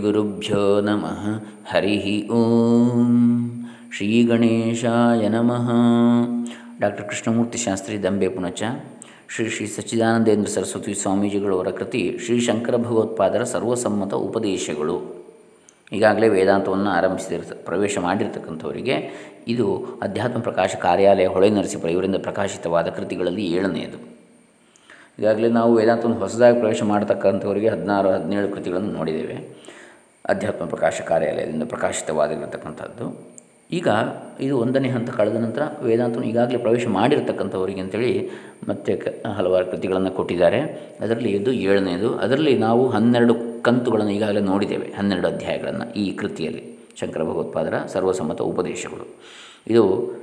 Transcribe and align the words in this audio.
ಶ್ರೀಗುರುಭ್ಯೋ 0.00 0.80
ನಮಃ 0.80 1.24
ಹರಿ 1.70 2.28
ಓಂ 2.28 3.10
ಶ್ರೀ 3.96 4.22
ಗಣೇಶಾಯ 4.22 5.28
ನಮಃ 5.28 5.66
ಡಾಕ್ಟರ್ 6.80 7.08
ಕೃಷ್ಣಮೂರ್ತಿ 7.08 7.58
ಶಾಸ್ತ್ರಿ 7.58 8.02
ದಂಬೆ 8.02 8.28
ಪುಣಚ 8.28 8.62
ಶ್ರೀ 9.28 9.48
ಶ್ರೀ 9.48 9.66
ಸಚ್ಚಿದಾನಂದೇಂದ್ರ 9.66 10.50
ಸರಸ್ವತಿ 10.50 10.94
ಸ್ವಾಮೀಜಿಗಳವರ 10.94 11.70
ಕೃತಿ 11.70 12.18
ಶ್ರೀ 12.24 12.40
ಶಂಕರ 12.40 12.76
ಭಗವತ್ಪಾದರ 12.76 13.44
ಸರ್ವಸಮ್ಮತ 13.44 14.14
ಉಪದೇಶಗಳು. 14.14 14.96
ಈಗಾಗಲೇ 15.92 16.28
ವೇದಾಂತವನ್ನು 16.28 16.90
ಆರಂಭಿಸಿದ 16.90 17.52
ಪ್ರವೇಶ 17.64 17.98
ಮಾಡಿರ್ತಕ್ಕಂಥವರಿಗೆ 17.98 18.96
ಇದು 19.48 19.66
ಅಧ್ಯಾತ್ಮ 20.02 20.40
ಪ್ರಕಾಶ 20.40 20.76
ಕಾರ್ಯಾಲಯ 20.76 21.26
ಹೊಳೆ 21.26 21.50
ನರಸೀಪುರ 21.50 21.90
ಇವರಿಂದ 21.90 22.16
ಪ್ರಕಾಶಿತವಾದ 22.16 22.86
ಕೃತಿಗಳಲ್ಲಿ 22.86 23.46
ಏಳನೆಯದು. 23.46 23.98
ಈಗಾಗಲೇ 25.18 25.48
ನಾವು 25.48 25.74
ವೇದಾಂತವನ್ನು 25.74 26.18
ಹೊಸದಾಗಿ 26.18 26.58
ಪ್ರವೇಶ 26.58 26.82
ಮಾಡತಕ್ಕಂಥವರಿಗೆ 26.82 27.68
ಹದಿನಾರು, 27.68 28.08
ಹದಿನೇಳು 28.08 28.48
ಕೃತಿಗಳನ್ನು 28.48 28.92
ನೋಡಿದ್ದೇವೆ. 28.92 29.70
ಅಧ್ಯಾತ್ಮ 30.24 30.64
ಪ್ರಕಾಶ 30.64 31.00
ಕಾರ್ಯಾಲಯದಿಂದ 31.00 31.62
ಪ್ರಕಾಶಿತವಾಗಿರತಕ್ಕಂಥದ್ದು. 31.62 33.30
ಈಗ 33.72 33.88
ಇದು 34.40 34.58
ಒಂದನೇ 34.58 34.88
ಹಂತ 34.88 35.10
ಕಳೆದ 35.10 35.36
ನಂತರ 35.36 35.62
ವೇದಾಂತನು 35.82 36.22
ಈಗಾಗಲೇ 36.22 36.58
ಪ್ರವೇಶ 36.58 36.86
ಮಾಡಿರತಕ್ಕಂಥವರಿಗೆ 36.86 37.80
ಅಂತೇಳಿ 37.80 38.30
ಮತ್ತೆ 38.68 38.96
ಕ, 38.96 39.26
ಹಲವಾರು 39.26 39.66
ಕೃತಿಗಳನ್ನು 39.66 40.10
ಕೊಟ್ಟಿದ್ದಾರೆ. 40.10 40.60
ಅದರಲ್ಲಿ 41.00 41.30
ಇದು 41.30 41.52
ಏಳನೇದು. 41.52 42.14
ಅದರಲ್ಲಿ 42.14 42.58
ನಾವು 42.58 42.88
ಹನ್ನೆರಡು 42.88 43.62
ಕಂತುಗಳನ್ನು 43.62 44.12
ಈಗಾಗಲೇ 44.12 44.40
ನೋಡಿದ್ದೇವೆ. 44.40 44.86
ಹನ್ನೆರಡು 44.98 45.28
ಅಧ್ಯಾಯಗಳನ್ನು 45.28 45.92
ಈ 45.92 46.12
ಕೃತಿಯಲ್ಲಿ. 46.12 46.78
ಶಂಕರ 47.00 47.22
ಭಗವತ್ಪಾದರ 47.22 47.74
ಸರ್ವಸಮ್ಮತ 47.86 48.42
ಉಪದೇಶಗಳು. 48.42 49.16
ಇದು 49.66 50.14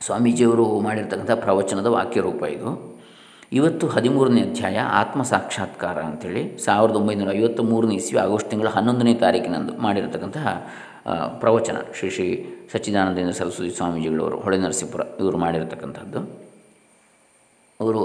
ಸ್ವಾಮೀಜಿಯವರು 0.00 0.80
ಮಾಡಿರ್ತಕ್ಕಂಥ 0.80 1.30
ಪ್ರವಚನದ 1.30 1.86
ವಾಕ್ಯರೂಪ 1.86 2.42
ಇದು. 2.42 2.89
ಇವತ್ತು 3.52 3.84
ಹದಿಮೂರನೇ 3.86 4.40
ಅಧ್ಯಾಯ 4.40 4.78
ಆತ್ಮ 4.78 5.20
ಸಾಕ್ಷಾತ್ಕಾರ 5.22 5.98
ಅಂಥೇಳಿ 5.98 6.42
ಸಾವಿರದ 6.64 6.96
ಒಂಬೈನೂರ 6.96 7.30
ಐವತ್ತ 7.32 7.60
ಮೂರನೇ 7.60 7.94
ಇಸ್ವಿ 7.94 8.18
ಆಗಸ್ಟ್ 8.18 8.50
ತಿಂಗಳ 8.50 8.68
ಹನ್ನೊಂದನೇ 8.68 9.14
ತಾರೀಕಿನಂದು 9.14 9.72
ಮಾಡಿರತಕ್ಕಂತಹ 9.76 10.46
ಪ್ರವಚನ 11.38 11.78
ಶ್ರೀ 11.98 12.08
ಶ್ರೀ 12.10 12.26
ಸಚ್ಚಿದಾನಂದೇಂದ್ರ 12.72 13.32
ಸರಸ್ವತಿ 13.32 13.70
ಸ್ವಾಮೀಜಿಗಳವರು 13.70 14.36
ಹೊಳೆ 14.40 14.58
ನರಸೀಪುರ 14.58 15.00
ಇವರು 15.20 15.38
ಮಾಡಿರತಕ್ಕಂಥದ್ದು. 15.38 16.20
ಅವರು 17.80 18.04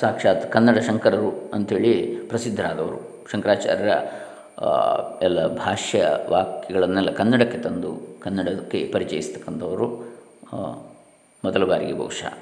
ಸಾಕ್ಷಾತ್ 0.00 0.44
ಕನ್ನಡ 0.52 0.78
ಶಂಕರರು 0.88 1.30
ಅಂಥೇಳಿ 1.54 1.94
ಪ್ರಸಿದ್ಧರಾದವರು. 2.28 3.00
ಶಂಕರಾಚಾರ್ಯರ 3.32 3.92
ಎಲ್ಲ 5.22 5.46
ಭಾಷ್ಯ 5.56 6.04
ವಾಕ್ಯಗಳನ್ನೆಲ್ಲ 6.28 7.10
ಕನ್ನಡಕ್ಕೆ 7.10 7.58
ತಂದು 7.58 7.92
ಕನ್ನಡಕ್ಕೆ 8.20 8.80
ಪರಿಚಯಿಸ್ತಕ್ಕಂಥವರು 8.92 9.88
ಮೊದಲ 11.44 11.64
ಬಾರಿಗೆ 11.64 11.92
ಬಹುಶಃ 11.92 12.34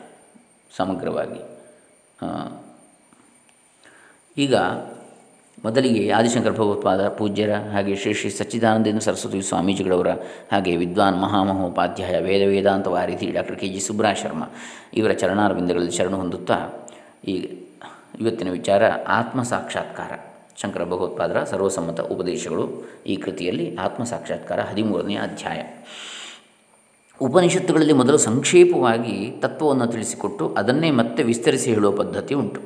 ಸಮಗ್ರವಾಗಿ. 0.76 1.40
ಈಗ 4.38 4.54
ಮೊದಲಿಗೆ 5.64 6.10
ಆದಿಶಂಕರ 6.10 6.50
ಭಗವತ್ಪಾದ 6.50 7.08
ಪೂಜ್ಯರ 7.08 7.54
ಹಾಗೆ 7.54 7.96
ಶ್ರೀ 7.96 8.12
ಶ್ರೀ 8.12 8.30
ಸಚ್ಚಿದಾನಂದೇಂದ್ರ 8.30 9.00
ಸರಸ್ವತಿ 9.00 9.42
ಸ್ವಾಮೀಜಿಗಳವರ 9.42 10.08
ಹಾಗೆ 10.52 10.76
ವಿದ್ವಾನ್ 10.76 11.22
ಮಹಾಮಹೋಪಾಧ್ಯಾಯ 11.22 12.20
ವೇದ 12.20 12.48
ವೇದಾಂತ 12.48 12.86
ವಾರಿಧಿ 12.86 13.30
doctor 13.30 13.58
K 13.58 13.68
G 13.68 13.80
Subra 13.80 14.14
Sharma 14.14 14.44
ಇವರ 14.94 15.12
ಚರಣಾರವಿಂದಗಳಲ್ಲಿ 15.12 15.90
ಶರಣ 15.90 16.14
ಹೊಂದುತ್ತಾ 16.14 16.88
ಈ 17.28 17.34
ಇವತ್ತಿನ 18.20 18.50
ವಿಚಾರ 18.50 18.92
ಆತ್ಮ 18.92 19.42
ಸಾಕ್ಷಾತ್ಕಾರ. 19.42 20.12
ಶಂಕರ 20.62 20.84
ಭಗವತ್ಪಾದರ 20.84 21.44
ಸರ್ವಸಮ್ಮತ 21.44 22.00
ಉಪದೇಶಗಳು 22.00 22.64
ಈ 23.06 23.16
ಕೃತಿಯಲ್ಲಿ 23.16 23.76
ಆತ್ಮ 23.76 24.04
ಸಾಕ್ಷಾತ್ಕಾರ 24.04 24.60
ಹದಿಮೂರನೇ 24.60 25.14
ಅಧ್ಯಾಯ. 25.14 25.62
ಉಪನಿಷತ್ತುಗಳಲ್ಲಿ 27.20 27.92
ಮೊದಲು 27.92 28.18
ಸಂಕ್ಷೇಪವಾಗಿ 28.18 29.14
ತತ್ವವನ್ನು 29.42 29.86
ತಿಳಿಸಿಕೊಟ್ಟು 29.86 30.44
ಅದನ್ನೇ 30.54 30.90
ಮತ್ತೆ 30.90 31.22
ವಿಸ್ತರಿಸಿ 31.22 31.68
ಹೇಳುವ 31.74 31.92
ಪದ್ಧತಿ 31.96 32.34
ಉಂಟು. 32.34 32.60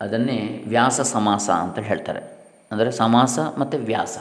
ಅದನ್ನೇ 0.00 0.38
ವ್ಯಾಸ 0.68 1.00
ಸಮಾಸ 1.00 1.46
ಅಂತ 1.64 1.78
ಹೇಳ್ತಾರೆ. 1.78 2.22
ಅಂದರೆ 2.72 2.90
ಸಮಾಸ 2.90 3.38
ಮತ್ತು 3.58 3.78
ವ್ಯಾಸ. 3.90 4.16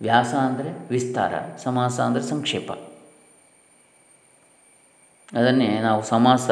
ವ್ಯಾಸ 0.00 0.32
ಅಂದರೆ 0.48 0.70
ವಿಸ್ತಾರ, 0.90 1.34
ಸಮಾಸ 1.64 1.96
ಅಂದರೆ 2.00 2.22
ಸಂಕ್ಷೇಪ. 2.22 2.70
ಅದನ್ನೇ 5.32 5.68
ನಾವು 5.80 6.02
ಸಮಾಸ 6.02 6.50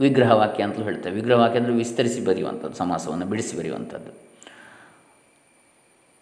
ವಿಗ್ರಹವಾಕ್ಯ 0.00 0.62
ಅಂತಲೂ 0.62 0.84
ಹೇಳ್ತೇವೆ. 0.84 1.14
ವಿಗ್ರಹವಾಕ್ಯ 1.14 1.60
ಅಂದರೆ 1.60 1.74
ವಿಸ್ತರಿಸಿ 1.74 2.20
ಬರೆಯುವಂಥದ್ದು, 2.24 2.76
ಸಮಾಸವನ್ನು 2.76 3.26
ಬಿಡಿಸಿ 3.26 3.54
ಬರೆಯುವಂಥದ್ದು. 3.56 4.12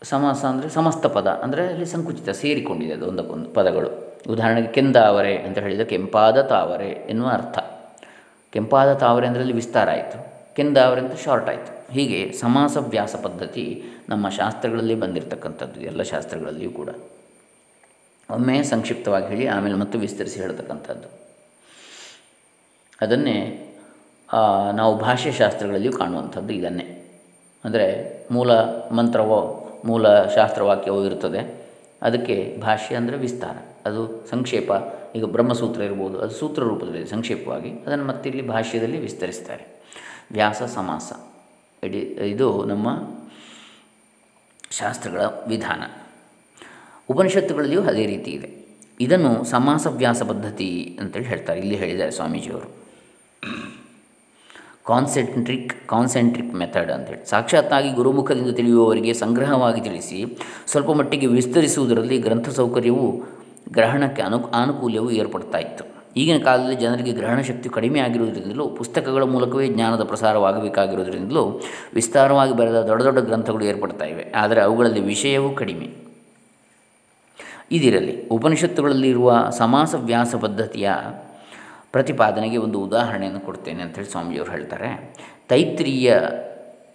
ಸಮಾಸ 0.02 0.40
ಅಂದರೆ 0.44 0.68
ಸಮಸ್ತ 0.68 1.06
ಪದ, 1.06 1.28
ಅಂದರೆ 1.44 1.64
ಅಲ್ಲಿ 1.72 1.86
ಸಂಕುಚಿತ, 1.86 2.28
ಸೇರಿಕೊಂಡಿದೆ 2.42 2.94
ಅದು 2.94 3.50
ಪದಗಳು. 3.58 4.09
ಉದಾಹರಣೆಗೆ 4.28 4.68
ಕೆಂದಾವರೆ 4.68 5.36
ಅಂತ 5.36 5.58
ಹೇಳಿದರೆ 5.58 5.84
ಕೆಂಪಾದ 5.84 6.40
ತಾವರೆ 6.42 6.88
ಎನ್ನುವ 7.12 7.28
ಅರ್ಥ. 7.28 7.58
ಕೆಂಪಾದ 8.52 8.90
ತಾವರೆ 8.94 9.26
ಅಂದರೆ 9.26 9.52
ವಿಸ್ತಾರ 9.52 9.88
ಆಯಿತು. 9.90 10.18
ಕೆಂದಾವರೆ 10.54 11.00
ಅಂತ 11.00 11.14
ಶಾರ್ಟ್ 11.24 11.48
ಆಯಿತು. 11.48 11.72
ಹೀಗೆ 11.92 12.32
ಸಮಾಸ 12.32 12.76
ವ್ಯಾಸ 12.88 13.16
ಪದ್ಧತಿ 13.22 13.64
ನಮ್ಮ 14.08 14.28
ಶಾಸ್ತ್ರಗಳಲ್ಲಿ 14.28 14.94
ಬಂದಿರತಕ್ಕಂಥದ್ದು, 14.94 15.80
ಎಲ್ಲ 15.80 16.02
ಶಾಸ್ತ್ರಗಳಲ್ಲಿಯೂ 16.02 16.70
ಕೂಡ. 16.70 16.90
ಒಮ್ಮೆ 18.28 18.62
ಸಂಕ್ಷಿಪ್ತವಾಗಿ 18.62 19.26
ಹೇಳಿ, 19.26 19.46
ಆಮೇಲೆ 19.46 19.74
ಮತ್ತು 19.74 19.98
ವಿಸ್ತರಿಸಿ 19.98 20.40
ಹೇಳ್ತಕ್ಕಂಥದ್ದು. 20.40 21.08
ಅದನ್ನೇ 23.02 23.38
ನಾವು 24.74 24.92
ಭಾಷ್ಯಶಾಸ್ತ್ರಗಳಲ್ಲಿಯೂ 24.98 25.92
ಕಾಣುವಂಥದ್ದು 25.92 26.52
ಇದನ್ನೇ. 26.52 26.86
ಅಂದರೆ 27.64 27.86
ಮೂಲ 28.30 28.50
ಮಂತ್ರವೋ, 28.98 29.40
ಮೂಲ 29.84 30.06
ಶಾಸ್ತ್ರವಾಕ್ಯವೋ 30.26 31.04
ಇರುತ್ತದೆ 31.04 31.40
ಅದಕ್ಕೆ 32.02 32.36
ಭಾಷೆ 32.60 32.94
ಅಂದರೆ 32.94 33.16
ವಿಸ್ತಾರ. 33.16 33.56
ಅದು 33.86 34.28
ಸಂಕ್ಷೇಪ, 34.30 34.70
ಈಗ 35.16 35.24
ಬ್ರಹ್ಮಸೂತ್ರ 35.24 35.80
ಇರ್ಬೋದು, 35.80 36.16
ಅದು 36.20 36.34
ಸೂತ್ರ 36.34 36.62
ರೂಪದಲ್ಲಿ 36.62 37.08
ಸಂಕ್ಷೇಪವಾಗಿ 37.08 37.70
ಅದನ್ನು 37.70 38.04
ಮತ್ತೆ 38.04 38.28
ಇಲ್ಲಿ 38.28 38.46
ಭಾಷ್ಯದಲ್ಲಿ 38.46 39.00
ವಿಸ್ತರಿಸ್ತಾರೆ. 39.00 39.64
ವ್ಯಾಸ, 40.32 40.62
ಸಮಾಸ 40.62 41.12
ಇಡೀ 41.84 42.00
ಇದು 42.34 42.64
ನಮ್ಮ 42.64 42.88
ಶಾಸ್ತ್ರಗಳ 44.70 45.20
ವಿಧಾನ. 45.46 45.82
ಉಪನಿಷತ್ತುಗಳಲ್ಲಿಯೂ 47.10 47.82
ಅದೇ 47.82 48.06
ರೀತಿ 48.06 48.30
ಇದೆ. 48.30 48.50
ಇದನ್ನು 49.00 49.44
ಸಮಾಸ 49.44 49.86
ವ್ಯಾಸ 49.86 50.22
ಪದ್ಧತಿ 50.22 50.98
ಅಂತೇಳಿ 51.00 51.26
ಹೇಳ್ತಾರೆ, 51.26 51.58
ಇಲ್ಲಿ 51.60 51.76
ಹೇಳಿದ್ದಾರೆ 51.76 52.10
ಸ್ವಾಮೀಜಿಯವರು. 52.10 52.68
ಕಾನ್ಸೆಂಟ್ರಿಕ್ 54.86 55.88
ಕಾನ್ಸೆಂಟ್ರಿಕ್ 55.88 56.54
ಮೆಥಡ್ 56.54 56.90
ಅಂತೇಳಿ. 56.90 57.26
ಸಾಕ್ಷಾತ್ತಾಗಿ 57.26 57.90
ಗುರುಮುಖದಿಂದ 57.92 58.52
ತಿಳಿಯುವವರಿಗೆ 58.56 59.12
ಸಂಗ್ರಹವಾಗಿ 59.14 59.80
ತಿಳಿಸಿ, 59.80 60.18
ಸ್ವಲ್ಪ 60.66 60.90
ಮಟ್ಟಿಗೆ 60.90 61.26
ವಿಸ್ತರಿಸುವುದರಲ್ಲಿ 61.26 62.18
ಗ್ರಂಥ 62.18 62.48
ಸೌಕರ್ಯವು 62.48 63.06
ಗ್ರಹಣಕ್ಕೆ 63.72 64.22
ಅನು 64.22 64.50
ಆನುಕೂಲ್ಯವೂ 64.50 65.10
ಏರ್ಪಡ್ತಾ 65.10 65.58
ಇತ್ತು. 65.58 65.84
ಈಗಿನ 66.16 66.42
ಕಾಲದಲ್ಲಿ 66.42 66.76
ಜನರಿಗೆ 66.76 67.12
ಗ್ರಹಣ 67.12 67.40
ಶಕ್ತಿ 67.40 67.68
ಕಡಿಮೆ 67.68 68.00
ಆಗಿರುವುದರಿಂದಲೂ, 68.00 68.66
ಪುಸ್ತಕಗಳ 68.66 69.22
ಮೂಲಕವೇ 69.22 69.68
ಜ್ಞಾನದ 69.68 70.04
ಪ್ರಸಾರವಾಗಬೇಕಾಗಿರುವುದರಿಂದಲೂ 70.04 71.60
ವಿಸ್ತಾರವಾಗಿ 71.94 72.56
ಬರೆದ 72.56 72.82
ದೊಡ್ಡ 72.82 73.02
ದೊಡ್ಡ 73.02 73.18
ಗ್ರಂಥಗಳು 73.18 73.64
ಏರ್ಪಡ್ತಾ 73.64 74.04
ಇವೆ. 74.04 74.32
ಆದರೆ 74.36 74.60
ಅವುಗಳಲ್ಲಿ 74.60 75.00
ವಿಷಯವೂ 75.00 75.50
ಕಡಿಮೆ. 75.50 76.10
ಇದಿರಲಿ 77.72 78.28
ಉಪನಿಷತ್ತುಗಳಲ್ಲಿರುವ 78.28 79.50
ಸಮಾಸ 79.50 79.94
ವ್ಯಾಸ 79.98 80.34
ಪದ್ಧತಿಯ 80.34 80.90
ಪ್ರತಿಪಾದನೆಗೆ 81.92 82.56
ಒಂದು 82.56 82.80
ಉದಾಹರಣೆಯನ್ನು 82.80 83.40
ಕೊಡ್ತೇನೆ 83.40 83.82
ಅಂಥೇಳಿ 83.82 84.10
ಸ್ವಾಮಿಜಿಯವರು 84.10 84.50
ಹೇಳ್ತಾರೆ. 84.50 85.14
ತೈತ್ರಿಯ 85.48 86.18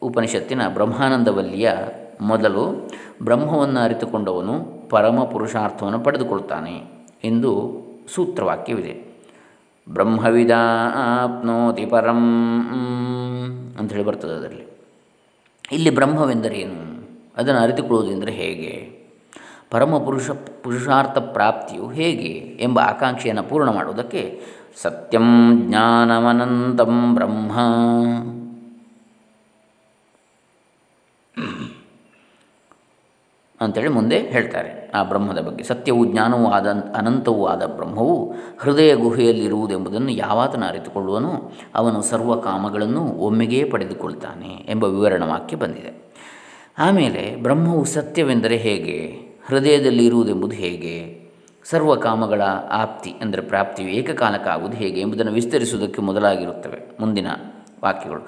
ಉಪನಿಷತ್ತಿನ 0.01 0.67
ಬ್ರಹ್ಮಾನಂದವಲ್ಲಿಯ 0.67 1.71
ಮೊದಲು 2.21 2.91
ಬ್ರಹ್ಮವನ್ನು 3.23 3.79
ಅರಿತುಕೊಂಡವನು 3.79 4.74
ಪರಮ 4.89 5.23
ಪುರುಷಾರ್ಥವನ್ನು 5.23 5.99
ಪಡೆದುಕೊಳ್ತಾನೆ 5.99 6.83
ಎಂದು 7.23 7.81
ಸೂತ್ರವಾಕ್ಯವಿದೆ. 8.13 9.15
ಬ್ರಹ್ಮವಿದಾಪ್ನೋತಿ 9.89 11.85
ಪರಂ 11.85 12.21
ಅಂಥೇಳಿ 13.79 14.03
ಬರ್ತದೆ 14.03 14.31
ಅದರಲ್ಲಿ. 14.31 14.65
ಇಲ್ಲಿ 15.71 15.89
ಬ್ರಹ್ಮವೆಂದರೇನು 15.89 16.95
ಅದನ್ನು 17.37 17.61
ಅರಿತುಕೊಳ್ಳುವುದೆಂದರೆ 17.61 18.31
ಹೇಗೆ? 18.31 19.05
ಪರಮ 19.71 19.97
ಪುರುಷ 19.97 20.29
ಪುರುಷಾರ್ಥ 20.63 21.17
ಪ್ರಾಪ್ತಿಯು 21.17 21.89
ಹೇಗೆ 21.89 22.57
ಎಂಬ 22.63 22.79
ಆಕಾಂಕ್ಷೆಯನ್ನು 22.79 23.43
ಪೂರ್ಣ 23.43 23.69
ಮಾಡುವುದಕ್ಕೆ 23.69 24.41
ಸತ್ಯಂ 24.81 25.59
ಜ್ಞಾನಮನಂತಂ 25.67 27.15
ಬ್ರಹ್ಮ. 27.15 27.51
ಅಂಥೇಳಿ 33.61 33.89
ಮುಂದೆ 33.89 34.17
ಹೇಳ್ತಾರೆ. 34.17 34.91
ಆ 34.95 35.03
ಬ್ರಹ್ಮದ 35.03 35.39
ಬಗ್ಗೆ 35.41 35.63
ಸತ್ಯವು 35.63 36.01
ಜ್ಞಾನವೂ 36.05 36.47
ಆದ 36.47 36.67
ಅನಂತವೂ 36.95 37.45
ಆದ 37.45 37.63
ಬ್ರಹ್ಮವು 37.65 38.15
ಹೃದಯ 38.59 38.95
ಗುಹೆಯಲ್ಲಿರುವುದೆಂಬುದನ್ನು 38.95 40.11
ಯಾವಾತನ 40.11 40.63
ಅರಿತುಕೊಳ್ಳುವನು, 40.67 41.31
ಅವನು 41.75 42.01
ಸರ್ವ 42.01 42.35
ಕಾಮಗಳನ್ನು 42.35 43.03
ಒಮ್ಮೆಗೇ 43.27 43.63
ಪಡೆದುಕೊಳ್ತಾನೆ 43.63 44.51
ಎಂಬ 44.69 44.83
ವಿವರಣ 44.83 45.23
ವಾಕ್ಯ 45.23 45.55
ಬಂದಿದೆ. 45.55 45.91
ಆಮೇಲೆ 46.79 47.35
ಬ್ರಹ್ಮವು 47.35 47.85
ಸತ್ಯವೆಂದರೆ 47.85 48.57
ಹೇಗೆ 48.57 48.97
ಹೃದಯದಲ್ಲಿ 49.47 50.05
ಇರುವುದೆಂಬುದು 50.05 50.55
ಹೇಗೆ, 50.55 50.95
ಸರ್ವ 51.65 51.95
ಕಾಮಗಳ 51.95 52.41
ಆಪ್ತಿ 52.71 53.11
ಅಂದರೆ 53.21 53.41
ಪ್ರಾಪ್ತಿಯು 53.41 53.89
ಏಕಕಾಲಕ್ಕಾಗುವುದು 53.89 54.77
ಹೇಗೆ 54.77 54.99
ಎಂಬುದನ್ನು 55.01 55.31
ವಿಸ್ತರಿಸುವುದಕ್ಕೆ 55.31 56.01
ಮೊದಲಾಗಿರುತ್ತವೆ 56.01 56.79
ಮುಂದಿನ 56.99 57.27
ವಾಕ್ಯಗಳು. 57.83 58.21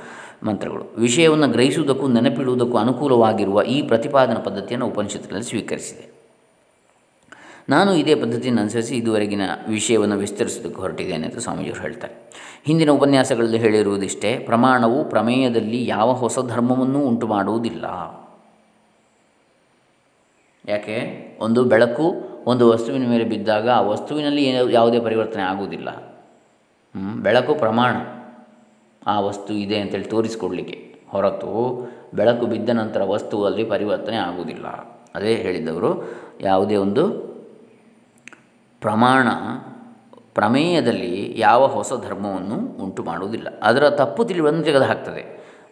ಮಂತ್ರಗಳು. 0.43 0.95
ವಿಷಯವನ್ನು 0.97 1.47
ಗ್ರಹಿಸುವುದಕ್ಕೂ 1.47 2.07
ನೆನಪಿಡುವುದಕ್ಕೂ 2.07 2.77
ಅನುಕೂಲವಾಗಿರುವ 2.77 3.61
ಈ 3.61 3.81
ಪ್ರತಿಪಾದನಾ 3.81 4.39
ಪದ್ಧತಿಯನ್ನು 4.39 4.87
ಉಪನಿಷತ್ತಿನಲ್ಲಿ 4.87 5.49
ಸ್ವೀಕರಿಸಿದೆ. 5.49 6.17
ನಾನು 7.69 7.93
ಇದೇ 7.95 8.15
ಪದ್ಧತಿಯನ್ನು 8.15 8.61
ಅನುಸರಿಸಿ 8.61 8.95
ಇದುವರೆಗಿನ 8.95 9.41
ವಿಷಯವನ್ನು 9.67 10.17
ವಿಸ್ತರಿಸೋದಕ್ಕೆ 10.17 10.81
ಹೊರಟಿದ್ದೇನೆ 10.81 11.27
ಅಂತ 11.27 11.37
ಸ್ವಾಮೀಜಿಯವರು 11.37 11.81
ಹೇಳ್ತಾರೆ. 11.81 12.13
ಹಿಂದಿನ 12.65 12.91
ಉಪನ್ಯಾಸಗಳಲ್ಲಿ 12.91 13.57
ಹೇಳಿರುವುದಿಷ್ಟೇ, 13.57 14.39
ಪ್ರಮಾಣವು 14.39 15.09
ಪ್ರಮೇಯದಲ್ಲಿ 15.09 15.87
ಯಾವ 15.87 16.13
ಹೊಸ 16.13 16.39
ಧರ್ಮವನ್ನೂ 16.47 16.99
ಉಂಟು 16.99 17.27
ಮಾಡುವುದಿಲ್ಲ 17.27 17.85
ಯಾಕೆ? 20.71 21.27
ಒಂದು 21.39 21.63
ಬೆಳಕು 21.63 22.15
ಒಂದು 22.45 22.69
ವಸ್ತುವಿನ 22.69 23.09
ಮೇಲೆ 23.09 23.23
ಬಿದ್ದಾಗ 23.23 23.69
ಆ 23.69 23.81
ವಸ್ತುವಿನಲ್ಲಿ 23.81 24.73
ಯಾವುದೇ 24.73 24.99
ಪರಿವರ್ತನೆ 24.99 25.43
ಆಗುವುದಿಲ್ಲ. 25.43 26.17
ಬೆಳಕು 27.15 27.55
ಪ್ರಮಾಣ. 27.55 27.95
ಆ 29.07 29.19
ವಸ್ತು 29.19 29.53
ಇದೆ 29.53 29.77
ಅಂತೇಳಿ 29.79 30.03
ತೋರಿಸಿಕೊಡ್ಲಿಕ್ಕೆ. 30.03 30.77
ಹೊರತು 31.09 31.51
ಬೆಳಕು 32.13 32.45
ಬಿದ್ದ 32.45 32.69
ನಂತರ 32.69 33.01
ವಸ್ತುವಲ್ಲಿ 33.03 33.63
ಪರಿವರ್ತನೆ 33.63 34.17
ಆಗುವುದಿಲ್ಲ. 34.17 34.65
ಅದೇ 35.15 35.33
ಹೇಳಿದವರು 35.35 35.89
ಯಾವುದೇ 36.41 36.75
ಒಂದು 36.75 37.03
ಪ್ರಮಾಣ, 38.81 39.27
ಪ್ರಮೇಯದಲ್ಲಿ 40.33 41.39
ಯಾವ 41.39 41.67
ಹೊಸ 41.67 41.91
ಧರ್ಮವನ್ನು 42.07 42.57
ಉಂಟು 42.83 43.03
ಮಾಡುವುದಿಲ್ಲ. 43.03 43.47
ಅದರ 43.63 43.89
ತಪ್ಪು 43.89 44.25
ತಿಳಿವನ್ನು 44.25 44.63
ತೆಗೆದುಹಾಕ್ತದೆ. 44.63 45.23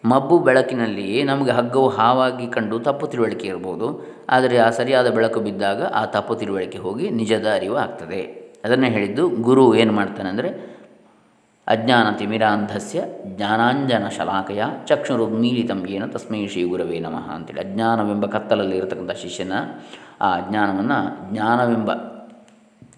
ಮಬ್ಬು 0.06 0.40
ಬೆಳಕಿನಲ್ಲಿ 0.40 1.24
ನಮಗೆ 1.24 1.52
ಹಗ್ಗವು 1.52 1.88
ಹಾವಾಗಿ 1.88 2.48
ಕಂಡು 2.48 2.80
ತಪ್ಪು 2.80 3.08
ತಿಳುವಳಿಕೆ 3.08 3.48
ಇರ್ಬೋದು 3.48 3.88
ಆದರೆ 4.30 4.58
ಆ 4.58 4.70
ಸರಿಯಾದ 4.70 5.08
ಬೆಳಕು 5.16 5.40
ಬಿದ್ದಾಗ 5.40 5.84
ಆ 5.84 6.06
ತಪ್ಪು 6.06 6.36
ತಿಳುವಳಿಕೆ 6.36 6.78
ಹೋಗಿ 6.78 7.10
ನಿಜದ 7.10 7.48
ಅರಿವು 7.56 7.76
ಆಗ್ತದೆ. 7.76 8.22
ಅದನ್ನು 8.66 8.86
ಹೇಳಿದ್ದು 8.86 9.30
ಗುರು 9.30 9.76
ಏನು 9.76 9.94
ಮಾಡ್ತಾನೆ 9.94 10.30
ಅಂದರೆ 10.30 10.75
ಅಜ್ಞಾನ 11.68 12.16
ತಿಮಿರಾಂಧಸ್ಯ 12.16 13.04
ಜ್ಞಾನಾಂಜನ 13.26 14.08
ಶಲಾಕಯ 14.08 14.64
ಚಕ್ಷುರುನ್ಮೀಲಿತಂ 14.86 15.88
ಏನ 15.88 16.06
ತಸ್ಮೈ 16.06 16.48
ಶ್ರೀ 16.48 16.64
ಗುರವೇ 16.64 17.00
ನಮಃ 17.00 17.32
ಅಂತೇಳಿ. 17.32 17.60
ಅಜ್ಞಾನವೆಂಬ 17.60 18.26
ಕತ್ತಲಲ್ಲಿ 18.26 18.78
ಇರತಕ್ಕಂಥ 18.78 19.12
ಶಿಷ್ಯನ 19.12 19.54
ಆ 20.22 20.36
ಅಜ್ಞಾನವನ್ನು 20.36 21.32
ಜ್ಞಾನವೆಂಬ 21.34 21.92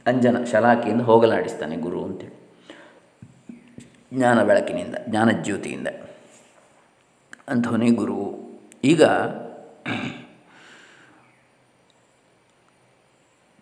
ಅಂಜನ 0.08 0.44
ಶಲಾಕೆಯಿಂದ 0.52 1.02
ಹೋಗಲಾಡಿಸ್ತಾನೆ 1.02 1.78
ಗುರು 1.78 2.04
ಅಂತೇಳಿ. 2.04 2.38
ಜ್ಞಾನ 4.14 4.44
ಬೆಳಕಿನಿಂದ 4.44 4.96
ಜ್ಞಾನಜ್ಯೋತಿಯಿಂದ 5.08 5.88
ಅಂಥವನೇ 7.48 7.90
ಗುರು. 7.90 8.50
ಈಗ 8.84 9.04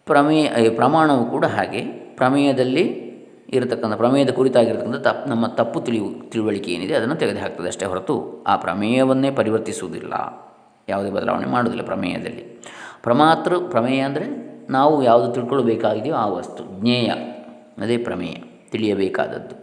ಪ್ರಮೇಯ, 0.06 0.70
ಪ್ರಮಾಣವು 0.70 1.26
ಕೂಡ 1.26 1.46
ಹಾಗೆ. 1.46 1.82
ಪ್ರಮೇಯದಲ್ಲಿ 2.16 3.05
ಇರತಕ್ಕಂಥ 3.50 3.94
ಪ್ರಮೇಯದ 3.94 4.30
ಕುರಿತಾಗಿರ್ತಕ್ಕಂಥ 4.30 4.96
ತಪ್ಪು 4.96 5.30
ನಮ್ಮ 5.30 5.48
ತಪ್ಪು 5.48 5.82
ತಿಳಿವು, 5.82 6.30
ತಿಳುವಳಿಕೆ 6.30 6.72
ಏನಿದೆ 6.72 6.94
ಅದನ್ನು 6.94 7.16
ತೆಗೆದುಹಾಕ್ತದೆ 7.16 7.68
ಅಷ್ಟೇ 7.68 7.86
ಹೊರತು 7.86 8.44
ಆ 8.48 8.56
ಪ್ರಮೇಯವನ್ನೇ 8.56 9.32
ಪರಿವರ್ತಿಸುವುದಿಲ್ಲ. 9.32 10.14
ಯಾವುದೇ 10.90 11.10
ಬದಲಾವಣೆ 11.10 11.46
ಮಾಡುವುದಿಲ್ಲ 11.46 11.86
ಪ್ರಮೇಯದಲ್ಲಿ. 11.86 12.42
ಪ್ರಮಾತೃ 13.04 13.60
ಪ್ರಮೇಯ 13.70 14.00
ಅಂದರೆ 14.00 14.26
ನಾವು 14.70 15.04
ಯಾವುದು 15.04 15.34
ತಿಳ್ಕೊಳ್ಬೇಕಾಗಿದೆಯೋ 15.34 16.16
ಆ 16.16 16.28
ವಸ್ತು, 16.28 16.82
ಜ್ಞೇಯ, 16.82 17.12
ಅದೇ 17.78 17.98
ಪ್ರಮೇಯ, 17.98 18.34
ತಿಳಿಯಬೇಕಾದದ್ದು. 18.70 19.56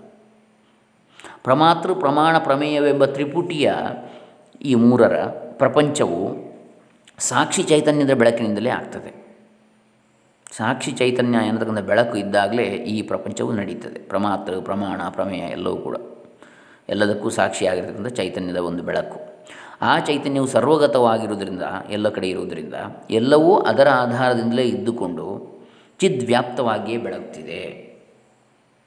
ಪ್ರಮಾತೃ 1.42 1.94
ಪ್ರಮಾಣ, 1.94 2.38
ಪ್ರಮೇಯವೆಂಬ 2.38 3.04
ತ್ರಿಪುಟಿಯ 3.04 3.72
ಈ 4.64 4.74
ಮೂರರ 4.74 5.16
ಪ್ರಪಂಚವು 5.52 6.52
ಸಾಕ್ಷಿ 7.18 7.62
ಚೈತನ್ಯದ 7.62 8.12
ಬೆಳಕಿನಿಂದಲೇ 8.12 8.70
ಆಗ್ತದೆ. 8.70 9.21
ಸಾಕ್ಷಿ 10.56 10.92
ಚೈತನ್ಯ 10.92 11.38
ಎನ್ನತಕ್ಕಂಥ 11.48 11.78
ಬೆಳಕು 11.78 12.16
ಇದ್ದಾಗಲೇ 12.16 12.62
ಈ 12.62 13.02
ಪ್ರಪಂಚವು 13.02 13.52
ನಡೀತದೆ. 13.52 13.98
ಪ್ರಮಾತೃ 13.98 14.60
ಪ್ರಮಾಣ, 14.60 15.00
ಪ್ರಮೇಯ 15.10 15.40
ಎಲ್ಲವೂ 15.40 15.76
ಕೂಡ. 15.76 15.96
ಎಲ್ಲದಕ್ಕೂ 16.88 17.30
ಸಾಕ್ಷಿಯಾಗಿರ್ತಕ್ಕಂಥ 17.30 18.06
ಚೈತನ್ಯದ 18.06 18.56
ಒಂದು 18.56 18.82
ಬೆಳಕು. 18.82 19.18
ಆ 19.82 19.98
ಚೈತನ್ಯವು 19.98 20.46
ಸರ್ವಗತವಾಗಿರುವುದರಿಂದ, 20.46 21.62
ಎಲ್ಲ 21.90 22.08
ಕಡೆ 22.08 22.28
ಇರುವುದರಿಂದ, 22.28 22.74
ಎಲ್ಲವೂ 23.10 23.56
ಅದರ 23.70 23.88
ಆಧಾರದಿಂದಲೇ 23.88 24.62
ಇದ್ದುಕೊಂಡು 24.62 25.26
ಚಿದ್ವ್ಯಾಪ್ತವಾಗಿಯೇ 26.00 26.98
ಬೆಳಗ್ತಿದೆ. 26.98 27.62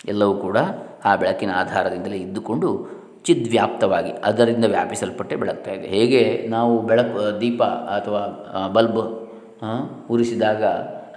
ಎಲ್ಲವೂ 0.05 0.33
ಕೂಡ 0.35 0.57
ಆ 1.05 1.15
ಬೆಳಕಿನ 1.15 1.51
ಆಧಾರದಿಂದಲೇ 1.55 2.17
ಇದ್ದುಕೊಂಡು 2.17 2.69
ಚಿದ್ವ್ಯಾಪ್ತವಾಗಿ, 3.23 4.11
ಅದರಿಂದ 4.11 4.65
ವ್ಯಾಪಿಸಲ್ಪಟ್ಟೆ 4.65 5.35
ಬೆಳಗ್ತಾ 5.35 5.71
ಇದೆ. 5.71 5.87
ಹೇಗೆ 5.87 6.47
ನಾವು 6.47 6.73
ಬೆಳಕು, 6.81 7.41
ದೀಪ 7.41 7.63
ಅಥವಾ 7.97 8.21
ಬಲ್ಬ್ 8.67 9.01
ಉರಿಸಿದಾಗ 10.09 10.63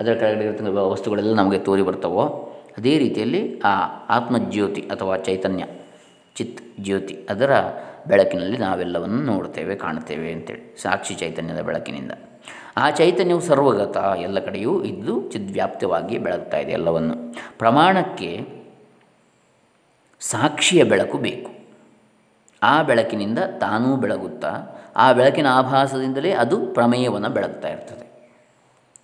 ಅದರ 0.00 0.12
ಕೆಳಗಡೆ 0.14 0.44
ಇರ್ತಕ್ಕಂಥ 0.44 0.76
ವಸ್ತುಗಳೆಲ್ಲ 0.76 1.34
ನಮಗೆ 1.34 1.58
ತೋರಿ 1.58 1.82
ಬರ್ತವೋ, 1.82 2.24
ಅದೇ 2.78 2.98
ರೀತಿಯಲ್ಲಿ 2.98 3.60
ಆ 3.60 3.74
ಆತ್ಮಜ್ಯೋತಿ 4.08 4.80
ಅಥವಾ 4.80 5.16
ಚೈತನ್ಯ, 5.16 5.64
ಚಿತ್ 6.36 6.80
ಜ್ಯೋತಿ 6.80 7.26
ಅದರ 7.30 7.50
ಬೆಳಕಿನಲ್ಲಿ 8.08 8.56
ನಾವೆಲ್ಲವನ್ನು 8.56 9.22
ನೋಡ್ತೇವೆ 9.22 9.74
ಕಾಣ್ತೇವೆ 9.74 10.32
ಅಂತೇಳಿ, 10.32 10.76
ಸಾಕ್ಷಿ 10.82 11.14
ಚೈತನ್ಯದ 11.14 11.60
ಬೆಳಕಿನಿಂದ. 11.60 12.12
ಆ 12.76 12.90
ಚೈತನ್ಯವು 12.90 13.40
ಸರ್ವಗತ, 13.40 13.96
ಎಲ್ಲ 14.22 14.38
ಕಡೆಯೂ 14.38 14.82
ಇದ್ದು 14.82 15.30
ಚಿದ್ವ್ಯಾಪ್ತವಾಗಿ 15.30 16.18
ಬೆಳಗ್ತಾ 16.18 16.58
ಇದೆ 16.58 16.72
ಎಲ್ಲವನ್ನು. 16.72 17.34
ಪ್ರಮಾಣಕ್ಕೆ 17.58 18.48
ಸಾಕ್ಷಿಯ 20.20 20.84
ಬೆಳಕು 20.84 21.18
ಬೇಕು. 21.18 21.50
ಆ 22.62 22.82
ಬೆಳಕಿನಿಂದ 22.82 23.38
ತಾನೂ 23.38 23.96
ಬೆಳಗುತ್ತಾ, 23.96 24.82
ಆ 24.96 25.12
ಬೆಳಕಿನ 25.12 25.46
ಆಭಾಸದಿಂದಲೇ 25.50 26.32
ಅದು 26.32 26.66
ಪ್ರಮೇಯವನ್ನು 26.66 27.28
ಬೆಳಗ್ತಾ 27.28 27.68
ಇರ್ತದೆ. 27.68 28.07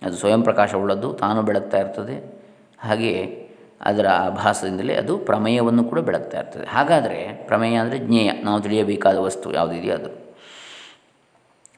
ಅದು 0.05 0.17
ಸ್ವಯಂ 0.17 0.43
ಪ್ರಕಾಶವುಳ್ಳದ್ದು, 0.43 1.13
ತಾನು 1.13 1.41
ಬೆಳಗ್ತಾ 1.41 1.77
ಇರ್ತದೆ. 1.77 2.45
ಹಾಗೆಯೇ 2.79 3.41
ಅದರ 3.81 4.05
ಭಾಸದಿಂದಲೇ 4.29 4.93
ಅದು 4.93 5.17
ಪ್ರಮೇಯವನ್ನು 5.17 5.83
ಕೂಡ 5.83 5.99
ಬೆಳಗ್ತಾ 5.99 6.39
ಇರ್ತದೆ. 6.39 6.65
ಹಾಗಾದರೆ 6.67 7.45
ಪ್ರಮೇಯ 7.47 7.75
ಅಂದರೆ 7.75 7.99
ಜ್ಞೇಯ, 7.99 8.31
ನಾವು 8.43 8.61
ತಿಳಿಯಬೇಕಾದ 8.61 9.17
ವಸ್ತು 9.17 9.53
ಯಾವುದಿದೆಯೋ 9.53 9.95
ಅದು. 9.95 10.25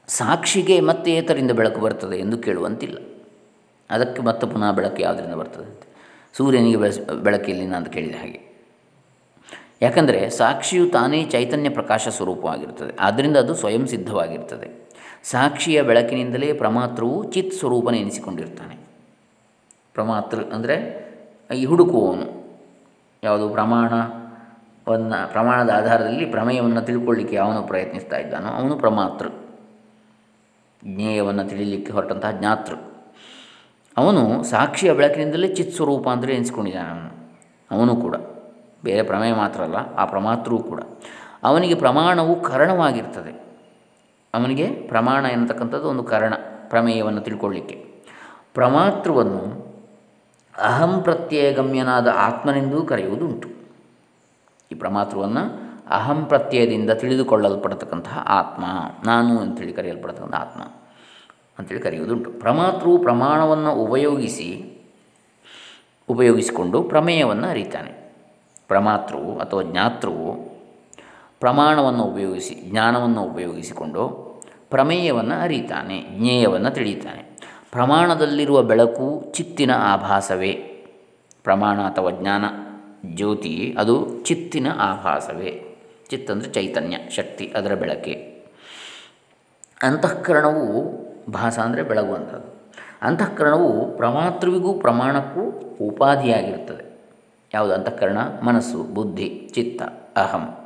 ಸಾಕ್ಷಿಗೆ 0.08 0.80
ಮತ್ತೆ 0.80 1.12
ಏತರಿಂದ 1.12 1.50
ಬೆಳಕು 1.50 1.80
ಬರ್ತದೆ 1.80 2.16
ಎಂದು 2.18 2.38
ಕೇಳುವಂತಿಲ್ಲ. 2.38 2.98
ಅದಕ್ಕೆ 3.90 4.22
ಮತ್ತೆ 4.22 4.46
ಪುನಃ 4.46 4.70
ಬೆಳಕು 4.70 5.02
ಯಾವುದರಿಂದ 5.02 5.34
ಬರ್ತದೆ 5.34 5.64
ಅಂತ. 5.64 5.82
ಸೂರ್ಯನಿಗೆ 6.36 6.76
ಬೆಳೆಸ 6.76 6.98
ಬೆಳಕಿಲ್ಲ 7.10 7.74
ಅಂತ 7.74 7.88
ಕೇಳಿದ 7.88 8.14
ಹಾಗೆ. 8.14 8.40
ಯಾಕಂದರೆ 9.82 10.30
ಸಾಕ್ಷಿಯು 10.30 10.90
ತಾನೇ 10.90 11.24
ಚೈತನ್ಯ 11.24 11.68
ಪ್ರಕಾಶ 11.68 12.08
ಸ್ವರೂಪವಾಗಿರ್ತದೆ. 12.08 12.92
ಆದ್ದರಿಂದ 13.00 13.36
ಅದು 13.36 13.54
ಸ್ವಯಂ 13.54 13.86
ಸಿದ್ಧವಾಗಿರ್ತದೆ. 13.86 14.87
ಸಾಕ್ಷಿಯ 15.22 15.82
ಬೆಳಕಿನಿಂದಲೇ 15.82 16.52
ಪ್ರಮಾತೃವು 16.52 17.32
ಚಿತ್ 17.32 17.52
ಸ್ವರೂಪನ 17.52 17.94
ಎನಿಸಿಕೊಂಡಿರ್ತಾನೆ. 17.94 18.76
ಪ್ರಮಾತೃ 19.94 20.44
ಅಂದರೆ 20.44 21.08
ಈ 21.54 21.64
ಹುಡುಕುವವನು. 21.64 22.38
ಯಾವುದು? 23.24 23.48
ಪ್ರಮಾಣವನ್ನು 23.48 25.32
ಪ್ರಮಾಣದ 25.32 25.70
ಆಧಾರದಲ್ಲಿ 25.70 26.24
ಪ್ರಮೇಯವನ್ನು 26.24 26.80
ತಿಳ್ಕೊಳ್ಳಿಕ್ಕೆ 26.80 27.36
ಅವನು 27.36 27.62
ಪ್ರಯತ್ನಿಸ್ತಾ 27.62 28.16
ಇದ್ದಾನೋ, 28.16 28.48
ಅವನು 28.48 28.76
ಪ್ರಮಾತೃ. 28.76 29.28
ಜ್ಞೇಯವನ್ನು 30.84 31.44
ತಿಳಿಯಲಿಕ್ಕೆ 31.44 31.92
ಹೊರಟಂತಹ 31.92 32.30
ಜ್ಞಾತೃ. 32.30 32.74
ಅವನು 33.96 34.42
ಸಾಕ್ಷಿಯ 34.42 34.92
ಬೆಳಕಿನಿಂದಲೇ 34.92 35.48
ಚಿತ್ 35.48 35.74
ಸ್ವರೂಪ 35.74 36.08
ಅಂದರೆ 36.08 36.34
ಎನಿಸ್ಕೊಂಡಿದ್ದಾನೆ 36.34 36.88
ಅವನು. 36.88 37.36
ಅವನು 37.70 37.96
ಕೂಡ. 37.96 38.16
ಬೇರೆ 38.84 39.02
ಪ್ರಮೇಯ 39.02 39.34
ಮಾತ್ರ 39.34 39.62
ಅಲ್ಲ, 39.62 39.76
ಆ 39.76 40.04
ಪ್ರಮಾತೃವು 40.04 40.62
ಕೂಡ. 40.62 40.80
ಅವನಿಗೆ 41.42 41.74
ಪ್ರಮಾಣವು 41.74 42.40
ಕರಣವಾಗಿರ್ತದೆ. 42.40 43.47
ಅವನಿಗೆ 44.34 44.68
ಪ್ರಮಾಣ 44.68 45.26
ಎನ್ನತಕ್ಕಂಥದ್ದು 45.26 45.88
ಒಂದು 45.88 46.02
ಕಾರಣ 46.02 46.34
ಪ್ರಮೇಯವನ್ನು 46.68 47.20
ತಿಳ್ಕೊಳ್ಳಿಕ್ಕೆ. 47.20 48.02
ಪ್ರಮಾತೃವನ್ನು 48.54 49.68
ಅಹಂ 50.58 51.02
ಪ್ರತ್ಯಯಗಮ್ಯನಾದ 51.02 52.08
ಆತ್ಮನೆಂದೂ 52.14 52.82
ಕರೆಯುವುದುಂಟು. 52.82 53.48
ಈ 54.72 54.74
ಪ್ರಮಾತೃವನ್ನು 54.74 55.68
ಅಹಂ 55.88 56.24
ಪ್ರತ್ಯಯದಿಂದ 56.24 56.90
ತಿಳಿದುಕೊಳ್ಳಲ್ಪಡತಕ್ಕಂತಹ 56.90 58.24
ಆತ್ಮ, 58.28 58.64
ನಾನು 59.04 59.38
ಅಂತೇಳಿ 59.38 59.72
ಕರೆಯಲ್ಪಡತಕ್ಕಂಥ 59.72 60.34
ಆತ್ಮ 60.34 60.62
ಅಂತೇಳಿ 61.58 61.80
ಕರೆಯುವುದುಂಟು. 61.80 62.30
ಪ್ರಮಾತೃ 62.30 62.98
ಪ್ರಮಾಣವನ್ನು 62.98 63.72
ಉಪಯೋಗಿಸಿ, 63.72 64.78
ಉಪಯೋಗಿಸಿಕೊಂಡು 66.08 66.82
ಪ್ರಮೇಯವನ್ನು 66.82 67.46
ಅರಿತಾನೆ. 67.48 68.14
ಪ್ರಮಾತೃವು 68.68 69.38
ಅಥವಾ 69.38 69.62
ಜ್ಞಾತೃವು 69.62 70.57
ಪ್ರಮಾಣವನ್ನು 71.40 72.04
ಉಪಯೋಗಿಸಿ, 72.04 72.54
ಜ್ಞಾನವನ್ನು 72.54 73.22
ಉಪಯೋಗಿಸಿಕೊಂಡು 73.22 74.08
ಪ್ರಮೇಯವನ್ನು 74.70 75.42
ಅರಿತಾನೆ, 75.42 76.06
ಜ್ಞೇಯವನ್ನು 76.10 76.70
ತಿಳಿಯುತ್ತಾನೆ 76.70 77.38
ಪ್ರಮಾಣದಲ್ಲಿರುವ 77.72 78.62
ಬೆಳಕು 78.62 79.24
ಚಿತ್ತಿನ 79.32 79.70
ಆಭಾಸವೇ. 79.74 80.52
ಪ್ರಮಾಣ 81.42 81.80
ಅಥವಾ 81.80 82.10
ಜ್ಞಾನ, 82.10 82.44
ಜ್ಯೋತಿ 83.14 83.76
ಅದು 83.78 84.22
ಚಿತ್ತಿನ 84.22 84.66
ಆಭಾಸವೇ. 84.78 85.64
ಚಿತ್ 86.08 86.30
ಅಂದರೆ 86.30 86.50
ಚೈತನ್ಯ, 86.50 86.96
ಶಕ್ತಿ 87.10 87.52
ಅದರ 87.56 87.74
ಬೆಳಕೆ. 87.74 88.38
ಅಂತಃಕರಣವು 89.82 90.90
ಭಾಸ 91.30 91.58
ಅಂದರೆ 91.58 91.82
ಬೆಳಗುವಂಥದ್ದು 91.82 92.58
ಅಂತಃಕರಣವು 93.02 93.96
ಪ್ರಮಾತೃವಿಗೂ 93.96 94.72
ಪ್ರಮಾಣಕ್ಕೂ 94.72 95.40
ಉಪಾಧಿಯಾಗಿರುತ್ತದೆ. 95.86 97.00
ಯಾವುದು? 97.54 97.74
ಅಂತಃಕರಣ, 97.74 98.18
ಮನಸ್ಸು, 98.42 98.82
ಬುದ್ಧಿ, 98.82 99.50
ಚಿತ್ತ, 99.54 99.82
ಅಹಂ. 100.18 100.57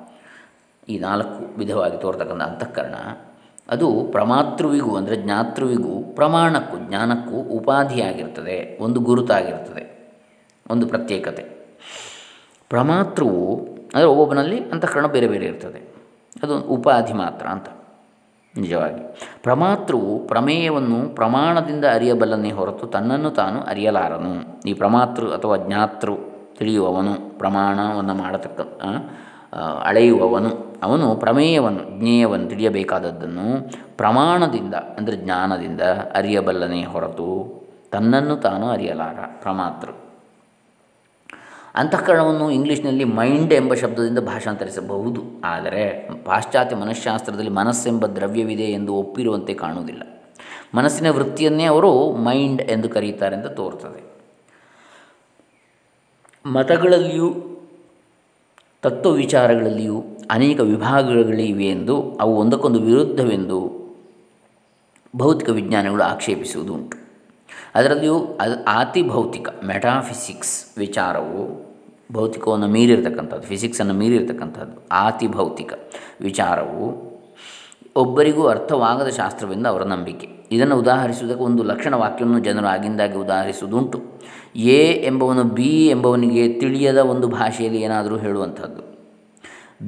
ಈ 0.88 0.94
ನಾಲ್ಕು 0.98 1.42
ವಿಧವಾಗಿ 1.58 1.96
ತೋರ್ತಕ್ಕಂಥ 1.96 2.42
ಅಂತಃಕರಣ, 2.42 2.96
ಅದು 3.68 3.88
ಪ್ರಮಾತೃವಿಗೂ 4.12 4.92
ಅಂದರೆ 4.96 5.16
ಜ್ಞಾತೃವಿಗೂ, 5.16 5.94
ಪ್ರಮಾಣಕ್ಕೂ, 6.14 6.76
ಜ್ಞಾನಕ್ಕೂ 6.88 7.36
ಉಪಾಧಿಯಾಗಿರ್ತದೆ, 7.58 8.56
ಒಂದು 8.80 9.00
ಗುರುತಾಗಿರ್ತದೆ, 9.00 9.84
ಒಂದು 10.70 10.86
ಪ್ರತ್ಯೇಕತೆ. 10.86 11.44
ಪ್ರಮಾತೃವು 12.70 13.44
ಅಂದರೆ 13.94 14.08
ಒಬ್ಬೊಬ್ಬನಲ್ಲಿ 14.08 14.58
ಅಂತಃಕರಣ 14.70 15.06
ಬೇರೆ 15.06 15.28
ಬೇರೆ 15.28 15.46
ಇರ್ತದೆ. 15.46 15.80
ಅದು 16.42 16.54
ಉಪಾಧಿ 16.76 17.12
ಮಾತ್ರ 17.12 17.46
ಅಂತ, 17.46 17.68
ನಿಜವಾಗಿ. 18.54 19.02
ಪ್ರಮಾತೃವು 19.42 20.12
ಪ್ರಮೇಯವನ್ನು 20.26 20.98
ಪ್ರಮಾಣದಿಂದ 21.14 21.84
ಅರಿಯಬಲ್ಲನೇ 21.94 22.50
ಹೊರತು 22.50 22.86
ತನ್ನನ್ನು 22.86 23.30
ತಾನು 23.30 23.58
ಅರಿಯಲಾರನು. 23.62 24.32
ಈ 24.66 24.74
ಪ್ರಮಾತೃ 24.74 25.26
ಅಥವಾ 25.30 25.56
ಜ್ಞಾತೃ 25.56 26.14
ತಿಳಿಯುವವನು 26.58 27.14
ಪ್ರಮಾಣವನ್ನು 27.38 28.14
ಮಾಡತಕ್ಕ 28.14 28.60
ಅಳೆಯುವವನು. 29.84 30.50
ಅವನು 30.82 31.16
ಪ್ರಮೇಯವನ್ನು 31.16 31.82
ಜ್ಞೇಯವನ್ನು 31.98 32.46
ತಿಳಿಯಬೇಕಾದದ್ದನ್ನು 32.48 33.48
ಪ್ರಮಾಣದಿಂದ, 33.96 34.74
ಅಂದರೆ 34.74 35.16
ಜ್ಞಾನದಿಂದ 35.16 35.80
ಅರಿಯಬಲ್ಲನೇ 36.14 36.84
ಹೊರತು 36.84 37.28
ತನ್ನನ್ನು 37.90 38.36
ತಾನು 38.36 38.66
ಅರಿಯಲಾರ 38.70 39.18
ಪ್ರಮಾತೃ 39.42 39.92
ಅಂತಃಕರಣವನ್ನು 41.74 42.50
ಇಂಗ್ಲೀಷ್ನಲ್ಲಿ 42.50 43.04
ಮೈಂಡ್ 43.04 43.52
ಎಂಬ 43.54 43.74
ಶಬ್ದದಿಂದ 43.74 44.18
ಭಾಷಾಂತರಿಸಬಹುದು. 44.18 45.20
ಆದರೆ 45.44 45.84
ಪಾಶ್ಚಾತ್ಯ 46.24 46.76
ಮನಃಶಾಸ್ತ್ರದಲ್ಲಿ 46.76 47.50
ಮನಸ್ಸೆಂಬ 47.50 48.06
ದ್ರವ್ಯವಿದೆ 48.06 48.62
ಎಂದು 48.62 48.94
ಒಪ್ಪಿರುವಂತೆ 48.94 49.54
ಕಾಣುವುದಿಲ್ಲ. 49.54 50.02
ಮನಸ್ಸಿನ 50.74 51.10
ವೃತ್ತಿಯನ್ನೇ 51.10 51.64
ಅವರು 51.64 51.92
ಮೈಂಡ್ 52.16 52.62
ಎಂದು 52.62 52.88
ಕರೆಯುತ್ತಾರೆ 52.88 53.36
ಅಂತ 53.36 53.46
ತೋರ್ತದೆ 53.46 54.02
ಮತಗಳಲ್ಲಿಯೂ 56.46 57.30
ತತ್ವ 58.84 59.10
ವಿಚಾರಗಳಲ್ಲಿಯೂ 59.12 59.96
ಅನೇಕ 60.30 60.60
ವಿಭಾಗಗಳಿವೆ 60.60 61.66
ಎಂದು 61.68 61.96
ಅವು 62.20 62.32
ಒಂದಕ್ಕೊಂದು 62.36 62.78
ವಿರುದ್ಧವೆಂದು 62.80 63.58
ಭೌತಿಕ 65.16 65.48
ವಿಜ್ಞಾನಗಳು 65.48 66.02
ಆಕ್ಷೇಪಿಸುವುದು 66.02 66.74
ಉಂಟು 66.74 66.96
ಅದರಲ್ಲಿಯೂ 67.74 68.16
ಅದು 68.40 68.54
ಅತಿ 68.66 69.02
ಭೌತಿಕ 69.08 69.48
ಮೆಟಾಫಿಸಿಕ್ಸ್ 69.64 70.78
ವಿಚಾರವು 70.78 71.42
ಭೌತಿಕವನ್ನು 72.12 72.66
ಮೀರಿರ್ತಕ್ಕಂಥದ್ದು, 72.66 73.46
ಫಿಸಿಕ್ಸನ್ನು 73.46 73.94
ಮೀರಿರ್ತಕ್ಕಂಥದ್ದು 73.94 74.76
ಅತಿ 75.06 75.28
ಭೌತಿಕ 75.28 75.72
ವಿಚಾರವು 76.20 76.86
ಒಬ್ಬರಿಗೂ 77.96 78.46
ಅರ್ಥವಾಗದ 78.46 79.08
ಶಾಸ್ತ್ರವೆಂದು 79.08 79.68
ಅವರ 79.68 79.82
ನಂಬಿಕೆ. 79.82 80.28
ಇದನ್ನು 80.52 80.76
ಉದಾಹರಿಸುವುದಕ್ಕೆ 80.78 81.44
ಒಂದು 81.44 81.62
ಲಕ್ಷಣ 81.62 81.94
ವಾಕ್ಯವನ್ನು 81.94 82.38
ಜನರು 82.38 82.66
ಆಗಿಂದಾಗಿ 82.66 83.16
ಉದಾಹರಿಸುವುದುಂಟು. 83.18 83.98
ಎ 84.56 85.06
ಎಂಬವನು 85.06 85.44
ಬಿ 85.44 85.86
ಎಂಬವನಿಗೆ 85.86 86.52
ತಿಳಿಯದ 86.52 86.98
ಒಂದು 86.98 87.28
ಭಾಷೆಯಲ್ಲಿ 87.28 87.80
ಏನಾದರೂ 87.80 88.16
ಹೇಳುವಂಥದ್ದು. 88.16 88.92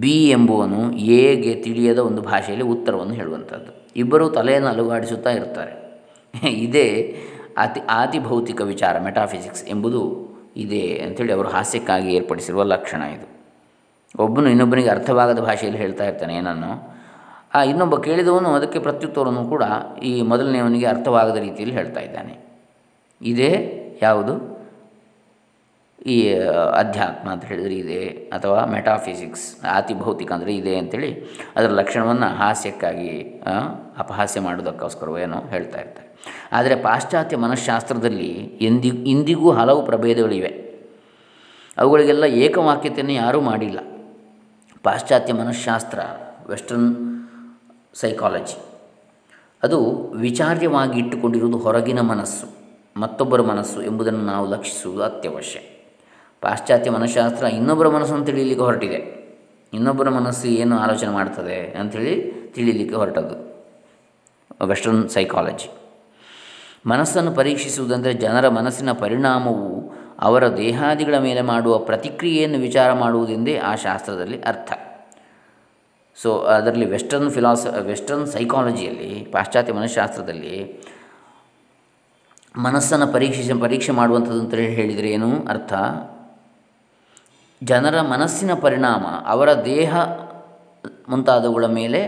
ಬಿ 0.01 0.29
ಎಂಬುವನು 0.29 0.93
ಎಗೆ 0.97 1.55
ತಿಳಿಯದ 1.55 1.99
ಒಂದು 1.99 2.23
ಭಾಷೆಯಲ್ಲಿ 2.23 2.65
ಉತ್ತರವನ್ನು 2.65 3.15
ಹೇಳುವಂಥದ್ದು. 3.15 3.89
ಇಬ್ಬರೂ 3.97 4.29
ತಲೆಯನ್ನು 4.29 4.69
ಅಲುಗಾಡಿಸುತ್ತಾ 4.69 5.31
ಇರ್ತಾರೆ. 5.31 5.85
ಇದೇ 6.49 7.17
ಅತಿ 7.57 7.81
ಆತಿ 7.91 8.19
ಭೌತಿಕ 8.19 8.61
ವಿಚಾರ, 8.61 8.99
ಮೆಟಾಫಿಸಿಕ್ಸ್ 8.99 9.69
ಎಂಬುದು 9.69 10.29
ಇದೆ 10.57 10.81
ಅಂಥೇಳಿ 10.81 11.33
ಅವರು 11.33 11.49
ಹಾಸ್ಯಕ್ಕಾಗಿ 11.49 12.15
ಏರ್ಪಡಿಸಿರುವ 12.15 12.63
ಲಕ್ಷಣ 12.63 13.03
ಇದು. 13.03 13.35
ಒಬ್ಬನು 14.23 14.49
ಇನ್ನೊಬ್ಬನಿಗೆ 14.49 14.89
ಅರ್ಥವಾಗದ 14.89 15.39
ಭಾಷೆಯಲ್ಲಿ 15.39 15.81
ಹೇಳ್ತಾ 15.81 16.07
ಇರ್ತಾನೆ 16.07 16.35
ಏನನ್ನು? 16.35 16.95
ಆ 17.55 17.63
ಇನ್ನೊಬ್ಬ 17.63 17.97
ಕೇಳಿದವನು 17.97 18.49
ಅದಕ್ಕೆ 18.49 18.79
ಪ್ರತ್ಯುತ್ತರವನ್ನು 18.79 19.45
ಕೂಡ 19.45 19.63
ಈ 20.03 20.23
ಮೊದಲನೆಯವನಿಗೆ 20.23 20.87
ಅರ್ಥವಾಗದ 20.87 21.37
ರೀತಿಯಲ್ಲಿ 21.37 21.77
ಹೇಳ್ತಾ 21.77 22.01
ಇದ್ದಾನೆ. 22.01 22.39
ಇದೇ 23.23 23.81
ಯಾವುದು? 24.03 24.54
ಈ 25.99 26.17
ಅಧ್ಯಾತ್ಮ 26.81 27.27
ಅಂತ 27.35 27.45
ಹೇಳಿದರೆ 27.51 27.77
ಇದೆ 27.83 28.01
ಅಥವಾ 28.37 28.59
ಮೆಟಾಫಿಸಿಕ್ಸ್, 28.73 29.45
ಆತಿಭೌತಿಕ 29.77 30.31
ಅಂದರೆ 30.37 30.53
ಇದೆ 30.61 30.73
ಅಂತೇಳಿ 30.81 31.11
ಅದರ 31.57 31.71
ಲಕ್ಷಣವನ್ನು 31.81 32.29
ಹಾಸ್ಯಕ್ಕಾಗಿ 32.41 33.13
ಅಪಹಾಸ್ಯ 34.03 34.41
ಮಾಡೋದಕ್ಕೋಸ್ಕರವೇನೋ 34.47 35.39
ಹೇಳ್ತಾ 35.53 35.79
ಇರ್ತಾರೆ. 35.85 36.09
ಆದರೆ 36.53 36.75
ಪಾಶ್ಚಾತ್ಯ 36.87 37.37
ಮನಃಶಾಸ್ತ್ರದಲ್ಲಿ 37.45 38.31
ಎಂದಿ, 38.69 38.91
ಇಂದಿಗೂ 39.13 39.49
ಹಲವು 39.59 39.81
ಪ್ರಭೇದಗಳಿವೆ. 39.91 40.53
ಅವುಗಳಿಗೆಲ್ಲ 41.79 42.25
ಏಕವಾಕ್ಯತೆಯನ್ನು 42.45 43.15
ಯಾರೂ 43.23 43.39
ಮಾಡಿಲ್ಲ. 43.51 43.79
ಪಾಶ್ಚಾತ್ಯ 44.85 45.33
ಮನಃಶಾಸ್ತ್ರ 45.43 46.01
ವೆಸ್ಟರ್ನ್ 46.51 46.91
ಸೈಕಾಲಜಿ, 48.01 48.59
ಅದು 49.63 49.79
ವಿಚಾರ್ಯವಾಗಿ 50.27 50.97
ಇಟ್ಟುಕೊಂಡಿರುವುದು 51.03 51.59
ಹೊರಗಿನ 51.67 52.01
ಮನಸ್ಸು, 52.13 52.47
ಮತ್ತೊಬ್ಬರ 53.03 53.43
ಮನಸ್ಸು 53.53 53.79
ಎಂಬುದನ್ನು 53.91 54.25
ನಾವು 54.33 54.47
ಲಕ್ಷಿಸುವುದು 54.55 55.05
ಅತ್ಯವಶ್ಯ. 55.11 55.61
ಪಾಶ್ಚಾತ್ಯ 56.43 56.91
ಮನಃಶಾಸ್ತ್ರ 56.91 57.45
ಇನ್ನೊಬ್ಬರ 57.45 57.89
ಮನಸ್ಸನ್ನು 57.89 58.25
ತಿಳಿಯಲಿಕ್ಕೆ 58.25 58.65
ಹೊರಟಿದೆ. 58.65 59.01
ಇನ್ನೊಬ್ಬರ 59.73 60.09
ಮನಸ್ಸು 60.09 60.49
ಏನು 60.49 60.79
ಆಲೋಚನೆ 60.79 61.11
ಮಾಡ್ತದೆ 61.11 61.57
ಅಂಥೇಳಿ 61.81 62.15
ತಿಳಿಯಲಿಕ್ಕೆ 62.55 62.97
ಹೊರಟದ್ದು. 62.97 63.37
ವೆಸ್ಟರ್ನ್ 64.67 65.09
ಸೈಕಾಲಜಿ 65.09 65.71
ಮನಸ್ಸನ್ನು 66.87 67.33
ಪರೀಕ್ಷಿಸುವುದಂದರೆ 67.33 68.15
ಜನರ 68.15 68.49
ಮನಸ್ಸಿನ 68.49 68.93
ಪರಿಣಾಮವು 68.93 69.69
ಅವರ 70.21 70.57
ದೇಹಾದಿಗಳ 70.57 71.19
ಮೇಲೆ 71.19 71.41
ಮಾಡುವ 71.41 71.79
ಪ್ರತಿಕ್ರಿಯೆಯನ್ನು 71.79 72.59
ವಿಚಾರ 72.59 72.93
ಮಾಡುವುದೆಂದೇ 72.93 73.57
ಆ 73.57 73.75
ಶಾಸ್ತ್ರದಲ್ಲಿ 73.75 74.41
ಅರ್ಥ. 74.43 74.73
ಸೊ 76.17 76.39
ಅದರಲ್ಲಿ 76.39 76.87
ವೆಸ್ಟರ್ನ್ 76.87 77.31
ಫಿಲಾಸ 77.31 77.67
ವೆಸ್ಟರ್ನ್ 77.81 78.27
ಸೈಕಾಲಜಿಯಲ್ಲಿ 78.27 79.25
ಪಾಶ್ಚಾತ್ಯ 79.33 79.73
ಮನಃಶಾಸ್ತ್ರದಲ್ಲಿ 79.73 80.83
ಮನಸ್ಸನ್ನು 82.59 83.07
ಪರೀಕ್ಷಿಸಿ, 83.07 83.61
ಪರೀಕ್ಷೆ 83.61 83.93
ಮಾಡುವಂಥದ್ದು 83.93 84.41
ಅಂತ 84.41 84.55
ಹೇಳಿದರೆ 84.55 85.11
ಏನು 85.11 85.31
ಅರ್ಥ? 85.49 85.73
ಜನರ 87.65 88.01
ಮನಸ್ಸಿನ 88.01 88.55
ಪರಿಣಾಮ, 88.55 89.07
ಅವರ 89.27 89.53
ದೇಹ 89.53 89.97
ಮುಂತಾದವುಗಳ 91.09 91.67
ಮೇಲೆ 91.67 92.01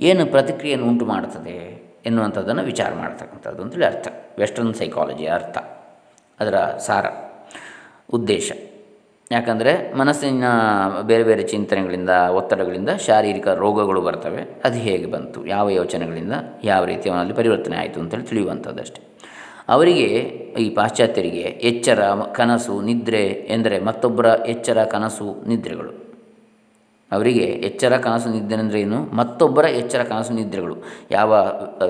ಏನು 0.00 0.26
ಪ್ರತಿಕ್ರಿಯೆಯನ್ನು 0.26 0.86
ಉಂಟು 0.88 1.04
ಮಾಡ್ತದೆ 1.06 1.56
ಎನ್ನುವಂಥದ್ದನ್ನು 2.06 2.62
ವಿಚಾರ 2.62 2.94
ಮಾಡ್ತಕ್ಕಂಥದ್ದು 2.94 3.62
ಅಂತೇಳಿ 3.62 3.86
ಅರ್ಥ. 3.86 4.08
ವೆಸ್ಟರ್ನ್ 4.38 4.74
ಸೈಕಾಲಜಿ 4.74 5.26
ಅರ್ಥ. 5.26 5.58
ಅದರ 6.40 6.56
ಸಾರ, 6.58 7.06
ಉದ್ದೇಶ. 8.12 8.52
ಯಾಕಂದರೆ 9.30 9.94
ಮನಸ್ಸಿನ 9.94 10.44
ಬೇರೆ 11.02 11.24
ಬೇರೆ 11.24 11.42
ಚಿಂತನೆಗಳಿಂದ, 11.42 12.10
ಒತ್ತಡಗಳಿಂದ 12.10 12.90
ಶಾರೀರಿಕ 12.90 13.48
ರೋಗಗಳು 13.48 14.00
ಬರ್ತವೆ. 14.00 14.42
ಅದು 14.64 14.78
ಹೇಗೆ 14.78 15.06
ಬಂತು, 15.06 15.46
ಯಾವ 15.46 15.68
ಯೋಚನೆಗಳಿಂದ, 15.68 16.32
ಯಾವ 16.64 16.84
ರೀತಿ 16.84 17.10
ಅವನಲ್ಲಿ 17.10 17.34
ಪರಿವರ್ತನೆ 17.34 17.76
ಆಯಿತು 17.76 18.00
ಅಂತೇಳಿ 18.00 18.22
ತಿಳಿಯುವಂಥದ್ದಷ್ಟೇ. 18.22 19.07
ಅವರಿಗೆ 19.68 20.06
ಈ 20.58 20.70
ಪಾಶ್ಚಾತ್ಯರಿಗೆ 20.70 21.40
ಎಚ್ಚರ, 21.40 22.04
ಕನಸು, 22.32 22.80
ನಿದ್ರೆ 22.80 23.24
ಎಂದರೆ 23.26 23.78
ಮತ್ತೊಬ್ಬರ 23.78 24.26
ಎಚ್ಚರ, 24.26 24.84
ಕನಸು, 24.84 25.48
ನಿದ್ರೆಗಳು. 25.48 26.08
ಅವರಿಗೆ 27.12 27.40
ಎಚ್ಚರ, 27.40 27.96
ಕನಸು, 27.96 28.28
ನಿದ್ರೆ 28.28 28.58
ಅಂದರೆ 28.58 28.80
ಏನು? 28.80 29.16
ಮತ್ತೊಬ್ಬರ 29.16 29.64
ಎಚ್ಚರ, 29.64 30.02
ಕನಸು, 30.02 30.32
ನಿದ್ರೆಗಳು. 30.32 30.76
ಯಾವ 31.10 31.34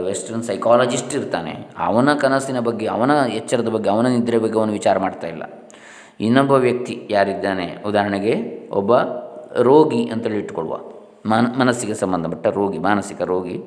ವೆಸ್ಟರ್ನ್ 0.05 0.43
ಸೈಕಾಲಜಿಸ್ಟ್ 0.43 1.15
ಇರ್ತಾನೆ, 1.15 1.51
ಅವನ 1.79 2.15
ಕನಸಿನ 2.15 2.61
ಬಗ್ಗೆ, 2.61 2.87
ಅವನ 2.87 3.11
ಎಚ್ಚರದ 3.11 3.69
ಬಗ್ಗೆ, 3.69 3.91
ಅವನ 3.91 4.07
ನಿದ್ರೆ 4.07 4.39
ಬಗ್ಗೆ 4.39 4.59
ಅವನು 4.59 4.73
ವಿಚಾರ 4.73 4.99
ಮಾಡ್ತಾ 4.99 5.27
ಇಲ್ಲ. 5.27 5.43
ಇನ್ನೊಬ್ಬ 6.21 6.53
ವ್ಯಕ್ತಿ 6.53 7.09
ಯಾರಿದ್ದಾನೆ? 7.11 7.77
ಉದಾಹರಣೆಗೆ 7.87 8.35
ಒಬ್ಬ 8.71 8.97
ರೋಗಿ 9.63 10.05
ಅಂತೇಳಿ 10.05 10.39
ಇಟ್ಕೊಳ್ಳುವ. 10.39 10.77
ಮನ, 11.27 11.47
ಮನಸ್ಸಿಗೆ 11.59 11.95
ಸಂಬಂಧಪಟ್ಟ 11.95 12.47
ರೋಗಿ, 12.47 12.79
ಮಾನಸಿಕ 12.79 13.23
ರೋಗಿ. 13.23 13.63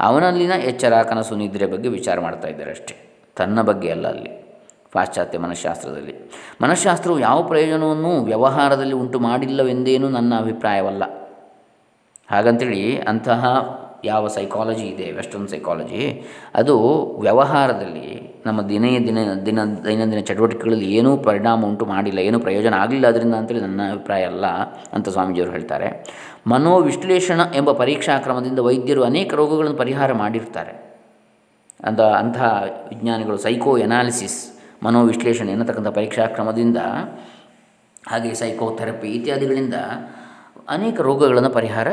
ಅವನಲ್ಲಿನ 0.00 0.52
ಎಚ್ಚರ, 0.52 1.02
ಕನಸು, 1.02 1.36
ನಿದ್ರೆ 1.36 1.66
ಬಗ್ಗೆ 1.66 1.88
ವಿಚಾರ 1.88 2.20
ಮಾಡ್ತಾ 2.20 2.48
ಇದ್ದಾರೆ 2.48 2.70
ಅಷ್ಟೇ. 2.70 3.09
ತನ್ನ 3.36 3.62
ಬಗ್ಗೆ 3.62 3.90
ಅಲ್ಲ 3.90 4.06
ಅಲ್ಲಿ, 4.08 4.30
ಪಾಶ್ಚಾತ್ಯ 4.94 5.38
ಮನಃಶಾಸ್ತ್ರದಲ್ಲಿ 5.38 6.14
ಮನಃಶಾಸ್ತ್ರವು 6.62 7.18
ಯಾವ 7.18 7.38
ಪ್ರಯೋಜನವನ್ನು 7.50 8.12
ವ್ಯವಹಾರದಲ್ಲಿ 8.30 8.96
ಉಂಟು 9.02 9.18
ಮಾಡಿಲ್ಲವೆಂದೇನು 9.26 10.08
ನನ್ನ 10.08 10.32
ಅಭಿಪ್ರಾಯವಲ್ಲ. 10.38 11.04
ಹಾಗಂತೇಳಿ 12.28 12.82
ಅಂತಹ 13.12 13.44
ಯಾವ 14.04 14.24
ಸೈಕಾಲಜಿ 14.34 14.84
ಇದೆ 14.90 15.06
ವೆಸ್ಟರ್ನ್ 15.16 15.48
ಸೈಕಾಲಜಿ 15.48 16.02
ಅದು 16.54 16.74
ವ್ಯವಹಾರದಲ್ಲಿ 17.20 18.08
ನಮ್ಮ 18.46 18.60
ದಿನೇ 18.68 18.92
ದಿನ 19.06 19.18
ದಿನ, 19.48 19.58
ದೈನಂದಿನ 19.86 20.20
ಚಟುವಟಿಕೆಗಳಲ್ಲಿ 20.28 20.88
ಏನೂ 20.98 21.10
ಪರಿಣಾಮ 21.26 21.66
ಉಂಟು 21.70 21.84
ಮಾಡಿಲ್ಲ, 21.86 22.18
ಏನೂ 22.28 22.38
ಪ್ರಯೋಜನ 22.46 22.74
ಆಗಲಿಲ್ಲ 22.82 23.06
ಅದರಿಂದ 23.12 23.34
ಅಂತೇಳಿ 23.40 23.62
ನನ್ನ 23.66 23.80
ಅಭಿಪ್ರಾಯ 23.92 24.22
ಅಲ್ಲ 24.32 24.46
ಅಂತ 24.96 25.08
ಸ್ವಾಮೀಜಿಯವರು 25.08 25.52
ಹೇಳ್ತಾರೆ. 25.56 25.88
ಮನೋವಿಶ್ಲೇಷಣ 26.52 27.40
ಎಂಬ 27.54 27.72
ಪರೀಕ್ಷಾ 27.82 28.14
ಕ್ರಮದಿಂದ 28.26 28.60
ವೈದ್ಯರು 28.68 29.04
ಅನೇಕ 29.10 29.34
ರೋಗಗಳನ್ನು 29.40 29.78
ಪರಿಹಾರ 29.84 30.12
ಮಾಡಿರ್ತಾರೆ. 30.22 30.72
ಅಂತ 31.84 32.00
ಅಂತಹ 32.00 32.64
ವಿಜ್ಞಾನಿಗಳು 32.88 33.38
ಸೈಕೋ 33.38 33.78
ಎನಾಲಿಸಿಸ್ 33.78 34.60
ಮನೋವಿಶ್ಲೇಷಣೆ 34.84 35.52
ಎನ್ನತಕ್ಕಂಥ 35.52 35.88
ಪರೀಕ್ಷಾ 35.88 36.26
ಕ್ರಮದಿಂದ 36.26 36.76
ಹಾಗೆ 38.08 38.34
ಸೈಕೋಥೆರಪಿ 38.34 39.08
ಇತ್ಯಾದಿಗಳಿಂದ 39.08 39.74
ಅನೇಕ 40.68 41.00
ರೋಗಗಳನ್ನು 41.00 41.50
ಪರಿಹಾರ 41.50 41.88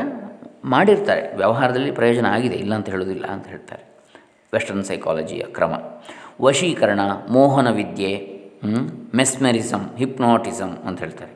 ಮಾಡಿರ್ತಾರೆ. 0.64 1.36
ವ್ಯವಹಾರದಲ್ಲಿ 1.36 1.90
ಪ್ರಯೋಜನ 1.90 2.26
ಆಗಿದೆ, 2.26 2.54
ಇಲ್ಲ 2.54 2.74
ಅಂತ 2.74 2.88
ಹೇಳೋದಿಲ್ಲ 2.88 3.26
ಅಂತ 3.26 3.46
ಹೇಳ್ತಾರೆ. 3.46 3.82
ವೆಸ್ಟರ್ನ್ 4.52 4.84
ಸೈಕಾಲಜಿಯ 4.84 5.42
ಕ್ರಮ. 5.42 5.72
ವಶೀಕರಣ, 6.40 7.00
ಮೋಹನ 7.30 7.70
ವಿದ್ಯೆ 7.70 8.38
ಮೆಸ್ಮೆರಿಸಮ್ 9.14 9.96
ಹಿಪ್ನೋಟಿಸಮ್ 9.96 10.76
ಅಂತ 10.78 10.98
ಹೇಳ್ತಾರೆ. 10.98 11.32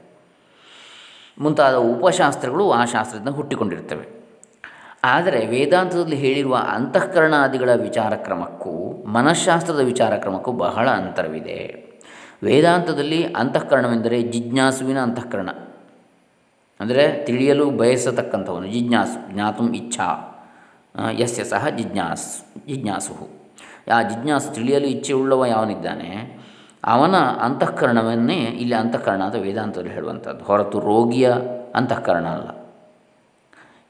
ಮುಂತಾದ 1.38 1.74
ಉಪಶಾಸ್ತ್ರಗಳು 1.74 2.72
ಆ 2.72 2.84
ಶಾಸ್ತ್ರದಿಂದ 2.84 3.28
ಹುಟ್ಟಿಕೊಂಡಿರ್ತವೆ. 3.28 4.21
ಆದರೆ 5.04 5.46
ವೇದಾಂತದಲ್ಲಿ 5.46 6.16
ಹೇಳಿರುವ 6.16 6.56
ಅಂತಃಕರಣಾದಿಗಳ 6.68 7.74
ವಿಚಾರ 7.74 8.14
ಕ್ರಮಕ್ಕೂ 8.14 9.04
ಮನಃಶಾಸ್ತ್ರದ 9.06 9.80
ವಿಚಾರ 9.80 10.16
ಕ್ರಮಕ್ಕೂ 10.16 10.52
ಬಹಳ 10.52 10.88
ಅಂತರವಿದೆ. 10.88 11.92
ವೇದಾಂತದಲ್ಲಿ 12.42 13.24
ಅಂತಃಕರಣವೆಂದರೆ 13.24 14.22
ಜಿಜ್ಞಾಸುವಿನ 14.22 14.98
ಅಂತಃಕರಣ. 14.98 15.48
ಅಂದರೆ 16.80 17.24
ತಿಳಿಯಲು 17.24 17.70
ಬಯಸತಕ್ಕಂಥವನು, 17.70 18.66
ಜಿಜ್ಞಾಸು, 18.66 19.32
ಜ್ಞಾತು 19.32 19.72
ಇಚ್ಛಾ 19.72 20.28
ಯಸ್ಯ 21.10 21.44
ಸಹ 21.44 21.68
ಜಿಜ್ಞಾಸ್ 21.68 22.44
ಜಿಜ್ಞಾಸು 22.66 23.42
ಆ 23.92 24.02
ಜಿಜ್ಞಾಸು 24.02 24.54
ತಿಳಿಯಲು 24.54 24.86
ಇಚ್ಛೆ 24.86 25.12
ಉಳ್ಳವ 25.12 25.44
ಯಾವನಿದ್ದಾನೆ? 25.44 26.42
ಅವನ 26.84 27.16
ಅಂತಃಕರಣವನ್ನೇ 27.16 28.34
ಇಲ್ಲಿ 28.34 28.74
ಅಂತಃಕರಣ 28.74 29.22
ಅಂತ 29.22 29.34
ವೇದಾಂತದಲ್ಲಿ 29.34 29.90
ಹೇಳುವಂಥದ್ದು. 29.90 30.44
ಹೊರತು 30.44 30.80
ರೋಗಿಯ 30.80 31.32
ಅಂತಃಕರಣ 31.74 32.26
ಅಲ್ಲ. 32.28 32.61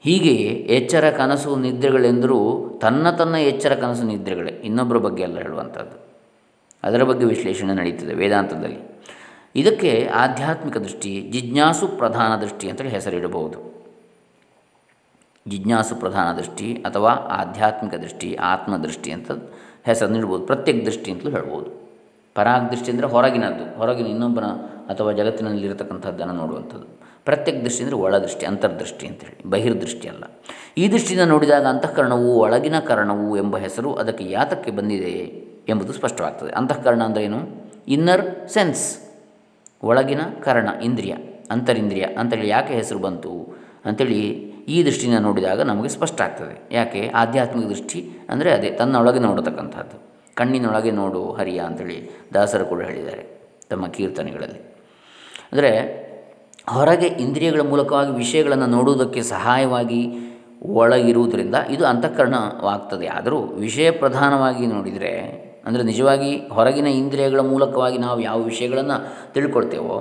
ಹೀಗೆಯೇ 0.03 0.51
ಎಚ್ಚರ 0.51 1.09
ಕನಸು 1.09 1.55
ನಿದ್ರೆಗಳೆಂದರೂ 1.55 2.69
ತನ್ನ 2.81 3.09
ತನ್ನ 3.09 3.35
ಎಚ್ಚರ 3.35 3.75
ಕನಸು 3.75 4.03
ನಿದ್ರೆಗಳೇ. 4.03 4.51
ಇನ್ನೊಬ್ಬರ 4.51 4.97
ಬಗ್ಗೆ 4.97 5.23
ಅಲ್ಲ 5.23 5.39
ಹೇಳುವಂಥದ್ದು. 5.39 6.13
ಅದರ 6.83 7.03
ಬಗ್ಗೆ 7.03 7.25
ವಿಶ್ಲೇಷಣೆ 7.25 7.73
ನಡೀತದೆ 7.73 8.13
ವೇದಾಂತದಲ್ಲಿ. 8.13 9.01
ಇದಕ್ಕೆ 9.55 10.09
ಆಧ್ಯಾತ್ಮಿಕ 10.13 10.77
ದೃಷ್ಟಿ, 10.77 11.21
ಜಿಜ್ಞಾಸು 11.31 11.87
ಪ್ರಧಾನ 11.87 12.41
ದೃಷ್ಟಿ 12.41 12.69
ಅಂತೇಳಿ 12.69 12.89
ಹೆಸರಿಡಬಹುದು. 12.89 13.73
ಜಿಜ್ಞಾಸು 15.47 15.95
ಪ್ರಧಾನ 15.95 16.37
ದೃಷ್ಟಿ 16.37 16.73
ಅಥವಾ 16.73 17.09
ಆಧ್ಯಾತ್ಮಿಕ 17.09 17.93
ದೃಷ್ಟಿ 17.93 18.35
ಆತ್ಮದೃಷ್ಟಿ 18.35 19.11
ಅಂತ 19.11 19.31
ಹೆಸರು 19.85 20.09
ನೀಡ್ಬೋದು. 20.09 20.45
ಪ್ರತ್ಯೇಕ 20.45 20.85
ದೃಷ್ಟಿ 20.85 21.11
ಅಂತಲೂ 21.11 21.31
ಹೇಳ್ಬೋದು. 21.31 21.69
ಪರಾಗ್ 22.35 22.71
ದೃಷ್ಟಿ 22.71 22.91
ಅಂದರೆ 22.91 23.07
ಹೊರಗಿನದ್ದು, 23.07 23.77
ಹೊರಗಿನ 23.77 24.05
ಇನ್ನೊಬ್ಬನ 24.05 24.45
ಅಥವಾ 24.89 25.11
ಜಗತ್ತಿನಲ್ಲಿರತಕ್ಕಂಥದ್ದನ್ನು 25.11 26.33
ನೋಡುವಂಥದ್ದು. 26.33 27.02
ಪ್ರತ್ಯೇಕ 27.25 27.57
ದೃಷ್ಟಿ 27.63 27.81
ಅಂದರೆ 27.83 27.95
ಒಳದೃಷ್ಟಿ, 27.95 28.45
ಅಂತರ್ದೃಷ್ಟಿ 28.45 29.07
ಅಂತೇಳಿ, 29.07 29.49
ಬಹಿರ್ದೃಷ್ಟಿ 29.49 30.07
ಅಲ್ಲ. 30.07 30.23
ಈ 30.77 30.87
ದೃಷ್ಟಿಯಿಂದ 30.87 31.25
ನೋಡಿದಾಗ 31.27 31.65
ಅಂತಃಕರಣವು 31.65 32.29
ಒಳಗಿನ 32.39 32.79
ಕರಣವು 32.79 33.37
ಎಂಬ 33.37 33.57
ಹೆಸರು 33.57 33.93
ಅದಕ್ಕೆ 33.93 34.25
ಯಾತಕ್ಕೆ 34.29 34.71
ಬಂದಿದೆ 34.71 35.13
ಎಂಬುದು 35.69 35.93
ಸ್ಪಷ್ಟವಾಗ್ತದೆ. 35.93 36.51
ಅಂತಃಕರಣ 36.51 37.01
ಅಂದರೆ 37.01 37.23
ಏನು? 37.23 37.39
ಇನ್ನರ್ 37.87 38.47
ಸೆನ್ಸ್ 38.47 38.83
ಒಳಗಿನ 39.83 40.21
ಕರಣ, 40.43 40.69
ಇಂದ್ರಿಯ, 40.83 41.13
ಅಂತರಿಂದ್ರಿಯ. 41.51 42.05
ಅಂತೇಳಿ 42.19 42.47
ಯಾಕೆ 42.47 42.73
ಹೆಸರು 42.73 42.99
ಬಂತು 42.99 43.31
ಅಂಥೇಳಿ 43.85 44.19
ಈ 44.67 44.83
ದೃಷ್ಟಿಯಿಂದ 44.83 45.17
ನೋಡಿದಾಗ 45.19 45.61
ನಮಗೆ 45.61 45.89
ಸ್ಪಷ್ಟ 45.89 46.21
ಆಗ್ತದೆ 46.21 46.55
ಯಾಕೆ? 46.71 47.01
ಆಧ್ಯಾತ್ಮಿಕ 47.07 47.65
ದೃಷ್ಟಿ 47.67 48.01
ಅಂದರೆ 48.29 48.51
ಅದೇ, 48.51 48.69
ತನ್ನೊಳಗೆ 48.71 49.19
ನೋಡತಕ್ಕಂಥದ್ದು 49.19 49.97
ಕಣ್ಣಿನೊಳಗೆ 50.35 50.91
ನೋಡು 50.91 51.31
ಹರಿಯ 51.31 51.59
ಅಂಥೇಳಿ 51.59 51.97
ದಾಸರು 52.33 52.65
ಕೂಡ 52.65 52.81
ಹೇಳಿದ್ದಾರೆ 52.81 53.23
ತಮ್ಮ 53.69 53.87
ಕೀರ್ತನೆಗಳಲ್ಲಿ. 53.87 54.61
ಅಂದರೆ 55.51 55.71
ಹೊರಗೆ 56.67 57.07
ಇಂದ್ರಿಯಗಳ 57.07 57.61
ಮೂಲಕವಾಗಿ 57.61 58.11
ವಿಷಯಗಳನ್ನು 58.11 58.67
ನೋಡುವುದಕ್ಕೆ 58.67 59.21
ಸಹಾಯವಾಗಿ 59.21 60.01
ಒಳಗಿರುವುದರಿಂದ 60.61 61.55
ಇದು 61.69 61.85
ಅಂತಃಕರಣವಾಗ್ತದೆ. 61.85 63.07
ಆದರೂ 63.07 63.39
ವಿಷಯ 63.39 63.91
ಪ್ರಧಾನವಾಗಿ 63.91 64.65
ನೋಡಿದರೆ, 64.67 65.13
ಅಂದರೆ 65.65 65.83
ನಿಜವಾಗಿ 65.83 66.29
ಹೊರಗಿನ 66.51 66.87
ಇಂದ್ರಿಯಗಳ 66.87 67.39
ಮೂಲಕವಾಗಿ 67.39 67.97
ನಾವು 67.97 68.19
ಯಾವ 68.19 68.39
ವಿಷಯಗಳನ್ನು 68.41 68.97
ತಿಳ್ಕೊಳ್ತೇವೋ 69.33 69.97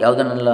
ಯಾವುದನ್ನೆಲ್ಲ 0.00 0.50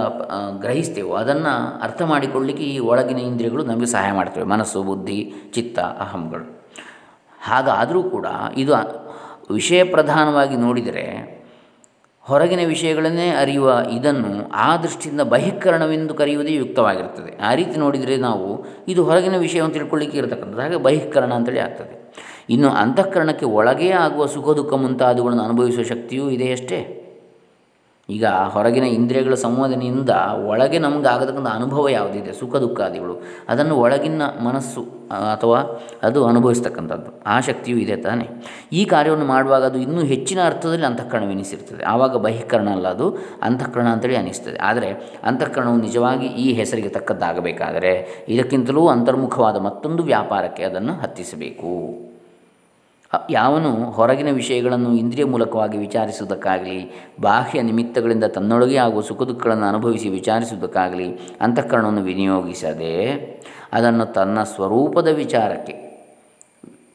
ಗ್ರಹಿಸ್ತೇವೋ, 0.58 1.14
ಅದನ್ನು 1.14 1.52
ಅರ್ಥ 1.82 2.02
ಮಾಡಿಕೊಳ್ಳಿಕ್ಕೆ 2.02 2.64
ಈ 2.64 2.78
ಒಳಗಿನ 2.78 3.18
ಇಂದ್ರಿಯಗಳು 3.18 3.64
ನಮಗೆ 3.64 3.86
ಸಹಾಯ 3.86 4.12
ಮಾಡ್ತವೆ. 4.12 4.44
ಮನಸ್ಸು, 4.44 4.82
ಬುದ್ಧಿ, 4.82 5.18
ಚಿತ್ತ, 5.54 5.78
ಅಹಂಗಳು. 5.78 6.46
ಹಾಗಾದರೂ 7.40 8.02
ಕೂಡ 8.02 8.26
ಇದು 8.56 8.74
ವಿಷಯ 9.54 9.80
ಪ್ರಧಾನವಾಗಿ 9.84 10.56
ನೋಡಿದರೆ 10.56 11.33
ಹೊರಗಿನ 12.26 12.58
ವಿಷಯಗಳನ್ನೇ 12.66 13.28
ಅರಿಯುವ 13.30 13.78
ಇದನ್ನು 13.92 14.50
ಆ 14.50 14.76
ದೃಷ್ಟಿಯಿಂದ 14.76 15.20
ಬಹಿಷ್ಕರಣವೆಂದು 15.20 16.14
ಕರೆಯುವುದೇ 16.14 16.54
ಯುಕ್ತವಾಗಿರುತ್ತದೆ. 16.54 17.38
ಆ 17.42 17.54
ರೀತಿ 17.54 17.78
ನೋಡಿದರೆ 17.78 18.16
ನಾವು 18.16 18.66
ಇದು 18.88 19.04
ಹೊರಗಿನ 19.04 19.36
ವಿಷಯವನ್ನು 19.36 19.74
ತಿಳ್ಕೊಳ್ಳಿಕ್ಕೆ 19.74 20.18
ಇರತಕ್ಕಂಥದ್ದು. 20.18 20.60
ಹಾಗೆ 20.60 20.76
ಬಹಿಷ್ಕರಣ 20.76 21.34
ಅಂತೇಳಿ 21.34 21.60
ಆಗ್ತದೆ. 21.60 22.12
ಇನ್ನು 22.50 22.68
ಅಂತಃಕರಣಕ್ಕೆ 22.70 23.46
ಒಳಗೇ 23.46 23.90
ಆಗುವ 23.90 24.26
ಸುಖ 24.26 24.48
ದುಃಖ 24.48 24.72
ಮುಂತಾದವುಗಳನ್ನು 24.72 25.42
ಅನುಭವಿಸುವ 25.42 25.84
ಶಕ್ತಿಯೂ 25.84 26.30
ಇದೆಯಷ್ಟೇ 26.30 27.00
ಈಗ 28.10 28.26
ಹೊರಗಿನ 28.26 28.84
ಇಂದ್ರಿಯಗಳ 28.84 29.34
ಸಂವಾದನೆಯಿಂದ 29.34 30.10
ಒಳಗೆ 30.46 30.78
ನಮ್ಗೆ 30.78 31.08
ಆಗತಕ್ಕಂಥ 31.08 31.46
ಅನುಭವ 31.46 31.88
ಯಾವುದಿದೆ? 31.88 32.32
ಸುಖ 32.32 32.56
ದುಃಖಾದಿಗಳು 32.56 33.22
ಅದನ್ನು 33.48 33.76
ಒಳಗಿನ 33.76 34.22
ಮನಸ್ಸು 34.22 34.82
ಅಥವಾ 35.32 35.58
ಅದು 36.02 36.26
ಅನುಭವಿಸ್ತಕ್ಕಂಥದ್ದು. 36.26 37.22
ಆ 37.26 37.40
ಶಕ್ತಿಯೂ 37.40 37.78
ಇದೆ 37.78 37.96
ತಾನೇ. 37.96 38.44
ಈ 38.72 38.84
ಕಾರ್ಯವನ್ನು 38.84 39.24
ಮಾಡುವಾಗ 39.24 39.64
ಅದು 39.64 39.78
ಇನ್ನೂ 39.78 40.02
ಹೆಚ್ಚಿನ 40.02 40.38
ಅರ್ಥದಲ್ಲಿ 40.46 40.86
ಅಂತಃಕರಣವೆನಿಸಿರ್ತದೆ. 40.86 41.84
ಆವಾಗ 41.84 42.16
ಬಹಿಕರಣ 42.16 42.68
ಅಲ್ಲ 42.68 42.88
ಅದು, 42.88 43.18
ಅಂತಃಕರಣ 43.42 43.88
ಅಂತೇಳಿ 43.88 44.16
ಅನಿಸ್ತದೆ. 44.16 44.56
ಆದರೆ 44.56 45.20
ಅಂತಃಕರಣವು 45.24 45.76
ನಿಜವಾಗಿ 45.76 46.26
ಈ 46.26 46.52
ಹೆಸರಿಗೆ 46.52 46.88
ತಕ್ಕದ್ದಾಗಬೇಕಾದರೆ 46.88 48.24
ಇದಕ್ಕಿಂತಲೂ 48.28 48.88
ಅಂತರ್ಮುಖವಾದ 48.88 49.56
ಮತ್ತೊಂದು 49.56 50.02
ವ್ಯಾಪಾರಕ್ಕೆ 50.02 50.64
ಅದನ್ನು 50.64 50.92
ಹತ್ತಿಸಬೇಕು. 50.92 52.13
ಯಾವನು 53.30 53.90
ಹೊರಗಿನ 53.90 54.30
ವಿಷಯಗಳನ್ನು 54.30 54.94
ಇಂದ್ರಿಯ 54.94 55.24
ಮೂಲಕವಾಗಿ 55.24 55.78
ವಿಚಾರಿಸುವುದಕ್ಕಾಗಲಿ, 55.78 56.90
ಬಾಹ್ಯ 57.20 57.62
ನಿಮಿತ್ತಗಳಿಂದ 57.62 58.24
ತನ್ನೊಳಗೆ 58.24 58.76
ಆಗುವ 58.76 59.00
ಸುಖ 59.00 59.22
ದುಃಖಗಳನ್ನು 59.22 59.66
ಅನುಭವಿಸಿ 59.66 60.08
ವಿಚಾರಿಸುವುದಕ್ಕಾಗಲಿ 60.08 61.18
ಅಂತಃಕರಣವನ್ನು 61.40 62.02
ವಿನಿಯೋಗಿಸದೆ 62.02 63.14
ಅದನ್ನು 63.72 64.06
ತನ್ನ 64.06 64.42
ಸ್ವರೂಪದ 64.42 65.08
ವಿಚಾರಕ್ಕೆ 65.08 65.84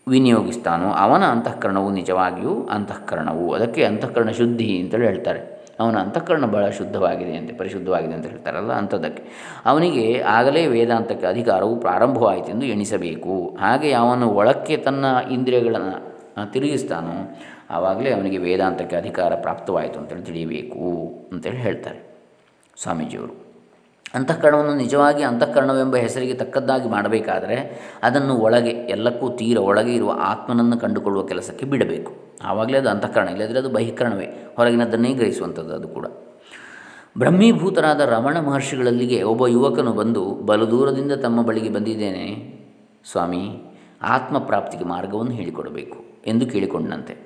ವಿನಿಯೋಗಿಸ್ತಾನೋ 0.07 0.89
ಅವನ 0.89 1.23
ಅಂತಃಕರಣವು 1.23 1.91
ನಿಜವಾಗಿಯೂ 1.91 2.67
ಅಂತಃಕರಣವು. 2.71 3.53
ಅದಕ್ಕೆ 3.53 3.83
ಅಂತಃಕರಣ 3.83 4.29
ಶುದ್ಧಿ 4.29 4.79
ಅಂತೇಳಿ 4.79 5.05
ಹೇಳ್ತಾರೆ. 5.05 5.59
ಅವನ 5.79 5.97
ಅಂತಃಕರಣ 5.97 6.45
ಬಹಳ 6.45 6.69
ಶುದ್ಧವಾಗಿದೆ 6.69 7.35
ಅಂತ, 7.37 7.59
ಪರಿಶುದ್ಧವಾಗಿದೆ 7.59 8.13
ಅಂತ 8.13 8.25
ಹೇಳ್ತಾರಲ್ಲ 8.25 8.73
ಅಂಥದ್ದಕ್ಕೆ. 8.73 9.23
ಅವನಿಗೆ 9.65 10.21
ಆಗಲೇ 10.21 10.67
ವೇದಾಂತಕ್ಕೆ 10.67 11.27
ಅಧಿಕಾರವು 11.27 11.75
ಪ್ರಾರಂಭವಾಯಿತು 11.75 12.47
ಎಂದು 12.47 12.65
ಎಣಿಸಬೇಕು. 12.65 13.57
ಹಾಗೆ 13.59 13.91
ಅವನು 13.93 14.29
ಒಳಕ್ಕೆ 14.29 14.77
ತನ್ನ 14.77 15.05
ಇಂದ್ರಿಯಗಳನ್ನು 15.31 16.08
ತಿರುಗಿಸ್ತಾನೋ, 16.45 17.37
ಆವಾಗಲೇ 17.69 18.11
ಅವನಿಗೆ 18.11 18.37
ವೇದಾಂತಕ್ಕೆ 18.37 18.95
ಅಧಿಕಾರ 18.95 19.35
ಪ್ರಾಪ್ತವಾಯಿತು 19.35 19.99
ಅಂತೇಳಿ 19.99 20.21
ತಿಳಿಯಬೇಕು 20.21 20.85
ಅಂತೇಳಿ 21.31 21.57
ಹೇಳ್ತಾರೆ 21.57 22.17
ಸ್ವಾಮೀಜಿಯವರು. 22.81 23.49
ಅಂತಃಕರಣವನ್ನು 24.13 24.75
ನಿಜವಾಗಿ 24.75 25.23
ಅಂತಃಕರಣವೆಂಬ 25.23 25.95
ಹೆಸರಿಗೆ 25.95 26.33
ತಕ್ಕದ್ದಾಗಿ 26.33 26.89
ಮಾಡಬೇಕಾದರೆ 26.89 27.81
ಅದನ್ನು 28.03 28.35
ಒಳಗೆ, 28.35 28.69
ಎಲ್ಲಕ್ಕೂ 28.69 29.29
ತೀರ 29.29 29.57
ಒಳಗೆ 29.57 29.95
ಇರುವ 29.95 30.19
ಆತ್ಮನನ್ನು 30.21 30.77
ಕಂಡುಕೊಳ್ಳುವ 30.77 31.25
ಕೆಲಸಕ್ಕೆ 31.25 31.65
ಬಿಡಬೇಕು. 31.65 32.15
ಆವಾಗಲೇ 32.43 32.77
ಅದು 32.77 32.89
ಅಂತಃಕರಣ 32.89 33.27
ಇಲ್ಲದ್ರೆ 33.27 33.59
ಅದು 33.59 33.69
ಬಹಿಕರಣವೇ, 33.69 34.53
ಹೊರಗಿನದ್ದನ್ನೇ 34.55 35.13
ಗ್ರಹಿಸುವಂಥದ್ದು 35.13 35.75
ಅದು 35.75 35.87
ಕೂಡ. 35.87 36.05
ಬ್ರಹ್ಮೀಭೂತರಾದ 37.17 38.01
ರಮಣ 38.01 38.39
ಮಹರ್ಷಿಗಳಲ್ಲಿಗೆ 38.39 39.23
ಒಬ್ಬ 39.23 39.47
ಯುವಕನು 39.47 39.93
ಬಂದು, 39.93 40.29
ಬಲು 40.29 40.71
ದೂರದಿಂದ 40.71 41.11
ತಮ್ಮ 41.11 41.41
ಬಳಿಗೆ 41.41 41.69
ಬಂದಿದ್ದೇನೆ 41.69 42.59
ಸ್ವಾಮಿ 43.11 43.61
ಆತ್ಮ 44.01 44.37
ಪ್ರಾಪ್ತಿಗೆ 44.37 44.83
ಮಾರ್ಗವನ್ನು 44.83 45.31
ಹೇಳಿಕೊಡಬೇಕು. 45.31 46.08
ಎಂದು 46.27 46.45
ಕೇಳಿಕೊಂಡಂತೆ 46.45 47.17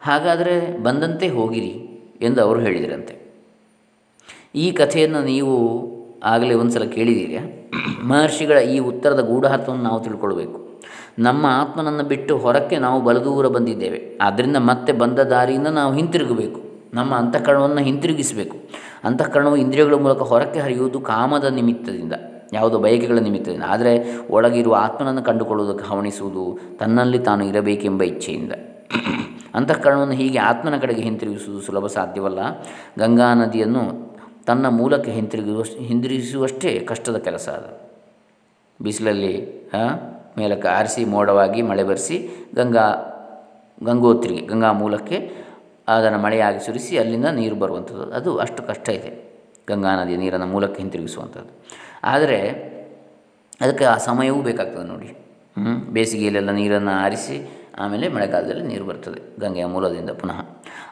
ಹಾಗಾದರೆ 0.00 0.82
ಬಂದಂತೆ 0.82 1.28
ಹೋಗಿರಿ 1.28 1.90
ಎಂದು 2.22 2.42
ಅವರು 2.42 2.60
ಹೇಳಿದರಂತೆ. 2.60 3.24
ಈ 4.54 4.72
ಕಥೆಯನ್ನು 4.72 5.22
ನೀವು 5.22 5.84
ಆಗಲೇ 6.24 6.54
ಒಂದು 6.54 6.72
ಸಲ 6.72 6.84
ಕೇಳಿದ್ದೀರಿ? 6.84 7.38
ಮಹರ್ಷಿಗಳ 8.04 8.58
ಈ 8.58 8.78
ಉತ್ತರದ 8.78 9.20
ಗೂಢಾರ್ಥವನ್ನು 9.20 9.84
ನಾವು 9.84 10.04
ತಿಳ್ಕೊಳ್ಬೇಕು. 10.04 10.82
ನಮ್ಮ 11.18 11.46
ಆತ್ಮನನ್ನು 11.46 12.04
ಬಿಟ್ಟು 12.04 12.38
ಹೊರಕ್ಕೆ 12.38 12.78
ನಾವು 12.78 13.04
ಬಲದೂರ 13.04 13.48
ಬಂದಿದ್ದೇವೆ. 13.48 14.18
ಆದ್ದರಿಂದ 14.20 14.56
ಮತ್ತೆ 14.56 14.92
ಬಂದ 14.92 15.18
ದಾರಿಯಿಂದ 15.18 15.66
ನಾವು 15.66 15.94
ಹಿಂತಿರುಗಬೇಕು. 15.94 16.60
ನಮ್ಮ 16.94 17.14
ಅಂತಃಕರಣವನ್ನು 17.14 17.78
ಹಿಂತಿರುಗಿಸಬೇಕು. 17.78 18.56
ಅಂತಃಕರಣವು 19.04 19.56
ಇಂದ್ರಿಯಗಳ 19.56 19.94
ಮೂಲಕ 19.94 20.18
ಹೊರಕ್ಕೆ 20.18 20.60
ಹರಿಯುವುದು 20.60 21.00
ಕಾಮದ 21.00 21.44
ನಿಮಿತ್ತದಿಂದ. 21.44 22.12
ಯಾವುದೋ 22.54 22.78
ಬಯಕೆಗಳ 22.78 23.18
ನಿಮಿತ್ತದಿಂದ 23.18 23.66
ಆದರೆ 23.66 23.92
ಒಳಗಿರುವ 24.30 24.74
ಆತ್ಮನನ್ನು 24.80 25.22
ಕಂಡುಕೊಳ್ಳುವುದಕ್ಕೆ 25.22 25.84
ಹವಣಿಸುವುದು 25.90 26.44
ತನ್ನಲ್ಲಿ 26.78 27.18
ತಾನು 27.18 27.44
ಇರಬೇಕೆಂಬ 27.44 28.02
ಇಚ್ಛೆಯಿಂದ. 28.02 28.52
ಅಂತಃಕರಣವನ್ನು 29.54 30.14
ಹೀಗೆ 30.14 30.38
ಆತ್ಮನ 30.38 30.76
ಕಡೆಗೆ 30.76 31.02
ಹಿಂತಿರುಗಿಸುವುದು 31.02 31.62
ಸುಲಭ 31.62 31.86
ಸಾಧ್ಯವಲ್ಲ. 31.86 32.38
ಗಂಗಾ 32.98 33.34
ನದಿಯನ್ನು 33.34 33.82
ತನ್ನ 34.46 34.66
ಮೂಲಕ್ಕೆ 34.68 35.10
ಹಿಂತಿರುಗಿಸುವ 35.10 35.62
ಹಿಂದಿರುಗಿಸುವಷ್ಟೇ 35.84 36.78
ಕಷ್ಟದ 36.88 37.16
ಕೆಲಸ 37.16 37.48
ಅದು. 37.48 37.70
ಬಿಸಿಲಲ್ಲಿ 38.80 39.32
ಮೇಲಕ್ಕೆ 40.38 40.68
ಆರಿಸಿ 40.68 41.04
ಮೋಡವಾಗಿ 41.04 41.62
ಮಳೆ 41.62 41.84
ಬರೆಸಿ 41.84 42.16
ಗಂಗಾ, 42.56 42.86
ಗಂಗೋತ್ರಿಗೆ, 43.82 44.46
ಗಂಗಾ 44.46 44.72
ಮೂಲಕ್ಕೆ 44.72 45.18
ಅದನ್ನು 45.88 46.18
ಮಳೆಯಾಗಿ 46.18 46.60
ಸುರಿಸಿ 46.66 46.98
ಅಲ್ಲಿಂದ 46.98 47.24
ನೀರು 47.24 47.56
ಬರುವಂಥದ್ದು. 47.56 48.02
ಅದು 48.02 48.38
ಅಷ್ಟು 48.38 48.62
ಕಷ್ಟ 48.62 48.88
ಇದೆ. 48.88 49.10
ಗಂಗಾ 49.68 49.92
ನದಿಯ 50.00 50.16
ನೀರನ್ನು 50.16 50.46
ಮೂಲಕ್ಕೆ 50.46 50.80
ಹಿಂತಿರುಗಿಸುವಂಥದ್ದು. 50.82 51.52
ಆದರೆ 52.04 52.38
ಅದಕ್ಕೆ 53.60 53.84
ಆ 53.84 53.96
ಸಮಯವೂ 53.96 54.42
ಬೇಕಾಗ್ತದೆ 54.42 54.86
ನೋಡಿ. 54.86 55.06
ಹ್ಞೂ 55.06 55.92
ಬೇಸಿಗೆಯಲ್ಲೆಲ್ಲ 55.92 56.50
ನೀರನ್ನು 56.50 56.90
ಆರಿಸಿ 56.90 57.64
ಆಮೇಲೆ 57.78 58.08
ಮಳೆಗಾಲದಲ್ಲಿ 58.08 58.62
ನೀರು 58.62 58.84
ಬರ್ತದೆ, 58.84 59.40
ಗಂಗೆಯ 59.40 59.64
ಮೂಲದಿಂದ 59.64 60.10
ಪುನಃ. 60.10 60.38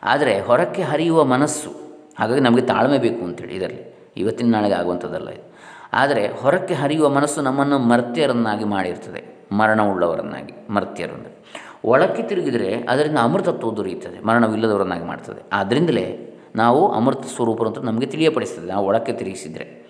ಆದರೆ 0.02 0.40
ಹೊರಕ್ಕೆ 0.40 0.82
ಹರಿಯುವ 0.82 1.24
ಮನಸ್ಸು, 1.24 1.70
ಹಾಗಾಗಿ 2.18 2.40
ನಮಗೆ 2.40 2.62
ತಾಳ್ಮೆ 2.62 2.98
ಬೇಕು 2.98 3.24
ಅಂತೇಳಿ 3.24 3.54
ಇದರಲ್ಲಿ. 3.56 4.12
ಇವತ್ತಿನ 4.16 4.50
ನಾಳೆಗೆ 4.50 4.74
ಆಗುವಂಥದ್ದಲ್ಲ 4.74 5.28
ಇದು. 5.28 5.52
ಆದರೆ 5.92 6.28
ಹೊರಕ್ಕೆ 6.28 6.74
ಹರಿಯುವ 6.74 7.08
ಮನಸ್ಸು 7.08 7.40
ನಮ್ಮನ್ನು 7.40 7.78
ಮರ್ತ್ಯರನ್ನಾಗಿ 7.78 8.64
ಮಾಡಿರ್ತದೆ, 8.64 9.48
ಮರಣವುಳ್ಳವರನ್ನಾಗಿ, 9.52 10.72
ಮರ್ತ್ಯರನ್ನು. 10.72 11.44
ಒಳಕ್ಕೆ 11.84 12.22
ತಿರುಗಿದರೆ 12.22 12.74
ಅದರಿಂದ 12.88 13.18
ಅಮೃತತ್ವ 13.22 13.70
ದೊರೆಯುತ್ತದೆ, 13.70 14.20
ಮರಣವಿಲ್ಲದವರನ್ನಾಗಿ 14.20 15.04
ಮಾಡ್ತದೆ. 15.04 15.42
ಆದ್ದರಿಂದಲೇ 15.52 16.28
ನಾವು 16.56 16.92
ಅಮೃತ 16.92 17.24
ಸ್ವರೂಪರಂತೂ 17.36 17.80
ನಮಗೆ 17.80 18.06
ತಿಳಿಯಪಡಿಸ್ತದೆ. 18.06 18.66
ನಾವು 18.66 18.86
ಒಳಕ್ಕೆ 18.86 19.12
ತಿರುಗಿಸಿದರೆ. 19.12 19.81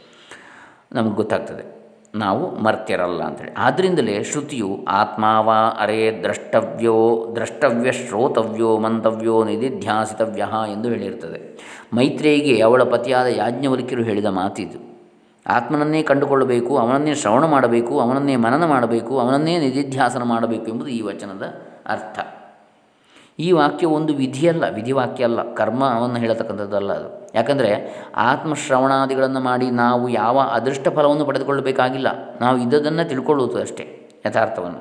ನಮಗೆ 0.93 1.15
ಗೊತ್ತಾಗ್ತದೆ. 1.15 1.83
ನಾವು 2.15 2.59
ಮರ್ತ್ಯರಲ್ಲ 2.59 3.23
ಅಂಥೇಳಿ 3.23 3.53
ಆದ್ದರಿಂದಲೇ 3.59 4.23
ಶ್ರುತಿಯು 4.23 4.85
ಆತ್ಮಾವಾ 4.89 5.55
ಅರೇ 5.55 6.21
ದ್ರಷ್ಟವ್ಯೋ 6.23 7.27
ದ್ರಷ್ಟವ್ಯ 7.35 7.93
ಶ್ರೋತವ್ಯೋ 7.93 8.79
ಮಂತವ್ಯೋ, 8.79 9.45
ನಿಧಿಧ್ಯಾಸಿತವ್ಯ 9.45 10.49
ಎಂದು 10.73 10.89
ಹೇಳಿರ್ತದೆ. 10.89 11.41
ಮೈತ್ರೇಯಿಗೆ 11.95 12.61
ಅವಳ 12.61 12.83
ಪತಿಯಾದ 12.83 13.27
ಯಾಜ್ಞವಲ್ಕಿರು 13.27 14.03
ಹೇಳಿದ 14.03 14.25
ಮಾತಿದು. 14.25 14.93
ಆತ್ಮನನ್ನೇ 15.47 16.03
ಕಂಡುಕೊಳ್ಳಬೇಕು, 16.03 16.77
ಅವನನ್ನೇ 16.77 17.15
ಶ್ರವಣ 17.15 17.45
ಮಾಡಬೇಕು, 17.45 18.01
ಅವನನ್ನೇ 18.01 18.37
ಮನನ 18.37 18.65
ಮಾಡಬೇಕು, 18.65 19.19
ಅವನನ್ನೇ 19.19 19.59
ನಿಧಿಧ್ಯಾಸನ 19.59 20.23
ಮಾಡಬೇಕು 20.23 20.67
ಎಂಬುದು 20.67 20.89
ಈ 20.89 21.01
ವಚನದ 21.01 21.43
ಅರ್ಥ. 21.87 22.19
ಈ 23.43 23.53
ವಾಕ್ಯ 23.53 23.87
ಒಂದು 23.87 24.13
ವಿಧಿಯಲ್ಲ, 24.15 24.65
ವಿಧಿವಾಕ್ಯ 24.75 25.25
ಅಲ್ಲ, 25.25 25.55
ಕರ್ಮವನ್ನು 25.55 26.17
ಹೇಳತಕ್ಕಂಥದ್ದಲ್ಲ 26.17 26.93
ಅದು. 26.93 27.09
ಯಾಕಂದರೆ 27.35 27.71
ಆತ್ಮಶ್ರವಣಾದಿಗಳನ್ನು 28.17 29.41
ಮಾಡಿ 29.41 29.71
ನಾವು 29.71 30.09
ಯಾವ 30.09 30.39
ಅದೃಷ್ಟ 30.39 30.89
ಫಲವನ್ನು 30.89 31.25
ಪಡೆದುಕೊಳ್ಳಬೇಕಾಗಿಲ್ಲ. 31.25 32.09
ನಾವು 32.41 32.57
ಇದ್ದದನ್ನು 32.59 33.09
ತಿಳ್ಕೊಳ್ಳುವುದು 33.09 33.59
ಅಷ್ಟೇ, 33.59 33.87
ಯಥಾರ್ಥವನ್ನು. 34.27 34.81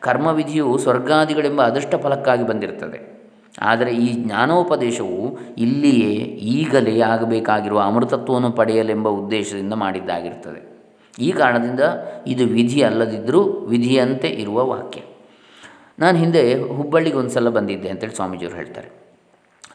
ಕರ್ಮವಿಧಿಯು 0.00 0.78
ಸ್ವರ್ಗಾದಿಗಳೆಂಬ 0.78 1.62
ಅದೃಷ್ಟ 1.62 1.94
ಫಲಕ್ಕಾಗಿ 1.94 2.46
ಬಂದಿರುತ್ತದೆ. 2.46 3.12
ಆದರೆ 3.62 3.90
ಈ 3.94 4.08
ಜ್ಞಾನೋಪದೇಶವು 4.24 5.38
ಇಲ್ಲಿಯೇ 5.58 6.12
ಈಗಲೇ 6.56 7.00
ಆಗಬೇಕಾಗಿರುವ 7.00 7.80
ಅಮೃತತ್ವವನ್ನು 7.80 8.50
ಪಡೆಯಲೆಂಬ 8.50 9.08
ಉದ್ದೇಶದಿಂದ 9.08 9.74
ಮಾಡಿದ್ದಾಗಿರ್ತದೆ 9.74 10.60
ಈ 11.18 11.32
ಕಾರಣದಿಂದ 11.32 11.80
ಇದು 12.26 12.44
ವಿಧಿ 12.44 12.82
ಅಲ್ಲದಿದ್ದರೂ 12.82 13.40
ವಿಧಿಯಂತೆ 13.42 14.28
ಇರುವ 14.28 14.58
ವಾಕ್ಯ. 14.66 15.00
ನಾನು 16.02 16.16
ಹಿಂದೆ 16.22 16.42
ಹುಬ್ಬಳ್ಳಿಗೆ 16.78 17.16
ಒಂದು 17.22 17.32
ಸಲ 17.36 17.50
ಬಂದಿದ್ದೆ 17.58 17.88
ಅಂತೇಳಿ 17.92 18.16
ಸ್ವಾಮೀಜಿಯವರು 18.18 18.56
ಹೇಳ್ತಾರೆ. 18.60 18.88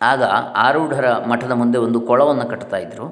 ಆಗ 0.10 0.24
ಆರೂಢರ 0.66 1.08
ಮಠದ 1.30 1.52
ಮುಂದೆ 1.52 1.78
ಒಂದು 1.86 2.00
ಕೊಳವನ್ನು 2.02 2.46
ಕಟ್ತಾ 2.50 2.78
ಇದ್ದರು 2.78 3.06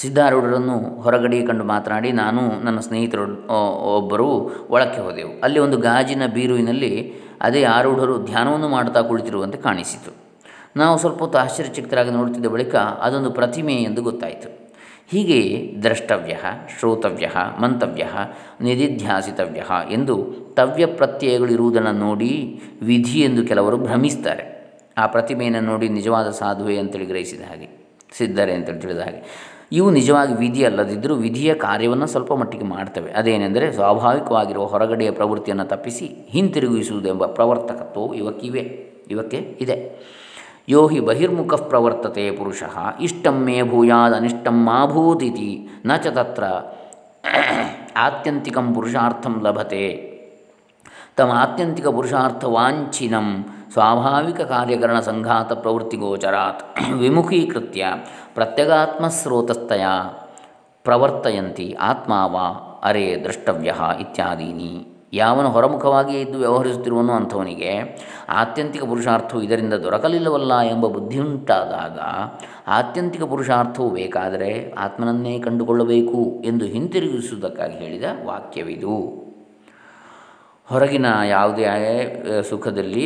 ಸಿದ್ಧಾರೂಢರನ್ನು 0.00 0.76
ಹೊರಗಡೆ 1.04 1.38
ಕಂಡು 1.50 1.64
ಮಾತನಾಡಿ, 1.64 2.10
ನಾನು 2.22 2.42
ನನ್ನ 2.64 2.78
ಸ್ನೇಹಿತರು 2.86 3.24
ಒಬ್ಬರು 3.98 4.28
ಒಳಕ್ಕೆ 4.70 5.00
ಹೋದೆವು. 5.00 5.32
ಅಲ್ಲಿ 5.44 5.58
ಒಂದು 5.66 5.78
ಗಾಜಿನ 5.88 6.26
ಬೀರುವಿನಲ್ಲಿ 6.34 6.92
ಅದೇ 7.46 7.62
ಆರೂಢರು 7.76 8.16
ಧ್ಯಾನವನ್ನು 8.30 8.68
ಮಾಡ್ತಾ 8.68 9.00
ಕುಳಿತಿರುವಂತೆ 9.08 9.58
ಕಾಣಿಸಿತು. 9.68 10.12
ನಾವು 10.82 10.94
ಸ್ವಲ್ಪ 10.98 11.18
ಹೊತ್ತು 11.24 11.38
ಆಶ್ಚರ್ಯಚಕಿತರಾಗಿ 11.38 12.10
ನೋಡುತ್ತಿದ್ದ 12.10 12.48
ಬಳಿಕ 12.54 12.74
ಅದೊಂದು 13.06 13.30
ಪ್ರತಿಮೆ 13.30 13.76
ಎಂದು 13.88 14.00
ಗೊತ್ತಾಯಿತು. 14.02 14.48
ಹೀಗೆ 15.10 15.40
ದ್ರಷ್ಟವ್ಯ, 15.82 16.36
ಶ್ರೋತವ್ಯ, 16.78 17.26
ಮಂತವ್ಯ, 17.60 18.04
ನಿಧಿಧ್ಯಾಸಿತವ್ಯ 18.60 19.64
ಎಂದು 19.90 20.14
ತವ್ಯ 20.56 20.86
ಪ್ರತ್ಯಯಗಳಿರುವುದನ್ನು 20.86 21.92
ನೋಡಿ 21.92 22.60
ವಿಧಿ 22.82 23.20
ಎಂದು 23.20 23.46
ಕೆಲವರು 23.46 23.76
ಭ್ರಮಿಸ್ತಾರೆ. 23.76 24.44
ಆ 24.98 25.06
ಪ್ರತಿಮೆಯನ್ನು 25.06 25.60
ನೋಡಿ 25.60 25.88
ನಿಜವಾದ 25.88 26.30
ಸಾಧುವೆ 26.30 26.78
ಅಂತೇಳಿ 26.78 27.06
ಗ್ರಹಿಸಿದ 27.06 27.40
ಹಾಗೆ, 27.40 27.68
ಸಿದ್ಧರೆ 28.18 28.54
ಅಂತೇಳಿ 28.54 28.80
ತಿಳಿದ 28.80 28.98
ಹಾಗೆ. 28.98 29.20
ಇವು 29.72 29.90
ನಿಜವಾಗಿ 29.90 30.34
ವಿಧಿ 30.34 30.64
ಅಲ್ಲದಿದ್ದರೂ 30.64 31.14
ವಿಧಿಯ 31.14 31.54
ಕಾರ್ಯವನ್ನು 31.54 32.06
ಸ್ವಲ್ಪ 32.06 32.32
ಮಟ್ಟಿಗೆ 32.32 32.64
ಮಾಡ್ತವೆ. 32.64 33.10
ಅದೇನೆಂದರೆ 33.12 33.72
ಸ್ವಾಭಾವಿಕವಾಗಿರುವ 33.72 34.64
ಹೊರಗಡೆಯ 34.64 35.10
ಪ್ರವೃತ್ತಿಯನ್ನು 35.10 35.64
ತಪ್ಪಿಸಿ 35.64 36.08
ಹಿಂತಿರುಗಿಸುವುದೆಂಬ 36.28 37.26
ಪ್ರವರ್ತಕತ್ವವು 37.26 38.14
ಇವಕ್ಕಿವೆ, 38.14 38.62
ಇವಕ್ಕೆ 39.10 39.36
ಇದೆ. 39.36 39.76
ಯೋ 40.67 40.81
ಹಿ 40.87 40.99
ಬಹಿರ್ಮುಖ 40.99 41.53
ಪ್ರವರ್ತತೆ 41.69 42.25
ಪುರುಷ 42.31 42.63
ಇಷ್ಟಂ 43.01 43.37
ಮೇ 43.45 43.57
ಭೂಯಾದ 43.69 44.13
ಅನಿಷ್ಟಂ 44.15 44.57
ಮಾಭೂತಿತಿ 44.65 45.49
ನ 45.85 45.97
ಚ 45.97 46.13
ತತ್ರ 46.13 46.43
ಆತ್ಯಂತಿಕಂ 48.01 48.67
ಪುರುಷಾರ್ಥಂ 48.73 49.35
ಲಭತೆ 49.43 49.85
ತಮ್ಮ 51.15 51.33
ಆತ್ಯಂತಿಕ 51.37 51.87
ಪುರುಷಾರ್ಥವಾಂಛಿನಂ 51.91 53.27
ಸ್ವಾಭಾವಿಕ 53.73 54.41
ಕಾರ್ಯಕರಣ 54.49 54.97
ಸಂಘಾತ 55.01 55.51
ಪ್ರವೃತ್ತಿಗೋಚರಾತ್ 55.59 56.63
ವಿಮುಖೀಕೃತ್ಯ 56.99 57.83
ಪ್ರತ್ಯಗಾತ್ಮಸ್ರೋತಸ್ಥಯ 58.35 59.85
ಪ್ರವರ್ತಯಂತಿ 60.85 61.67
ಆತ್ಮಾವ 61.83 62.35
ಅರೆ 62.83 63.05
ದ್ರಷ್ಟವ್ಯ 63.23 63.73
ಇತ್ಯಾದೀನಿ 63.99 64.73
ಯಾವನು 65.12 65.48
ಹೊರಮುಖವಾಗಿಯೇ 65.48 66.20
ಇದ್ದು 66.20 66.38
ವ್ಯವಹರಿಸುತ್ತಿರುವನು 66.38 67.12
ಅಂಥವನಿಗೆ 67.12 67.72
ಆತ್ಯಂತಿಕ 68.28 68.84
ಪುರುಷಾರ್ಥವು 68.84 69.42
ಇದರಿಂದ 69.42 69.74
ದೊರಕಲಿಲ್ಲವಲ್ಲ 69.74 70.60
ಎಂಬ 70.60 70.86
ಬುದ್ಧಿಯುಂಟಾದಾಗ 70.86 71.98
ಆತ್ಯಂತಿಕ 72.66 73.22
ಪುರುಷಾರ್ಥವು 73.22 73.90
ಬೇಕಾದರೆ 73.90 74.72
ಆತ್ಮನನ್ನೇ 74.72 75.38
ಕಂಡುಕೊಳ್ಳಬೇಕು 75.38 76.42
ಎಂದು 76.44 76.64
ಹಿಂತಿರುಗಿಸುವುದಕ್ಕಾಗಿ 76.64 77.78
ಹೇಳಿದ 77.78 78.04
ವಾಕ್ಯವಿದು. 78.24 79.25
ಹೊರಗಿನ 80.70 81.06
ಯಾವುದೇ 81.28 81.64
ಸುಖದಲ್ಲಿ 82.48 83.04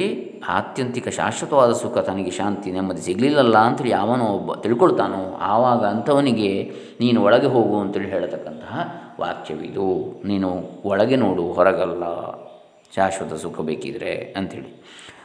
ಆತ್ಯಂತಿಕ 0.49 1.09
ಶಾಶ್ವತವಾದ 1.09 1.73
ಸುಖ 1.73 1.99
ತನಗೆ 1.99 2.31
ಶಾಂತಿ 2.31 2.69
ನೆಮ್ಮದಿ 2.77 3.03
ಸಿಗಲಿಲ್ಲಲ್ಲ 3.03 3.57
ಅಂತೇಳಿ 3.59 3.91
ಯಾವನೋ 3.91 4.25
ಒಬ್ಬ 4.25 4.55
ತಿಳ್ಕೊಳ್ತಾನೋ, 4.55 5.21
ಆವಾಗ 5.41 5.83
ಅಂಥವನಿಗೆ 5.85 6.51
ನೀನು 7.01 7.19
ಒಳಗೆ 7.23 7.47
ಹೋಗು 7.47 7.77
ಅಂತೇಳಿ 7.81 8.09
ಹೇಳತಕ್ಕಂತಹ 8.11 8.77
ವಾಕ್ಯವಿದು. 9.21 9.89
ನೀನು 10.25 10.49
ಒಳಗೆ 10.85 11.17
ನೋಡು, 11.17 11.45
ಹೊರಗಲ್ಲ, 11.53 12.05
ಶಾಶ್ವತ 12.97 13.35
ಸುಖ 13.35 13.61
ಬೇಕಿದ್ರೆ 13.61 14.15
ಅಂಥೇಳಿ. 14.37 14.71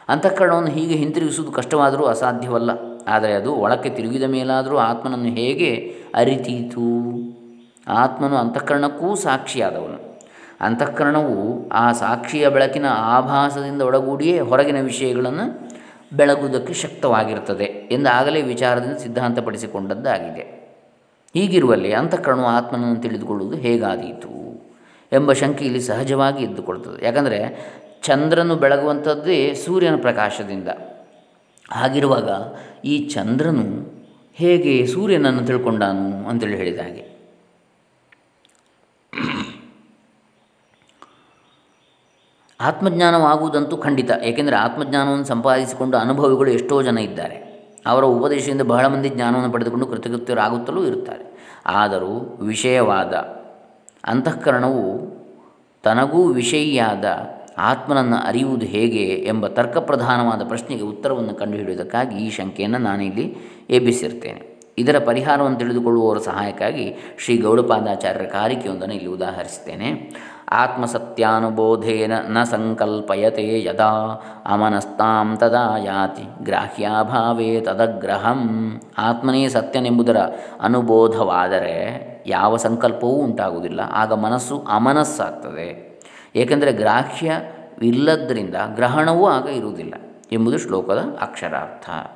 ಅಂತಃಕರಣವನ್ನು 0.08 0.70
ಹೀಗೆ 0.70 0.94
ಹಿಂತಿರುಗಿಸುವುದು 0.94 1.52
ಕಷ್ಟವಾದರೂ 1.52 2.04
ಅಸಾಧ್ಯವಲ್ಲ. 2.04 2.70
ಆದರೆ 3.08 3.32
ಅದು 3.32 3.50
ಒಳಕ್ಕೆ 3.54 3.90
ತಿರುಗಿದ 3.90 4.26
ಮೇಲಾದರೂ 4.34 4.76
ಆತ್ಮನನ್ನು 4.76 5.32
ಹೇಗೆ 5.40 5.70
ಅರಿತೀತು? 6.14 6.88
ಆತ್ಮನು 8.02 8.36
ಅಂತಃಕರಣಕ್ಕೂ 8.36 9.08
ಸಾಕ್ಷಿಯಾದವನು. 9.24 9.98
ಅಂತಃಕರಣವು 10.60 11.68
ಆ 11.68 11.92
ಸಾಕ್ಷಿಯ 11.92 12.48
ಬೆಳಕಿನ 12.48 12.84
ಆಭಾಸದಿಂದ 12.90 13.82
ಒಳಗೂಡಿಯೇ 13.82 14.40
ಹೊರಗಿನ 14.40 14.80
ವಿಷಯಗಳನ್ನು 14.80 15.76
ಬೆಳಗುವುದಕ್ಕೆ 16.16 16.72
ಶಕ್ತವಾಗಿರ್ತದೆ 16.72 17.64
ಎಂದಾಗಲೇ 17.64 18.42
ವಿಚಾರದಿಂದ 18.42 18.96
ಸಿದ್ಧಾಂತಪಡಿಸಿಕೊಂಡದ್ದಾಗಿದೆ. 18.96 20.56
ಹೀಗಿರುವಲ್ಲಿ 21.34 21.92
ಅಂತಃಕರಣವು 21.92 22.46
ಆತ್ಮನನ್ನು 22.46 23.02
ತಿಳಿದುಕೊಳ್ಳುವುದು 23.02 23.56
ಹೇಗಾದೀತು 23.56 24.46
ಎಂಬ 25.12 25.32
ಶಂಕೆ 25.32 25.64
ಇಲ್ಲಿ 25.64 25.80
ಸಹಜವಾಗಿ 25.80 26.44
ಇದ್ದುಕೊಳ್ತದೆ 26.44 27.06
ಯಾಕಂದರೆ 27.06 27.58
ಚಂದ್ರನು 28.02 28.56
ಬೆಳಗುವಂಥದ್ದೇ 28.56 29.54
ಸೂರ್ಯನ 29.54 29.96
ಪ್ರಕಾಶದಿಂದ. 30.00 30.68
ಹಾಗಿರುವಾಗ 31.70 32.28
ಈ 32.84 33.08
ಚಂದ್ರನು 33.08 33.96
ಹೇಗೆ 34.34 34.86
ಸೂರ್ಯನನ್ನು 34.86 35.46
ತಿಳ್ಕೊಂಡಾನು 35.46 36.28
ಅಂತೇಳಿ 36.28 36.56
ಹೇಳಿದ 36.56 36.80
ಹಾಗೆ. 36.80 37.15
ಆತ್ಮಜ್ಞಾನವಾಗುವುದಂತೂ 42.60 43.76
ಖಂಡಿತ. 43.76 44.10
ಏಕೆಂದರೆ 44.24 44.56
ಆತ್ಮಜ್ಞಾನವನ್ನು 44.56 45.24
ಸಂಪಾದಿಸಿಕೊಂಡು 45.24 45.96
ಅನುಭವಿಗಳು 45.96 46.50
ಎಷ್ಟೋ 46.50 46.82
ಜನ 46.82 46.98
ಇದ್ದಾರೆ. 46.98 47.46
ಅವರ 47.86 48.04
ಉಪದೇಶದಿಂದ 48.04 48.62
ಬಹಳ 48.62 48.86
ಮಂದಿ 48.86 49.08
ಜ್ಞಾನವನ್ನು 49.08 49.52
ಪಡೆದುಕೊಂಡು 49.52 49.86
ಕೃತಕೃತ್ಯರಾಗುತ್ತಲೂ 49.86 50.84
ಇರುತ್ತಾರೆ. 50.84 51.54
ಆದರೂ 51.66 52.38
ವಿಷಯವಾದ 52.42 53.14
ಅಂತಃಕರಣವು 54.04 55.16
ತನಗೂ 55.82 56.24
ವಿಷಯಿಯಾದ 56.24 57.04
ಆತ್ಮನನ್ನು 57.58 58.16
ಅರಿಯುವುದು 58.16 58.66
ಹೇಗೆ 58.66 59.04
ಎಂಬ 59.04 59.46
ತರ್ಕಪ್ರಧಾನವಾದ 59.46 60.48
ಪ್ರಶ್ನೆಗೆ 60.48 60.82
ಉತ್ತರವನ್ನು 60.82 61.34
ಕಂಡುಹಿಡಿಯುವುದಕ್ಕಾಗಿ 61.34 62.16
ಈ 62.16 62.30
ಶಂಕೆಯನ್ನು 62.30 62.78
ನಾನಿಲ್ಲಿ 62.78 63.36
ಎಬ್ಬಿಸಿರ್ತೇನೆ. 63.70 64.56
ಇದರ 64.78 64.98
ಪರಿಹಾರವನ್ನು 64.98 65.58
ತಿಳಿದುಕೊಳ್ಳುವವರ 65.58 66.18
ಸಹಾಯಕ್ಕಾಗಿ 66.18 66.94
ಶ್ರೀ 67.18 67.38
ಗೌಡಪಾದಾಚಾರ್ಯರ 67.38 68.22
ಕಾರಿಕೆಯೊಂದನ್ನು 68.22 68.94
ಇಲ್ಲಿ 68.94 69.08
ಉದಾಹರಿಸುತ್ತೇನೆ. 69.08 70.14
ಆತ್ಮಸತ್ಯಾನುಬೋಧೇನ 70.48 72.12
ನ 72.28 72.42
ಸಂಕಲ್ಪಯತೆ 72.42 73.62
ಯದಾ 73.62 73.90
ಅಮನಸ್ತಾಂ 74.46 75.36
ತದಾ 75.36 75.76
ಯಾತಿ 75.76 76.44
ಗ್ರಾಹ್ಯಾಭಾವೇ 76.44 77.60
ತದಗ್ರಹಂ. 77.60 78.80
ಆತ್ಮನೇ 78.98 79.48
ಸತ್ಯನೆಂಬುದರ 79.48 80.16
ಅನುಬೋಧವಾದರೆ 80.60 81.74
ಯಾವ 82.26 82.56
ಸಂಕಲ್ಪವೂ 82.56 83.08
ಉಂಟಾಗುವುದಿಲ್ಲ, 83.08 83.80
ಆಗ 83.92 84.12
ಮನಸ್ಸು 84.12 84.64
ಅಮನಸ್ಸಾಗ್ತದೆ. 84.68 86.00
ಏಕೆಂದರೆ 86.36 86.72
ಗ್ರಾಹ್ಯವಿಲ್ಲದ್ರಿಂದ 86.72 88.54
ಗ್ರಹಣವೂ 88.74 89.26
ಆಗ 89.28 89.46
ಇರುವುದಿಲ್ಲ 89.46 89.94
ಎಂಬುದು 90.32 90.58
ಶ್ಲೋಕದ 90.58 90.98
ಅಕ್ಷರಾರ್ಥ. 91.20 92.15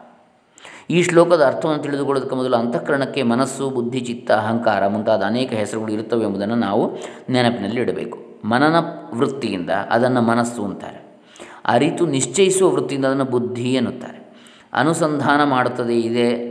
ಈ 0.91 1.03
ಶ್ಲೋಕದ 1.03 1.45
ಅರ್ಥವನ್ನು 1.45 1.83
ತಿಳಿದುಕೊಳ್ಳೋದಕ್ಕೆ 1.83 2.37
ಮೊದಲು 2.37 2.57
ಅಂತಃಕರಣಕ್ಕೆ 2.57 3.23
ಮನಸ್ಸು, 3.23 3.71
ಬುದ್ಧಿ, 3.71 4.01
ಚಿತ್ತ, 4.01 4.31
ಅಹಂಕಾರ 4.31 4.87
ಮುಂತಾದ 4.87 5.23
ಅನೇಕ 5.23 5.53
ಹೆಸರುಗಳು 5.53 5.93
ಇರುತ್ತವೆ 5.93 6.25
ಎಂಬುದನ್ನು 6.25 6.55
ನಾವು 6.55 6.97
ನೆನಪಿನಲ್ಲಿ 7.29 7.81
ಇಡಬೇಕು. 7.81 8.19
ಮನನ 8.45 8.75
ವೃತ್ತಿಯಿಂದ 9.15 9.71
ಅದನ್ನು 9.71 10.23
ಮನಸ್ಸು 10.23 10.65
ಅಂತಾರೆ. 10.65 11.21
ಅರಿತು 11.65 12.07
ನಿಶ್ಚಯಿಸುವ 12.07 12.73
ವೃತ್ತಿಯಿಂದ 12.73 13.05
ಅದನ್ನು 13.05 13.25
ಬುದ್ಧಿ 13.25 13.73
ಎನ್ನುತ್ತಾರೆ. 13.73 14.33
ಅನುಸಂಧಾನ 14.73 15.45
ಮಾಡುತ್ತದೆ, 15.45 16.01
ಇದೆ 16.01 16.51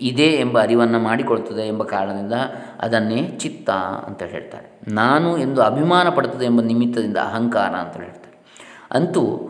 ಇದೆ 0.00 0.22
ಎಂಬ 0.22 0.62
ಅರಿವನ್ನು 0.62 0.98
ಮಾಡಿಕೊಳ್ತದೆ 0.98 1.68
ಎಂಬ 1.68 1.82
ಕಾರಣದಿಂದ 1.82 2.32
ಅದನ್ನೇ 2.80 3.38
ಚಿತ್ತ 3.38 3.70
ಅಂತ 4.06 4.22
ಹೇಳ್ತಾರೆ. 4.22 4.80
ನಾನು 4.88 5.38
ಎಂದು 5.38 5.62
ಅಭಿಮಾನ 5.62 6.08
ಪಡುತ್ತದೆ 6.08 6.44
ಎಂಬ 6.44 6.60
ನಿಮಿತ್ತದಿಂದ 6.60 7.16
ಅಹಂಕಾರ 7.16 7.70
ಅಂತ 7.70 7.96
ಹೇಳ್ತಾರೆ. 7.96 8.44
ಅಂತೂ 8.90 9.48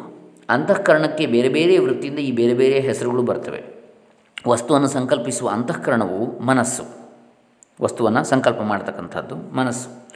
ಅಂತಃಕರಣಕ್ಕೆ 0.50 1.26
ಬೇರೆ 1.26 1.48
ಬೇರೆ 1.48 1.78
ವೃತ್ತಿಯಿಂದ 1.78 2.18
ಈ 2.18 2.32
ಬೇರೆ 2.32 2.54
ಬೇರೆ 2.54 2.80
ಹೆಸರುಗಳು 2.80 3.22
ಬರ್ತವೆ. 3.22 3.71
ವಸ್ತುವನ್ನು 4.48 4.88
ಸಂಕಲ್ಪಿಸುವ 4.88 5.48
ಅಂತಃಕರಣವು 5.48 6.40
ಮನಸ್ಸು. 6.40 6.83
ವಸ್ತುವನ್ನು 7.83 8.24
ಸಂಕಲ್ಪ 8.24 8.61
ಮಾಡ್ತಕ್ಕಂಥದ್ದು 8.61 9.57
ಮನಸ್ಸು. 9.57 10.09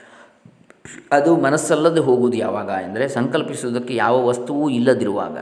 ಅದು 1.12 1.36
ಮನಸ್ಸಲ್ಲದೆ 1.36 2.00
ಹೋಗುವುದು 2.00 2.36
ಯಾವಾಗ 2.36 2.68
ಎಂದರೆ 2.68 3.08
ಸಂಕಲ್ಪಿಸುವುದಕ್ಕೆ 3.08 3.94
ಯಾವ 3.94 4.26
ವಸ್ತುವೂ 4.26 4.68
ಇಲ್ಲದಿರುವಾಗ. 4.68 5.38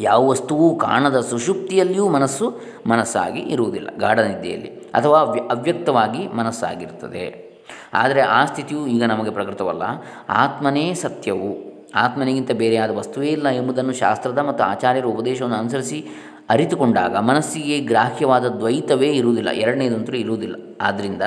ಯಾವ 0.00 0.28
ವಸ್ತುವೂ 0.28 0.76
ಕಾಣದ 0.76 1.20
ಸುಷುಪ್ತಿಯಲ್ಲಿಯೂ 1.20 2.08
ಮನಸ್ಸು 2.08 2.60
ಮನಸ್ಸಾಗಿ 2.86 3.40
ಇರುವುದಿಲ್ಲ, 3.40 3.88
ಗಾಢನಿದ್ದೆಯಲ್ಲಿ 3.98 4.68
ಅಥವಾ 4.68 5.18
ಅವ್ಯ, 5.18 5.40
ಅವ್ಯಕ್ತವಾಗಿ 5.40 6.28
ಮನಸ್ಸಾಗಿರ್ತದೆ. 6.28 7.52
ಆದರೆ 7.94 8.20
ಆ 8.20 8.44
ಸ್ಥಿತಿಯು 8.44 8.86
ಈಗ 8.86 9.04
ನಮಗೆ 9.04 9.30
ಪ್ರಕೃತವಲ್ಲ. 9.30 9.82
ಆತ್ಮನೇ 10.28 10.94
ಸತ್ಯವು. 10.94 11.72
ಆತ್ಮನಿಗಿಂತ 11.94 12.50
ಬೇರೆಯಾದ 12.52 12.90
ವಸ್ತುವೇ 12.90 13.28
ಇಲ್ಲ 13.28 13.48
ಎಂಬುದನ್ನು 13.48 13.92
ಶಾಸ್ತ್ರದ 13.92 14.38
ಮತ್ತು 14.38 14.64
ಆಚಾರ್ಯರ 14.64 15.04
ಉಪದೇಶವನ್ನು 15.04 15.56
ಅನುಸರಿಸಿ 15.56 16.06
ಅರಿತುಕೊಂಡಾಗ 16.52 17.16
ಮನಸ್ಸಿಗೆ 17.16 17.78
ಗ್ರಾಹ್ಯವಾದ 17.78 18.46
ದ್ವೈತವೇ 18.48 19.12
ಇರುವುದಿಲ್ಲ. 19.12 19.50
ಎರಡನೇದಂತೂ 19.50 20.12
ಇರುವುದಿಲ್ಲ. 20.12 20.76
ಆದ್ದರಿಂದ 20.80 21.22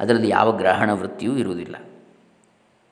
ಅದರಲ್ಲಿ 0.00 0.28
ಯಾವ 0.28 0.52
ಗ್ರಹಣ 0.52 0.92
ವೃತ್ತಿಯೂ 0.92 1.36
ಇರುವುದಿಲ್ಲ. 1.36 1.76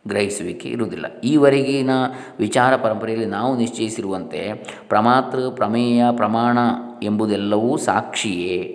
ಗ್ರಹಿಸುವಿಕೆ 0.08 0.68
ಇರುವುದಿಲ್ಲ. 0.68 1.06
ಈವರೆಗಿನ 1.24 1.90
ವಿಚಾರ 2.38 2.76
ಪರಂಪರೆಯಲ್ಲಿ 2.76 3.26
ನಾವು 3.26 3.58
ನಿಶ್ಚಯಿಸಿರುವಂತೆ 3.58 4.54
ಪ್ರಮಾತೃ, 4.88 5.50
ಪ್ರಮೇಯ, 5.50 6.04
ಪ್ರಮಾಣ 6.16 6.58
ಎಂಬುದೆಲ್ಲವೂ 7.02 7.76
ಸಾಕ್ಷಿಯೇ 7.76 8.74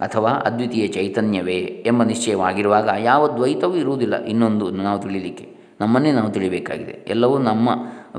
ಅಥವಾ 0.00 0.30
ಅದ್ವಿತೀಯ 0.30 0.86
ಚೈತನ್ಯವೇ 0.86 1.84
ಎಂಬ 1.86 2.02
ನಿಶ್ಚಯವಾಗಿರುವಾಗ 2.02 2.88
ಯಾವ 2.98 3.36
ದ್ವೈತವೂ 3.36 3.74
ಇರುವುದಿಲ್ಲ. 3.74 4.24
ಇನ್ನೊಂದು 4.24 4.70
ನಾವು 4.70 4.98
ತಿಳಿಲಿಕ್ಕೆ. 4.98 5.56
ನಮ್ಮನ್ನೇ 5.80 6.12
ನಾವು 6.12 6.28
ತಿಳಿಬೇಕಾಗಿದೆ. 6.28 7.04
ಎಲ್ಲವೂ 7.08 7.38
ನಮ್ಮ 7.38 7.70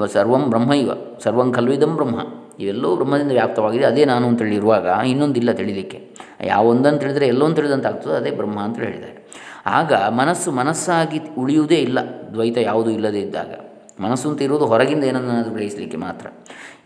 ಸರ್ವಂ 0.05 0.49
ಬ್ರಹ್ಮೈವ. 0.49 0.91
ಸರ್ವಂ 1.19 1.53
ಖಲ್ವಿದಂ 1.53 1.95
ಬ್ರಹ್ಮ. 1.95 2.19
ಇವೆಲ್ಲವೂ 2.59 2.95
ಬ್ರಹ್ಮದಿಂದ 2.95 3.31
ವ್ಯಾಪ್ತವಾಗಿದೆ. 3.31 3.85
ಅದೇ 3.85 4.05
ನಾನು 4.05 4.27
ಅಂತೇಳಿ 4.27 4.55
ಇರುವಾಗ 4.55 4.87
ಇನ್ನೊಂದಿಲ್ಲ 5.07 5.51
ತಿಳಿಲಿಕ್ಕೆ. 5.51 6.15
ಯಾವೊಂದನ್ನು 6.43 6.99
ತಿಳಿದರೆ 6.99 7.27
ಎಲ್ಲೊಂದು 7.27 7.55
ತಿಳಿದಂತಾಗ್ತದೆ 7.55 8.13
ಅದೇ 8.13 8.31
ಬ್ರಹ್ಮ 8.31 8.59
ಅಂತ 8.59 8.79
ಹೇಳಿದ್ದಾರೆ. 8.79 9.25
ಆಗ 9.65 9.93
ಮನಸ್ಸು 9.93 10.51
ಮನಸ್ಸಾಗಿ 10.51 11.19
ಉಳಿಯುವುದೇ 11.37 11.75
ಇಲ್ಲ, 11.75 11.99
ದ್ವೈತ 12.33 12.57
ಯಾವುದೂ 12.57 12.89
ಇಲ್ಲದೇ 12.89 13.19
ಇದ್ದಾಗ. 13.19 13.53
ಮನಸ್ಸು 13.99 14.29
ಅಂತ 14.29 14.41
ಇರುವುದು 14.41 14.65
ಹೊರಗಿಂದ 14.65 15.03
ಏನನ್ನಾದರೂ 15.03 15.51
ಗ್ರಹಿಸಲಿಕ್ಕೆ 15.51 15.97
ಮಾತ್ರ. 15.97 16.27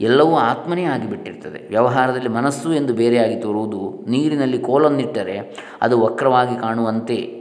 ಎಲ್ಲವೂ 0.02 0.36
ಆತ್ಮನೇ 0.36 0.84
ಆಗಿಬಿಟ್ಟಿರ್ತದೆ. 0.84 1.68
ವ್ಯವಹಾರದಲ್ಲಿ 1.68 2.30
ಮನಸ್ಸು 2.30 2.74
ಎಂದು 2.74 2.94
ಬೇರೆಯಾಗಿ 2.94 3.36
ತೋರುವುದು 3.36 4.06
ನೀರಿನಲ್ಲಿ 4.08 4.58
ಕೋಲನ್ನಿಟ್ಟರೆ 4.58 5.58
ಅದು 5.82 6.02
ವಕ್ರವಾಗಿ 6.02 6.60
ಕಾಣುವಂತೆ. 6.60 7.40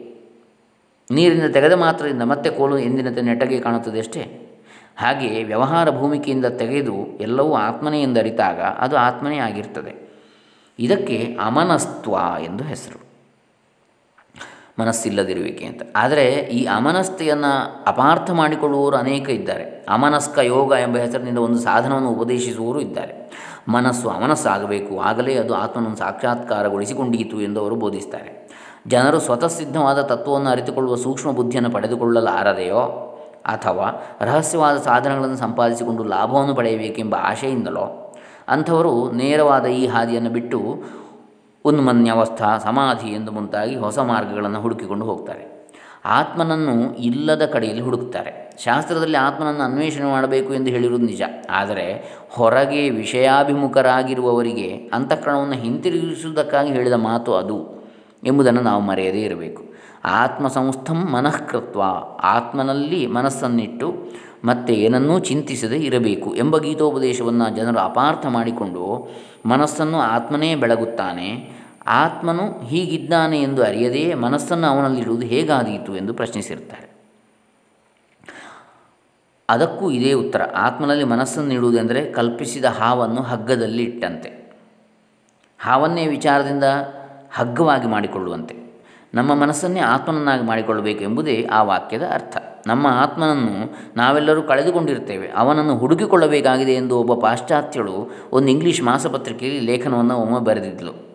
ನೀರಿನ 1.10 1.46
ತೆಗೆದ 1.46 1.72
ಮಾತ್ರದಿಂದ 1.72 2.22
ಮತ್ತೆ 2.22 2.50
ಕೋಲು 2.50 2.78
ಎಂದಿನಂತೆ 2.78 3.20
ನೆಟ್ಟಗೆ 3.20 3.60
ಕಾಣುತ್ತದೆ 3.60 3.98
ಅಷ್ಟೇ. 3.98 4.47
ಹಾಗೆಯೇ 4.98 5.42
ವ್ಯವಹಾರ 5.42 5.90
ಭೂಮಿಕೆಯಿಂದ 5.90 6.44
ತೆಗೆದು 6.44 6.94
ಎಲ್ಲವೂ 7.20 7.54
ಆತ್ಮನೇ 7.54 8.02
ಎಂದರಿತಾಗ 8.02 8.60
ಅದು 8.60 8.96
ಆತ್ಮನೇ 8.96 9.38
ಆಗಿರ್ತದೆ. 9.38 10.08
ಇದಕ್ಕೆ 10.78 11.36
ಅಮನಸ್ತ್ವ 11.40 12.14
ಎಂದು 12.40 12.64
ಹೆಸರು. 12.64 13.08
ಮನಸ್ಸಿಲ್ಲದಿರುವಿಕೆ 14.80 15.64
ಅಂತ. 15.64 15.82
ಆದರೆ 15.96 16.24
ಈ 16.30 16.64
ಅಮನಸ್ತೆಯನ್ನು 16.64 17.84
ಅಪಾರ್ಥ 17.86 18.30
ಮಾಡಿಕೊಳ್ಳುವವರು 18.30 18.96
ಅನೇಕ 18.96 19.30
ಇದ್ದಾರೆ. 19.30 19.86
ಅಮನಸ್ಕ 19.88 20.38
ಯೋಗ 20.38 20.72
ಎಂಬ 20.72 20.96
ಹೆಸರಿನಿಂದ 20.96 21.38
ಒಂದು 21.38 21.58
ಸಾಧನವನ್ನು 21.58 22.10
ಉಪದೇಶಿಸುವವರು 22.10 22.80
ಇದ್ದಾರೆ. 22.80 23.30
ಮನಸ್ಸು 23.68 24.08
ಅಮನಸ್ಸಾಗಬೇಕು, 24.08 25.00
ಆಗಲೇ 25.00 25.34
ಅದು 25.34 25.54
ಆತ್ಮನನ್ನು 25.54 25.96
ಸಾಕ್ಷಾತ್ಕಾರಗೊಳಿಸಿಕೊಂಡೀತು 25.96 27.40
ಎಂದು 27.40 27.60
ಅವರು 27.60 27.76
ಬೋಧಿಸ್ತಾರೆ. 27.76 28.48
ಜನರು 28.86 29.20
ಸ್ವತಃ 29.20 29.46
ಸಿದ್ಧವಾದ 29.46 30.02
ತತ್ವವನ್ನು 30.02 30.50
ಅರಿತುಕೊಳ್ಳುವ 30.50 30.96
ಸೂಕ್ಷ್ಮ 30.96 31.30
ಬುದ್ಧಿಯನ್ನು 31.30 31.70
ಪಡೆದುಕೊಳ್ಳಲಾರದೆಯೋ 31.70 33.07
ಅಥವಾ 33.48 34.16
ರಹಸ್ಯವಾದ 34.20 34.76
ಸಾಧನಗಳನ್ನು 34.76 35.36
ಸಂಪಾದಿಸಿಕೊಂಡು 35.36 36.04
ಲಾಭವನ್ನು 36.04 36.54
ಪಡೆಯಬೇಕೆಂಬ 36.54 37.14
ಆಶೆಯಿಂದಲೋ, 37.14 38.14
ಅಂಥವರು 38.48 39.12
ನೇರವಾದ 39.12 39.66
ಈ 39.66 39.86
ಹಾದಿಯನ್ನು 39.86 40.30
ಬಿಟ್ಟು 40.30 40.84
ಉನ್ಮನ್ಯವಸ್ಥಾ, 41.64 42.58
ಸಮಾಧಿ 42.58 43.08
ಎಂದು 43.08 43.32
ಮುಂತಾಗಿ 43.32 43.76
ಹೊಸ 43.76 43.98
ಮಾರ್ಗಗಳನ್ನು 43.98 44.60
ಹುಡುಕಿಕೊಂಡು 44.60 45.04
ಹೋಗ್ತಾರೆ. 45.04 45.68
ಆತ್ಮನನ್ನು 46.04 46.94
ಇಲ್ಲದ 46.94 47.46
ಕಡೆಯಲ್ಲಿ 47.46 47.82
ಹುಡುಕ್ತಾರೆ. 47.82 48.50
ಶಾಸ್ತ್ರದಲ್ಲಿ 48.64 49.16
ಆತ್ಮನನ್ನು 49.16 49.62
ಅನ್ವೇಷಣೆ 49.62 50.04
ಮಾಡಬೇಕು 50.04 50.54
ಎಂದು 50.54 50.70
ಹೇಳಿರುವುದು 50.70 51.06
ನಿಜ. 51.06 51.22
ಆದರೆ 51.50 52.18
ಹೊರಗೆ 52.30 52.90
ವಿಷಯಾಭಿಮುಖರಾಗಿರುವವರಿಗೆ 52.90 54.90
ಅಂತಃಕರಣವನ್ನು 54.92 55.54
ಹಿಂತಿರುಗಿಸುವುದಕ್ಕಾಗಿ 55.54 56.72
ಹೇಳಿದ 56.72 56.92
ಮಾತು 56.92 57.34
ಅದು 57.34 57.88
ಎಂಬುದನ್ನು 58.24 58.60
ನಾವು 58.60 58.82
ಮರೆಯದೇ 58.82 59.20
ಇರಬೇಕು. 59.20 59.62
ಆತ್ಮ 60.04 60.48
ಸಂಸ್ಥಂ 60.48 61.12
ಮನಃಕೃತ್ವ. 61.12 61.82
ಆತ್ಮನಲ್ಲಿ 62.22 63.06
ಮನಸ್ಸನ್ನಿಟ್ಟು 63.06 63.94
ಮತ್ತೆ 64.44 64.74
ಏನನ್ನೂ 64.74 65.18
ಚಿಂತಿಸದೇ 65.18 65.76
ಇರಬೇಕು 65.76 66.34
ಎಂಬ 66.34 66.58
ಗೀತೋಪದೇಶವನ್ನು 66.58 67.56
ಜನರು 67.56 67.78
ಅಪಾರ್ಥ 67.78 68.26
ಮಾಡಿಕೊಂಡು 68.26 69.08
ಮನಸ್ಸನ್ನು 69.46 69.98
ಆತ್ಮನೇ 69.98 70.54
ಬೆಳಗುತ್ತಾನೆ. 70.54 71.50
ಆತ್ಮನು 71.86 72.66
ಹೀಗಿದ್ದಾನೆ 72.66 73.42
ಎಂದು 73.42 73.64
ಅರಿಯದೆಯೇ 73.64 74.14
ಮನಸ್ಸನ್ನು 74.14 74.66
ಅವನಲ್ಲಿಡುವುದು 74.66 75.26
ಹೇಗಾದೀತು 75.26 75.96
ಎಂದು 75.96 76.14
ಪ್ರಶ್ನಿಸಿರುತ್ತಾರೆ. 76.14 76.88
ಅದಕ್ಕೂ 79.48 79.90
ಇದೇ 79.90 80.12
ಉತ್ತರ. 80.12 80.42
ಆತ್ಮನಲ್ಲಿ 80.56 81.04
ಮನಸ್ಸನ್ನು 81.04 81.54
ಇಡುವುದೆಂದರೆ 81.54 82.12
ಕಲ್ಪಿಸಿದ 82.12 82.64
ಹಾವನ್ನು 82.64 83.22
ಹಗ್ಗದಲ್ಲಿ 83.22 83.82
ಇಟ್ಟಂತೆ. 83.84 84.52
ಹಾವನ್ನೇ 85.60 86.06
ವಿಚಾರದಿಂದ 86.06 86.64
ಹಗ್ಗವಾಗಿ 87.32 87.86
ಮಾಡಿಕೊಳ್ಳುವಂತೆ. 87.86 88.57
ನಮ್ಮ 89.14 89.34
ಮನಸ್ಸನ್ನೇ 89.34 89.80
ಆತ್ಮನನ್ನಾಗಿ 89.80 90.44
ಮಾಡಿಕೊಳ್ಳಬೇಕು 90.44 91.02
ಎಂಬುದೇ 91.02 91.48
ಆ 91.52 91.62
ವಾಕ್ಯದ 91.62 92.02
ಅರ್ಥ. 92.02 92.36
ನಮ್ಮ 92.66 92.86
ಆತ್ಮನನ್ನು 92.86 93.76
ನಾವೆಲ್ಲರೂ 93.96 94.42
ಕಳೆದುಕೊಂಡಿರ್ತೇವೆ 94.42 95.28
ಅವನನ್ನು 95.28 95.78
ಹುಡುಕಿಕೊಳ್ಳಬೇಕಾಗಿದೆ 95.78 96.72
ಎಂದು 96.72 96.98
ಒಬ್ಬ 96.98 97.14
ಪಾಶ್ಚಾತ್ಯಳು 97.14 98.10
ಒಂದು 98.32 98.48
ಇಂಗ್ಲೀಷ್ 98.48 98.82
ಮಾಸಪತ್ರಿಕೆಯಲ್ಲಿ 98.82 99.60
ಲೇಖನವನ್ನು 99.60 100.16
ಒಮ್ಮೆ 100.16 100.40
ಬರೆದಿದ್ದಳು 100.40 101.08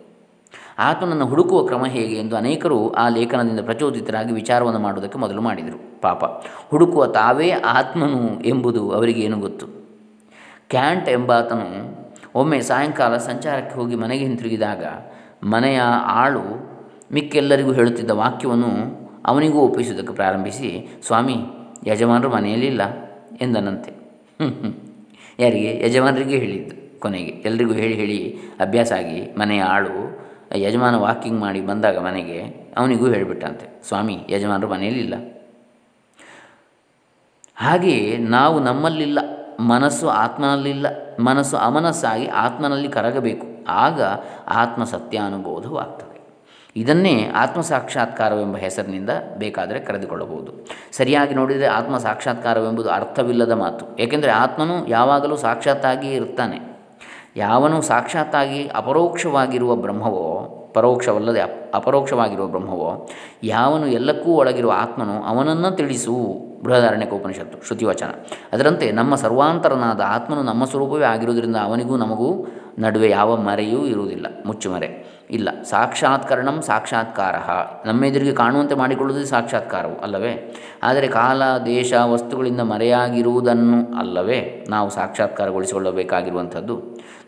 ಆತ್ಮನನ್ನು 0.78 1.26
ಹುಡುಕುವ 1.26 1.66
ಕ್ರಮ 1.66 1.84
ಹೇಗೆ 1.84 2.14
ಎಂದು 2.14 2.36
ಅನೇಕರು 2.36 2.92
ಆ 2.92 3.08
ಲೇಖನದಿಂದ 3.08 3.60
ಪ್ರಚೋದಿತರಾಗಿ 3.60 4.32
ವಿಚಾರವನ್ನು 4.32 4.80
ಮಾಡುವುದಕ್ಕೆ 4.80 5.18
ಮೊದಲು 5.18 5.40
ಮಾಡಿದರು. 5.40 6.00
ಪಾಪ, 6.00 6.24
ಹುಡುಕುವ 6.70 7.06
ತಾವೇ 7.06 7.50
ಆತ್ಮನು 7.50 8.42
ಎಂಬುದು 8.42 9.04
ಏನು 9.06 9.38
ಗೊತ್ತು? 9.38 9.66
ಕ್ಯಾಂಟ್ 10.68 11.08
ಎಂಬಾತನು 11.08 11.94
ಒಮ್ಮೆ 12.34 12.60
ಸಾಯಂಕಾಲ 12.60 13.16
ಸಂಚಾರಕ್ಕೆ 13.16 13.76
ಹೋಗಿ 13.76 13.94
ಮನೆಗೆ 13.94 14.24
ಹಿಂತಿರುಗಿದಾಗ 14.24 14.84
ಮನೆಯ 15.42 15.80
ಆಳು 16.04 16.73
ಮಿಕ್ಕೆಲ್ಲರಿಗೂ 17.14 17.72
ಹೇಳುತ್ತಿದ್ದ 17.72 18.10
ವಾಕ್ಯವನ್ನು 18.10 18.70
ಅವನಿಗೂ 19.26 19.58
ಒಪ್ಪಿಸುವುದಕ್ಕೆ 19.58 20.14
ಪ್ರಾರಂಭಿಸಿ, 20.14 20.70
ಸ್ವಾಮಿ, 21.06 21.36
ಯಜಮಾನರು 21.86 22.30
ಮನೆಯಲ್ಲಿಲ್ಲ 22.30 22.82
ಎಂದನಂತೆ. 23.40 23.92
ಯಾರಿಗೆ? 25.38 25.70
ಯಜಮಾನರಿಗೆ 25.86 26.36
ಹೇಳಿದ್ದು. 26.38 26.74
ಕೊನೆಗೆ 27.00 27.30
ಎಲ್ರಿಗೂ 27.48 27.72
ಹೇಳಿ 27.72 27.94
ಹೇಳಿ, 27.94 28.18
ಅಭ್ಯಾಸ 28.60 28.92
ಆಗಿ, 28.92 29.20
ಮನೆಯ 29.38 29.62
ಆಳು. 29.62 29.94
ಯಜಮಾನ 30.56 30.96
ವಾಕಿಂಗ್ 30.96 31.40
ಮಾಡಿ 31.40 31.60
ಬಂದಾಗ 31.60 31.98
ಮನೆಗೆ 31.98 32.40
ಅವನಿಗೂ 32.78 33.06
ಹೇಳಿಬಿಟ್ಟಂತೆ, 33.08 33.66
ಸ್ವಾಮಿ, 33.88 34.16
ಯಜಮಾನರು 34.30 34.68
ಮನೆಯಲ್ಲಿಲ್ಲ 34.68 35.14
ಹಾಗೆಯೇ 37.56 38.16
ನಾವು 38.18 38.56
ನಮ್ಮಲ್ಲಿಲ್ಲ, 38.60 39.18
ಮನಸ್ಸು 39.60 40.06
ಆತ್ಮನಲ್ಲಿಲ್ಲ, 40.08 40.86
ಮನಸ್ಸು 41.20 41.56
ಅಮನಸ್ಸಾಗಿ 41.56 42.26
ಆತ್ಮನಲ್ಲಿ 42.26 42.88
ಕರಗಬೇಕು. 42.88 43.46
ಆಗ 43.68 44.02
ಆತ್ಮ 44.48 44.84
ಸತ್ಯಾನುಬೋಧವಾಗ್ತದೆ. 44.84 46.13
ಇದನ್ನೇ 46.76 47.30
ಆತ್ಮ 47.34 47.60
ಸಾಕ್ಷಾತ್ಕಾರವೆಂಬ 47.60 48.56
ಹೆಸರಿನಿಂದ 48.56 49.10
ಬೇಕಾದರೆ 49.38 49.80
ಕರೆದುಕೊಳ್ಳಬಹುದು. 49.80 50.66
ಸರಿಯಾಗಿ 50.92 51.34
ನೋಡಿದರೆ 51.34 51.66
ಆತ್ಮ 51.66 51.98
ಸಾಕ್ಷಾತ್ಕಾರವೆಂಬುದು 51.98 52.90
ಅರ್ಥವಿಲ್ಲದ 52.90 53.52
ಮಾತು. 53.52 53.96
ಏಕೆಂದರೆ 53.96 54.30
ಆತ್ಮನು 54.30 54.88
ಯಾವಾಗಲೂ 54.88 55.36
ಸಾಕ್ಷಾತ್ತಾಗಿಯೇ 55.36 56.14
ಇರ್ತಾನೆ 56.14 56.74
ಯಾವನು 57.36 57.82
ಸಾಕ್ಷಾತ್ತಾಗಿ 57.82 58.68
ಅಪರೋಕ್ಷವಾಗಿರುವ 58.68 59.76
ಬ್ರಹ್ಮವೋ, 59.76 60.60
ಪರೋಕ್ಷವಲ್ಲದೆ 60.74 61.40
ಅಪ್, 61.40 61.74
ಅಪರೋಕ್ಷವಾಗಿರುವ 61.74 62.46
ಬ್ರಹ್ಮವೋ, 62.46 63.08
ಯಾವನು 63.42 63.86
ಎಲ್ಲಕ್ಕೂ 63.86 64.32
ಒಳಗಿರುವ 64.32 64.72
ಆತ್ಮನು 64.76 65.22
ಅವನನ್ನು 65.22 65.70
ತಿಳಿಸು. 65.70 66.54
ಉಪನಿಷತ್ತು 67.12 67.66
ಶ್ರುತಿವಚನ. 67.66 68.10
ಅದರಂತೆ 68.52 68.90
ನಮ್ಮ 68.90 69.14
ಸರ್ವಾಂತರನಾದ 69.14 70.00
ಆತ್ಮನು 70.06 70.42
ನಮ್ಮ 70.42 70.64
ಸ್ವರೂಪವೇ 70.64 71.04
ಆಗಿರುವುದರಿಂದ 71.04 71.56
ಅವನಿಗೂ 71.56 71.96
ನಮಗೂ 71.96 72.46
ನಡುವೆ 72.78 73.10
ಯಾವ 73.10 73.36
ಮರೆಯೂ 73.36 73.86
ಇರುವುದಿಲ್ಲ. 73.86 74.26
ಮುಚ್ಚುಮರೆ. 74.46 75.13
ಇಲ್ಲ. 75.30 75.48
ಸಾಕ್ಷಾತ್ಕರಣಂ 75.62 76.62
ಸಾಕ್ಷಾತ್ಕಾರ. 76.62 77.34
ನಮ್ಮೆದುರಿಗೆ 77.88 78.32
ಕಾಣುವಂತೆ 78.32 78.74
ಮಾಡಿಕೊಳ್ಳುವುದೇ 78.74 79.24
ಸಾಕ್ಷಾತ್ಕಾರವು, 79.24 79.96
ಅಲ್ಲವೇ? 79.96 80.54
ಆದರೆ 80.82 81.06
ಕಾಲ, 81.06 81.42
ದೇಶ, 81.66 81.92
ವಸ್ತುಗಳಿಂದ 82.04 82.60
ಮರೆಯಾಗಿರುವುದನ್ನು 82.60 83.98
ಅಲ್ಲವೇ? 83.98 84.66
ನಾವು 84.68 84.90
ಸಾಕ್ಷಾತ್ಕಾರಗೊಳಿಸಿಕೊಳ್ಳಬೇಕಾಗಿರುವಂಥದ್ದು. 84.90 86.82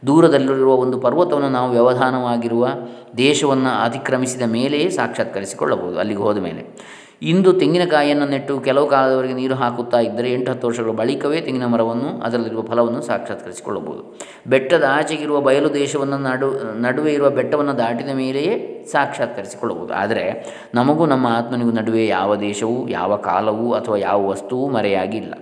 ದೂರದಲ್ಲಿರುವ 0.06 0.74
ಒಂದು 0.74 1.00
ಪರ್ವತವನ್ನು 1.00 1.48
ನಾವು 1.48 1.70
ವ್ಯವಧಾನವಾಗಿರುವ 1.70 2.68
ದೇಶವನ್ನು 3.16 3.82
ಅತಿಕ್ರಮಿಸಿದ 3.82 4.42
ಮೇಲೆಯೇ 4.42 4.90
ಸಾಕ್ಷಾತ್ಕರಿಸಿಕೊಳ್ಳಬಹುದು, 4.90 5.98
ಅಲ್ಲಿಗೆ 5.98 6.20
ಹೋದ 6.20 6.38
ಮೇಲೆ. 6.38 6.95
ಇಂದು 7.22 7.52
ತೆಂಗಿನಕಾಯಿಯನ್ನು 7.52 8.26
ನೆಟ್ಟು 8.26 8.61
ಕೆಲವು 8.61 8.87
ಕಾಲದವರೆಗೆ 8.87 9.35
ನೀರು 9.35 9.55
ಹಾಕುತ್ತಾ 9.55 10.00
ಇದ್ದರೆ 10.00 10.33
ಎಂಟು 10.33 10.50
ಹತ್ತು 10.50 10.66
ವರ್ಷಗಳ 10.66 10.90
ಬಳಿಕವೇ 10.90 11.40
ತೆಂಗಿನ 11.40 11.66
ಮರವನ್ನು 11.66 12.20
ಅದರಲ್ಲಿರುವ 12.20 12.62
ಫಲವನ್ನು 12.62 13.02
ಸಾಕ್ಷಾತ್ಕರಿಸಿಕೊಳ್ಳಬಹುದು. 13.02 14.20
ಬೆಟ್ಟದ 14.46 14.85
ಆಚೆಗಿರುವ 14.88 15.40
ಬಯಲು 15.40 15.74
ದೇಶವನ್ನು 15.74 16.18
ನಡು, 16.18 16.81
ನಡುವೆ 16.81 17.12
ಇರುವ 17.12 17.31
ಬೆಟ್ಟವನ್ನು 17.31 17.79
ದಾಟಿದ 17.79 18.09
ಮೇಲೆಯೇ 18.09 18.85
ಸಾಕ್ಷಾತ್ಕರಿಸಿಕೊಳ್ಳಬಹುದು. 18.92 19.92
ಆದರೆ 19.92 20.46
ನಮಗೂ 20.74 21.07
ನಮ್ಮ 21.07 21.26
ಆತ್ಮನಿಗೂ 21.26 21.70
ನಡುವೆ 21.70 22.07
ಯಾವ 22.07 22.37
ದೇಶವೂ, 22.37 22.88
ಯಾವ 22.88 23.16
ಕಾಲವೂ 23.16 23.72
ಅಥವಾ 23.72 23.96
ಯಾವ 23.96 24.29
ವಸ್ತುವೂ 24.29 24.68
ಮರೆಯಾಗಿಲ್ಲ. 24.68 25.35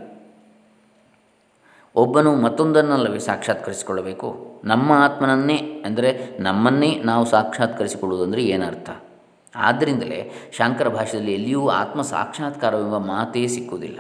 ಒಬ್ಬನು 1.97 2.35
ಮತ್ತೊಂದನ್ನಲ್ಲವೇ 2.37 3.19
ಸಾಕ್ಷಾತ್ಕರಿಸಿಕೊಳ್ಳಬೇಕು? 3.19 4.61
ನಮ್ಮ 4.65 4.93
ಆತ್ಮನನ್ನೇ, 4.93 5.83
ಅಂದರೆ 5.85 6.37
ನಮ್ಮನ್ನೇ 6.41 7.03
ನಾವು 7.05 7.25
ಸಾಕ್ಷಾತ್ಕರಿಸಿಕೊಳ್ಳುವುದಂದರೆ 7.25 8.43
ಏನರ್ಥ? 8.43 8.91
ಆದ್ದರಿಂದಲೇ 9.57 10.31
ಶಾಂಕರ 10.57 10.89
ಭಾಷೆಯಲ್ಲಿ 10.89 11.33
ಎಲ್ಲಿಯೂ 11.35 11.69
ಆತ್ಮ 11.69 12.03
ಸಾಕ್ಷಾತ್ಕಾರವೆಂಬ 12.03 12.97
ಮಾತೇ 12.97 13.47
ಸಿಕ್ಕುವುದಿಲ್ಲ. 13.47 13.99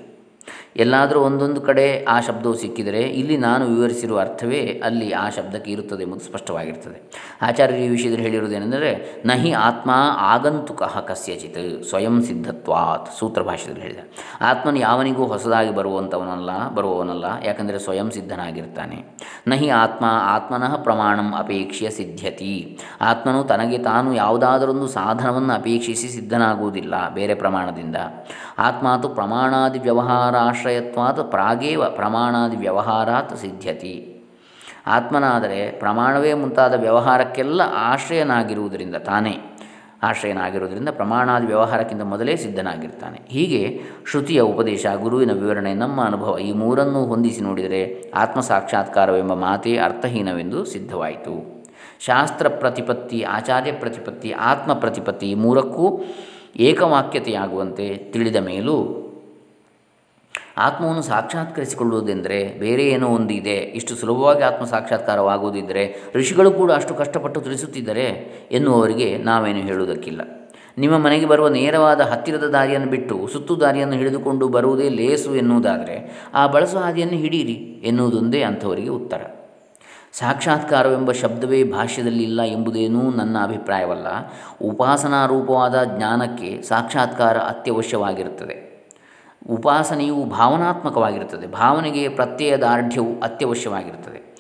ಎಲ್ಲಾದರೂ 0.76 1.20
ಒಂದೊಂದು 1.20 1.60
ಕಡೆ 1.60 2.04
ಆ 2.04 2.20
ಶಬ್ದವು 2.20 2.54
ಸಿಕ್ಕಿದರೆ 2.54 3.00
ಇಲ್ಲಿ 3.00 3.37
ನಾನು 3.37 3.66
ವಿವರಿಸಿರುವ 3.66 4.20
ಅರ್ಥವೇ 4.20 4.82
ಅಲ್ಲಿ 4.84 5.12
ಆ 5.12 5.30
ಶಬ್ದಕ್ಕೆ 5.30 5.70
ಇರುತ್ತದೆ 5.70 6.02
ಎಂಬುದು 6.02 6.20
ಸ್ಪಷ್ಟವಾಗಿರ್ತದೆ. 6.20 7.12
ಆಚಾರ್ಯರು 7.42 7.82
ಈ 7.82 7.88
ವಿಷಯದಲ್ಲಿ 7.88 8.22
ಹೇಳಿರುವುದೇನೆಂದರೆ, 8.22 9.22
ನಹಿ 9.26 9.52
ಆತ್ಮ 9.52 9.90
ಆಗಂತುಕ 10.18 10.82
ಕಸ್ಯಚಿತ್, 10.82 11.84
ಸ್ವಯಂ 11.84 12.22
ಸಿದ್ಧತ್ವಾತ್ 12.22 13.18
ಸೂತ್ರ 13.18 13.42
ಭಾಷೆಯಲ್ಲಿ 13.42 13.82
ಹೇಳಿದ. 13.82 13.98
ಆತ್ಮನು 14.40 14.78
ಯಾವನಿಗೂ 14.78 15.26
ಹೊಸದಾಗಿ 15.26 15.74
ಬರುವಂಥವನಲ್ಲ 15.74 16.68
ಬರುವವನಲ್ಲ, 16.68 17.24
ಯಾಕಂದರೆ 17.44 17.78
ಸ್ವಯಂ 17.78 18.10
ಸಿದ್ಧನಾಗಿರ್ತಾನೆ. 18.10 19.04
ನಹಿ 19.48 19.68
ಆತ್ಮ 19.68 20.04
ಆತ್ಮನಃ 20.10 20.76
ಪ್ರಮಾಣಂ 20.76 21.34
ಅಪೇಕ್ಷೆಯ 21.34 21.90
ಸಿದ್ಧತಿ 21.90 22.78
ಆತ್ಮನು 23.00 23.44
ತನಗೆ 23.44 23.78
ತಾನು 23.78 24.14
ಯಾವುದಾದರೊಂದು 24.14 24.88
ಸಾಧನವನ್ನು 24.88 25.54
ಅಪೇಕ್ಷಿಸಿ 25.54 26.08
ಸಿದ್ಧನಾಗುವುದಿಲ್ಲ, 26.08 26.94
ಬೇರೆ 27.14 27.34
ಪ್ರಮಾಣದಿಂದ. 27.34 27.96
ಆತ್ಮಾತು 28.58 29.08
ಪ್ರಮಾಣಾದಿ 29.08 29.78
ವ್ಯವಹಾರಾಶ್ರಯತ್ವಾತ್ 30.64 31.31
ಪ್ರಾಗೇವ 31.31 31.85
ಪ್ರಮಾಣಾದಿ 31.90 32.57
ವ್ಯವಹಾರಾತ್ 32.57 33.37
ಸಿದ್ಧ್ಯತಿ. 33.37 34.11
ಆತ್ಮನಾದರೆ 34.87 35.70
ಪ್ರಮಾಣವೇ 35.70 36.35
ಮುಂತಾದ 36.35 36.74
ವ್ಯವಹಾರಕ್ಕೆಲ್ಲ 36.81 37.61
ಆಶ್ರಯನಾಗಿರುವುದರಿಂದ 37.77 38.94
ತಾನೇ, 38.94 39.40
ಆಶ್ರಯನಾಗಿರುವುದರಿಂದ 40.03 40.88
ಪ್ರಮಾಣಾದಿ 40.88 41.46
ವ್ಯವಹಾರಕ್ಕಿಂತ 41.46 42.03
ಮೊದಲೇ 42.03 42.37
ಸಿದ್ಧನಾಗಿರ್ತಾನೆ. 42.37 43.20
ಹೀಗೆ 43.29 43.81
ಶ್ರುತಿಯ 44.11 44.40
ಉಪದೇಶ, 44.40 44.87
ಗುರುವಿನ 45.03 45.33
ವಿವರಣೆ, 45.33 45.74
ನಮ್ಮ 45.74 46.05
ಅನುಭವ 46.05 46.38
ಈ 46.38 46.53
ಮೂರನ್ನೂ 46.53 47.05
ಹೊಂದಿಸಿ 47.05 47.40
ನೋಡಿದರೆ 47.40 48.11
ಆತ್ಮ 48.11 48.40
ಸಾಕ್ಷಾತ್ಕಾರವೆಂಬ 48.40 49.35
ಮಾತೇ 49.35 49.77
ಅರ್ಥಹೀನವೆಂದು 49.77 50.64
ಸಿದ್ಧವಾಯಿತು. 50.64 51.64
ಶಾಸ್ತ್ರ 52.00 52.48
ಪ್ರತಿಪತ್ತಿ, 52.48 53.22
ಆಚಾರ್ಯ 53.22 53.72
ಪ್ರತಿಪತ್ತಿ, 53.72 54.31
ಆತ್ಮ 54.33 54.72
ಪ್ರತಿಪತ್ತಿ 54.72 55.31
ಈ 55.31 55.35
ಮೂರಕ್ಕೂ 55.35 56.05
ಏಕವಾಕ್ಯತೆಯಾಗುವಂತೆ 56.57 57.96
ತಿಳಿದ 57.96 58.37
ಮೇಲೂ 58.37 59.03
ಆತ್ಮವನ್ನು 60.56 61.02
ಸಾಕ್ಷಾತ್ಕರಿಸಿಕೊಳ್ಳುವುದೆಂದರೆ 61.02 62.58
ಬೇರೆ 62.58 62.86
ಏನೋ 62.86 63.08
ಒಂದಿದೆ. 63.08 63.54
ಇಷ್ಟು 63.54 63.94
ಸುಲಭವಾಗಿ 63.94 64.42
ಆತ್ಮ 64.42 64.64
ಸಾಕ್ಷಾತ್ಕಾರವಾಗುವುದಿದ್ದರೆ 64.64 66.12
ಋಷಿಗಳು 66.14 66.50
ಕೂಡ 66.50 66.72
ಅಷ್ಟು 66.72 66.94
ಕಷ್ಟಪಟ್ಟು 66.94 67.40
ತಿಳಿಸುತ್ತಿದ್ದರೆ 67.40 68.32
ಎನ್ನುವವರಿಗೆ 68.52 69.18
ನಾವೇನು 69.18 69.58
ಹೇಳುವುದಕ್ಕಿಲ್ಲ. 69.58 70.20
ನಿಮ್ಮ 70.78 70.98
ಮನೆಗೆ 70.98 71.26
ಬರುವ 71.26 71.48
ನೇರವಾದ 71.48 72.00
ಹತ್ತಿರದ 72.00 72.44
ದಾರಿಯನ್ನು 72.44 72.90
ಬಿಟ್ಟು 72.90 73.28
ಸುತ್ತು 73.32 73.60
ದಾರಿಯನ್ನು 73.60 73.96
ಹಿಡಿದುಕೊಂಡು 73.96 74.48
ಬರುವುದೇ 74.48 74.88
ಲೇಸು 74.88 75.36
ಎನ್ನುವುದಾದರೆ 75.36 76.28
ಆ 76.34 76.46
ಬಳಸುವ 76.46 76.80
ಹಾದಿಯನ್ನು 76.80 77.16
ಹಿಡೀರಿ 77.16 77.82
ಎನ್ನುವುದೊಂದೇ 77.84 78.42
ಅಂಥವರಿಗೆ 78.42 78.88
ಉತ್ತರ. 78.88 79.22
ಸಾಕ್ಷಾತ್ಕಾರವೆಂಬ 80.12 81.12
ಶಬ್ದವೇ 81.12 81.64
ಭಾಷ್ಯದಲ್ಲಿ 81.64 82.22
ಇಲ್ಲ 82.22 82.42
ಎಂಬುದೇನೂ 82.42 83.10
ನನ್ನ 83.10 83.36
ಅಭಿಪ್ರಾಯವಲ್ಲ. 83.42 84.06
ಉಪಾಸನಾರೂಪವಾದ 84.62 85.84
ಜ್ಞಾನಕ್ಕೆ 85.96 86.62
ಸಾಕ್ಷಾತ್ಕಾರ 86.62 87.38
ಅತ್ಯವಶ್ಯವಾಗಿರುತ್ತದೆ. 87.38 88.73
ಉಪಾಸನೆಯು 89.50 90.24
ಭಾವನಾತ್ಮಕವಾಗಿರುತ್ತದೆ. 90.24 91.46
ಭಾವನೆಗೆ 91.46 92.09
ಪ್ರತ್ಯಯ 92.09 92.57
ದಾರ್ಢ್ಯವು 92.57 93.20
ಅತ್ಯವಶ್ಯವಾಗಿರುತ್ತದೆ. 93.20 94.35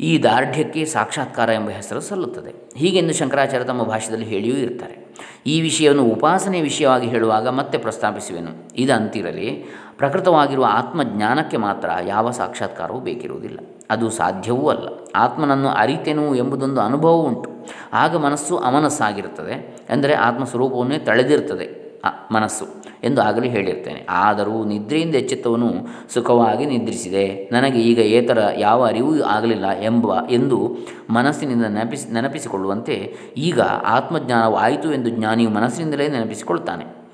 ಈ 0.00 0.22
ದಾರ್ಢ್ಯಕ್ಕೆ 0.22 0.84
ಸಾಕ್ಷಾತ್ಕಾರ 0.84 1.48
ಎಂಬ 1.48 1.68
ಹೆಸರು 1.68 2.00
ಸಲ್ಲುತ್ತದೆ. 2.00 2.70
ಹೀಗೆಂದು 2.76 3.14
ಶಂಕರಾಚಾರ್ಯ 3.14 3.64
ತಮ್ಮ 3.64 3.82
ಭಾಷೆಯಲ್ಲಿ 3.82 4.26
ಹೇಳಿಯೂ 4.26 4.56
ಇರ್ತಾರೆ. 4.56 5.14
ಈ 5.46 5.60
ವಿಷಯವನ್ನು 5.60 6.04
ಉಪಾಸನೆ 6.04 6.60
ವಿಷಯವಾಗಿ 6.60 7.06
ಹೇಳುವಾಗ 7.06 7.48
ಮತ್ತೆ 7.48 7.78
ಪ್ರಸ್ತಾಪಿಸುವೆನು. 7.78 8.76
ಇದಂತಿರಲಿ, 8.76 9.64
ಪ್ರಕೃತವಾಗಿರುವ 9.98 10.66
ಆತ್ಮಜ್ಞಾನಕ್ಕೆ 10.68 11.56
ಮಾತ್ರ 11.56 11.90
ಯಾವ 12.06 12.30
ಸಾಕ್ಷಾತ್ಕಾರವೂ 12.30 13.00
ಬೇಕಿರುವುದಿಲ್ಲ. 13.00 13.58
ಅದು 13.90 14.10
ಸಾಧ್ಯವೂ 14.10 14.68
ಅಲ್ಲ. 14.68 14.88
ಆತ್ಮನನ್ನು 15.14 15.68
ಅರಿತೆನು 15.68 16.34
ಎಂಬುದೊಂದು 16.34 16.80
ಅನುಭವ 16.80 17.12
ಉಂಟು 17.12 17.50
ಆಗ 17.92 18.16
ಮನಸ್ಸು 18.16 18.56
ಅಮನಸ್ಸಾಗಿರುತ್ತದೆ. 18.56 20.12
ಆತ್ಮ 20.12 20.44
ಸ್ವರೂಪವನ್ನೇ 20.44 20.98
ತಳೆದಿರ್ತದೆ 20.98 21.85
ಮನಸ್ಸು 22.32 22.66
ಎಂದು 23.04 23.22
ಆಗಲೇ 23.22 23.48
ಹೇಳಿರ್ತೇನೆ. 23.48 24.06
ಆದರೂ 24.10 24.64
ನಿದ್ರೆಯಿಂದ 24.64 25.14
ಎಚ್ಚೆತ್ತವನು 25.14 25.68
ಸುಖವಾಗಿ 26.14 26.66
ನಿದ್ರಿಸಿದೆ. 26.66 27.48
ನನಗೆ 27.52 27.80
ಈಗ 27.80 27.98
ಏತರ 27.98 28.38
ಯಾವ 28.58 28.86
ಅರಿವೂ 28.86 29.22
ಆಗಲಿಲ್ಲ 29.22 29.70
ಎಂಬ 29.70 30.06
ಎಂದು 30.28 30.76
ಮನಸ್ಸಿನಿಂದ 31.10 31.64
ನೆನಪಿಸಿ, 31.64 32.12
ನೆನಪಿಸಿಕೊಳ್ಳುವಂತೆ 32.12 33.16
ಈಗ 33.36 33.60
ಆತ್ಮಜ್ಞಾನವಾಯಿತು 33.60 34.92
ಎಂದು 34.92 35.10
ಜ್ಞಾನಿಯು 35.10 35.50
ಮನಸ್ಸಿನಿಂದಲೇ 35.50 36.08
ನೆನಪಿಸಿಕೊಳ್ತಾನೆ 36.08 37.06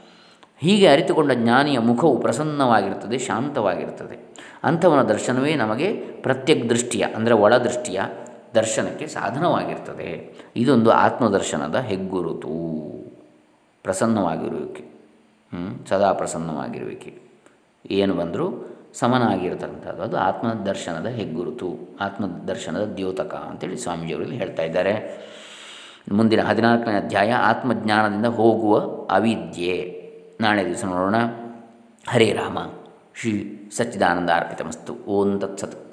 ಹೀಗೆ 0.59 0.87
ಅರಿತುಕೊಂಡ 0.87 1.33
ಜ್ಞಾನಿಯ 1.33 1.79
ಮುಖವು 1.79 2.21
ಪ್ರಸನ್ನವಾಗಿರುತ್ತದೆ, 2.21 3.19
ಶಾಂತವಾಗಿರುತ್ತದೆ. 3.19 4.35
ಅಂಥವನ 4.65 5.03
ದರ್ಶನವೇ 5.03 5.55
ನಮಗೆ 5.55 5.93
ಪ್ರತ್ಯಕ್ 6.23 6.71
ದೃಷ್ಟಿಯ 6.71 7.05
ಅಂದರೆ 7.17 7.35
ಒಳದೃಷ್ಟಿಯ 7.35 8.01
ದರ್ಶನಕ್ಕೆ 8.55 9.07
ಸಾಧನವಾಗಿರ್ತದೆ 9.07 10.09
ಇದೊಂದು 10.57 10.91
ಆತ್ಮದರ್ಶನದ 10.91 11.77
ಹೆಗ್ಗುರುತು. 11.77 12.53
ಪ್ರಸನ್ನವಾಗಿರುವಿಕೆ. 13.83 14.93
ಸದಾ 15.89 16.13
ಪ್ರಸನ್ನವಾಗಿರುವಿಕೆ. 16.13 17.23
ಏನು 17.91 18.15
ಬಂದರೂ 18.15 18.69
ಸಮನಾಗಿರ್ತಕ್ಕಂಥದ್ದು 18.95 20.03
ಅದು 20.03 20.17
ಆತ್ಮದರ್ಶನದ 20.17 21.07
ಹೆಗ್ಗುರುತು, 21.07 21.97
ಆತ್ಮದರ್ಶನದ 22.01 22.85
ದ್ಯೋತಕ 22.85 23.35
ಅಂತೇಳಿ 23.35 23.77
ಸ್ವಾಮೀಜಿಯವರಲ್ಲಿ 23.77 24.37
ಹೇಳ್ತಾ 24.37 24.63
ಇದ್ದಾರೆ. 24.63 25.23
ಮುಂದಿನ 26.13 26.43
ಹದಿನಾಲ್ಕನೇ 26.43 26.95
ಅಧ್ಯಾಯ, 26.95 27.33
ಆತ್ಮಜ್ಞಾನದಿಂದ 27.33 28.27
ಹೋಗುವ 28.27 28.79
ಅವಿದ್ಯೆ. 29.11 30.03
ನಾಳೆ 30.41 30.67
ದಿವಸ 30.67 30.85
ನೋಡೋಣ. 30.85 31.15
ಹರೇ 32.09 32.33
ರಾಮ. 32.33 32.59
ಶ್ರೀ 33.15 33.63
ಸಚ್ಚಿದಾನಂದ 33.77 34.31
ಅರ್ಪಿತಮಸ್ತು. 34.31 34.95
ಓಂ 34.95 35.41
ತತ್ಸತ್. 35.41 35.92